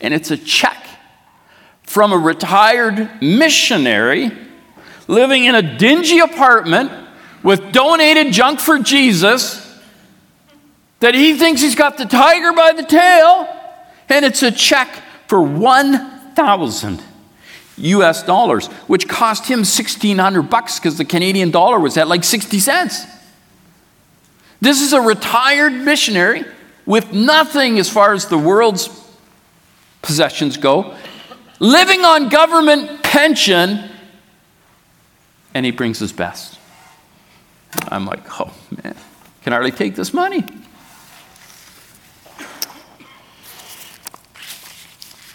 And 0.00 0.14
it's 0.14 0.30
a 0.30 0.36
check 0.36 0.86
from 1.82 2.12
a 2.12 2.18
retired 2.18 3.22
missionary 3.22 4.30
living 5.08 5.44
in 5.44 5.54
a 5.54 5.78
dingy 5.78 6.18
apartment 6.18 6.92
with 7.42 7.72
donated 7.72 8.32
junk 8.32 8.60
for 8.60 8.78
Jesus 8.78 9.64
that 11.00 11.14
he 11.14 11.34
thinks 11.34 11.60
he's 11.60 11.74
got 11.74 11.96
the 11.96 12.04
tiger 12.04 12.52
by 12.52 12.72
the 12.72 12.82
tail, 12.82 13.48
and 14.08 14.24
it's 14.24 14.42
a 14.42 14.50
check 14.50 14.88
for 15.28 15.40
1,000 15.40 17.02
US 17.76 18.22
dollars, 18.24 18.66
which 18.86 19.08
cost 19.08 19.46
him 19.46 19.60
1,600 19.60 20.42
bucks 20.42 20.78
because 20.78 20.98
the 20.98 21.04
Canadian 21.04 21.50
dollar 21.50 21.78
was 21.78 21.96
at 21.96 22.08
like 22.08 22.24
60 22.24 22.58
cents. 22.58 23.04
This 24.60 24.80
is 24.80 24.92
a 24.92 25.00
retired 25.00 25.72
missionary 25.72 26.44
with 26.84 27.12
nothing 27.12 27.78
as 27.78 27.88
far 27.88 28.12
as 28.12 28.26
the 28.26 28.38
world's 28.38 28.88
possessions 30.02 30.56
go, 30.56 30.96
living 31.58 32.04
on 32.04 32.28
government 32.28 33.02
pension, 33.02 33.90
and 35.54 35.66
he 35.66 35.72
brings 35.72 35.98
his 35.98 36.12
best. 36.12 36.58
I'm 37.88 38.06
like, 38.06 38.40
oh 38.40 38.52
man, 38.82 38.96
can 39.42 39.52
hardly 39.52 39.70
take 39.72 39.94
this 39.94 40.14
money. 40.14 40.44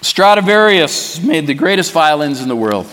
Stradivarius 0.01 1.21
made 1.23 1.47
the 1.47 1.53
greatest 1.53 1.91
violins 1.91 2.41
in 2.41 2.47
the 2.47 2.55
world. 2.55 2.85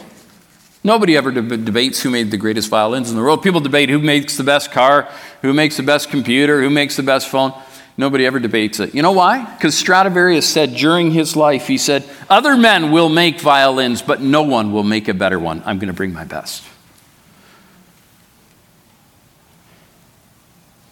Nobody 0.82 1.16
ever 1.16 1.30
deb- 1.30 1.64
debates 1.64 2.02
who 2.02 2.08
made 2.08 2.30
the 2.30 2.38
greatest 2.38 2.70
violins 2.70 3.10
in 3.10 3.16
the 3.16 3.22
world. 3.22 3.42
People 3.42 3.60
debate 3.60 3.90
who 3.90 3.98
makes 3.98 4.36
the 4.38 4.44
best 4.44 4.72
car, 4.72 5.08
who 5.42 5.52
makes 5.52 5.76
the 5.76 5.82
best 5.82 6.08
computer, 6.08 6.62
who 6.62 6.70
makes 6.70 6.96
the 6.96 7.02
best 7.02 7.28
phone. 7.28 7.52
Nobody 8.00 8.24
ever 8.24 8.40
debates 8.40 8.80
it. 8.80 8.94
You 8.94 9.02
know 9.02 9.12
why? 9.12 9.44
Because 9.44 9.76
Stradivarius 9.76 10.48
said 10.48 10.74
during 10.74 11.10
his 11.10 11.36
life, 11.36 11.66
he 11.66 11.76
said, 11.76 12.02
Other 12.30 12.56
men 12.56 12.92
will 12.92 13.10
make 13.10 13.38
violins, 13.38 14.00
but 14.00 14.22
no 14.22 14.42
one 14.42 14.72
will 14.72 14.82
make 14.82 15.06
a 15.08 15.12
better 15.12 15.38
one. 15.38 15.62
I'm 15.66 15.78
going 15.78 15.88
to 15.88 15.94
bring 15.94 16.14
my 16.14 16.24
best. 16.24 16.64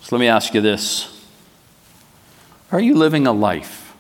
So 0.03 0.17
let 0.17 0.21
me 0.21 0.29
ask 0.29 0.53
you 0.53 0.61
this 0.61 1.25
Are 2.71 2.81
you 2.81 2.95
living 2.95 3.27
a 3.27 3.33
life? 3.33 3.95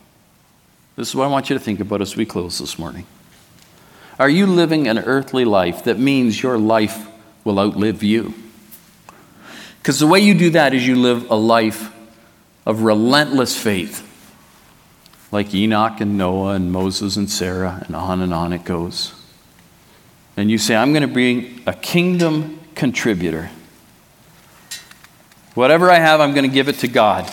This 0.96 1.08
is 1.08 1.14
what 1.14 1.24
I 1.24 1.28
want 1.28 1.48
you 1.48 1.56
to 1.56 1.64
think 1.64 1.80
about 1.80 2.02
as 2.02 2.14
we 2.14 2.26
close 2.26 2.58
this 2.58 2.78
morning. 2.78 3.06
Are 4.18 4.28
you 4.28 4.46
living 4.46 4.86
an 4.86 4.98
earthly 4.98 5.46
life 5.46 5.84
that 5.84 5.98
means 5.98 6.42
your 6.42 6.58
life 6.58 7.08
will 7.42 7.58
outlive 7.58 8.02
you? 8.02 8.34
Because 9.78 9.98
the 9.98 10.06
way 10.06 10.20
you 10.20 10.34
do 10.34 10.50
that 10.50 10.74
is 10.74 10.86
you 10.86 10.96
live 10.96 11.30
a 11.30 11.36
life 11.36 11.94
of 12.68 12.82
relentless 12.82 13.60
faith, 13.60 14.04
like 15.32 15.54
Enoch 15.54 16.02
and 16.02 16.18
Noah 16.18 16.52
and 16.52 16.70
Moses 16.70 17.16
and 17.16 17.28
Sarah, 17.28 17.82
and 17.86 17.96
on 17.96 18.20
and 18.20 18.32
on 18.32 18.52
it 18.52 18.64
goes. 18.64 19.14
And 20.36 20.50
you 20.50 20.58
say, 20.58 20.76
I'm 20.76 20.92
going 20.92 21.08
to 21.08 21.12
be 21.12 21.62
a 21.66 21.72
kingdom 21.72 22.60
contributor. 22.74 23.50
Whatever 25.54 25.90
I 25.90 25.98
have, 25.98 26.20
I'm 26.20 26.34
going 26.34 26.48
to 26.48 26.54
give 26.54 26.68
it 26.68 26.76
to 26.80 26.88
God, 26.88 27.32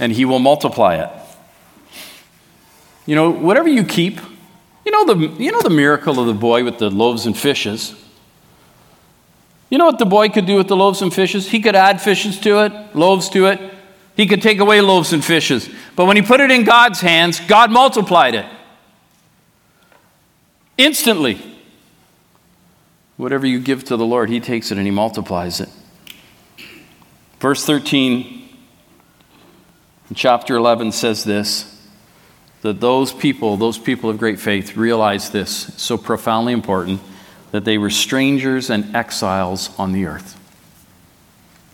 and 0.00 0.12
He 0.12 0.24
will 0.24 0.40
multiply 0.40 0.96
it. 0.96 1.10
You 3.06 3.14
know, 3.14 3.30
whatever 3.30 3.68
you 3.68 3.84
keep, 3.84 4.18
you 4.84 4.90
know 4.90 5.14
the, 5.14 5.42
you 5.42 5.52
know 5.52 5.62
the 5.62 5.70
miracle 5.70 6.18
of 6.18 6.26
the 6.26 6.34
boy 6.34 6.64
with 6.64 6.78
the 6.78 6.90
loaves 6.90 7.24
and 7.24 7.38
fishes? 7.38 7.94
You 9.70 9.78
know 9.78 9.86
what 9.86 10.00
the 10.00 10.06
boy 10.06 10.28
could 10.28 10.46
do 10.46 10.56
with 10.56 10.66
the 10.66 10.76
loaves 10.76 11.02
and 11.02 11.14
fishes? 11.14 11.48
He 11.48 11.60
could 11.60 11.76
add 11.76 12.02
fishes 12.02 12.40
to 12.40 12.64
it, 12.64 12.96
loaves 12.96 13.28
to 13.30 13.46
it. 13.46 13.75
He 14.16 14.26
could 14.26 14.40
take 14.40 14.60
away 14.60 14.80
loaves 14.80 15.12
and 15.12 15.24
fishes. 15.24 15.68
But 15.94 16.06
when 16.06 16.16
he 16.16 16.22
put 16.22 16.40
it 16.40 16.50
in 16.50 16.64
God's 16.64 17.00
hands, 17.00 17.38
God 17.40 17.70
multiplied 17.70 18.34
it. 18.34 18.46
Instantly. 20.78 21.40
Whatever 23.16 23.46
you 23.46 23.60
give 23.60 23.84
to 23.84 23.96
the 23.96 24.06
Lord, 24.06 24.28
he 24.28 24.40
takes 24.40 24.70
it 24.70 24.78
and 24.78 24.86
he 24.86 24.90
multiplies 24.90 25.60
it. 25.60 25.68
Verse 27.40 27.64
13 27.64 28.36
chapter 30.14 30.56
11 30.56 30.92
says 30.92 31.24
this 31.24 31.72
that 32.62 32.80
those 32.80 33.12
people, 33.12 33.56
those 33.56 33.78
people 33.78 34.10
of 34.10 34.18
great 34.18 34.40
faith, 34.40 34.76
realized 34.76 35.32
this 35.32 35.50
so 35.76 35.96
profoundly 35.96 36.52
important 36.52 37.00
that 37.52 37.64
they 37.64 37.78
were 37.78 37.90
strangers 37.90 38.70
and 38.70 38.96
exiles 38.96 39.70
on 39.78 39.92
the 39.92 40.06
earth. 40.06 40.35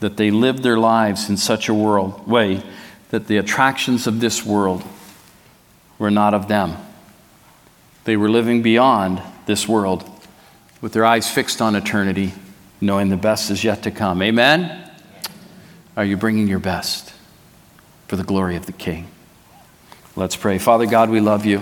That 0.03 0.17
they 0.17 0.33
lived 0.33 0.65
their 0.65 0.79
lives 0.79 1.29
in 1.29 1.37
such 1.37 1.69
a 1.69 1.75
world, 1.75 2.27
way 2.27 2.61
that 3.11 3.29
the 3.29 3.37
attractions 3.37 4.09
of 4.09 4.19
this 4.19 4.45
world 4.45 4.83
were 5.97 6.11
not 6.11 6.35
of 6.35 6.49
them. 6.49 6.77
They 8.03 8.17
were 8.17 8.29
living 8.29 8.63
beyond 8.63 9.23
this 9.47 9.69
world 9.69 10.03
with 10.81 10.93
their 10.93 11.05
eyes 11.05 11.31
fixed 11.31 11.63
on 11.63 11.77
eternity, 11.77 12.35
knowing 12.81 13.11
the 13.11 13.17
best 13.17 13.49
is 13.49 13.63
yet 13.63 13.85
to 13.85 13.93
come. 13.93 14.23
Amen? 14.23 14.91
Are 15.97 16.05
you 16.05 16.17
bringing 16.17 16.49
your 16.49 16.59
best 16.59 17.13
for 18.09 18.17
the 18.17 18.25
glory 18.25 18.57
of 18.57 18.67
the 18.67 18.73
King? 18.73 19.07
Let's 20.17 20.35
pray. 20.35 20.59
Father 20.59 20.87
God, 20.87 21.11
we 21.11 21.21
love 21.21 21.47
you. 21.47 21.61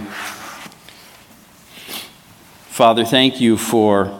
Father, 2.70 3.04
thank 3.04 3.38
you 3.38 3.58
for 3.58 4.18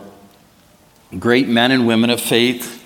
great 1.19 1.49
men 1.49 1.71
and 1.71 1.87
women 1.87 2.11
of 2.11 2.21
faith 2.21 2.80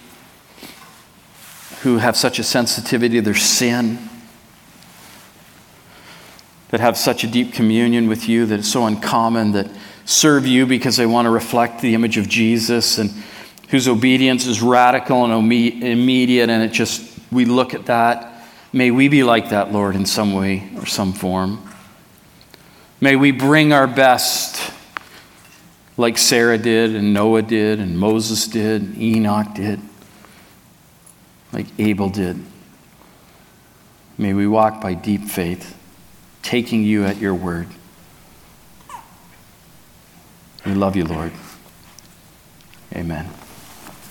who 1.85 1.99
have 1.99 2.17
such 2.17 2.39
a 2.39 2.43
sensitivity 2.43 3.15
to 3.17 3.23
their 3.23 3.35
sin, 3.35 3.99
that 6.71 6.81
have 6.81 6.97
such 6.97 7.23
a 7.23 7.29
deep 7.29 7.53
communion 7.53 8.09
with 8.09 8.29
you 8.29 8.45
that 8.47 8.59
it's 8.59 8.73
so 8.73 8.85
uncommon, 8.85 9.53
that 9.53 9.71
serve 10.05 10.47
you 10.47 10.67
because 10.67 10.97
they 10.97 11.07
want 11.07 11.27
to 11.27 11.31
reflect 11.31 11.81
the 11.81 11.95
image 11.95 12.17
of 12.17 12.29
Jesus, 12.29 12.99
and 12.99 13.11
whose 13.69 13.87
obedience 13.87 14.47
is 14.47 14.61
radical 14.61 15.25
and 15.25 15.33
immediate, 15.33 16.51
and 16.51 16.63
it 16.63 16.73
just, 16.73 17.19
we 17.31 17.45
look 17.45 17.73
at 17.73 17.87
that 17.87 18.35
May 18.75 18.91
we 18.91 19.07
be 19.07 19.23
like 19.23 19.51
that, 19.51 19.73
Lord, 19.73 19.95
in 19.95 20.05
some 20.05 20.33
way 20.33 20.69
or 20.77 20.85
some 20.85 21.13
form. 21.13 21.63
May 23.01 23.15
we 23.15 23.31
bring 23.31 23.73
our 23.73 23.87
best 23.87 24.73
like 25.97 26.19
Sarah 26.19 26.59
did, 26.59 26.93
and 26.97 27.15
Noah 27.15 27.43
did, 27.43 27.79
and 27.79 27.97
Moses 27.97 28.49
did, 28.49 28.83
and 28.83 29.01
Enoch 29.01 29.55
did, 29.55 29.79
like 31.55 31.67
Abel 31.79 32.11
did. 32.11 32.45
May 34.19 34.35
we 34.35 34.47
walk 34.47 34.81
by 34.81 34.95
deep 34.95 35.23
faith, 35.29 35.79
taking 36.43 36.83
you 36.83 37.05
at 37.05 37.19
your 37.19 37.35
word. 37.35 37.69
We 40.67 40.75
love 40.75 40.97
you, 40.97 41.05
Lord. 41.05 41.33
Amen. 42.95 43.31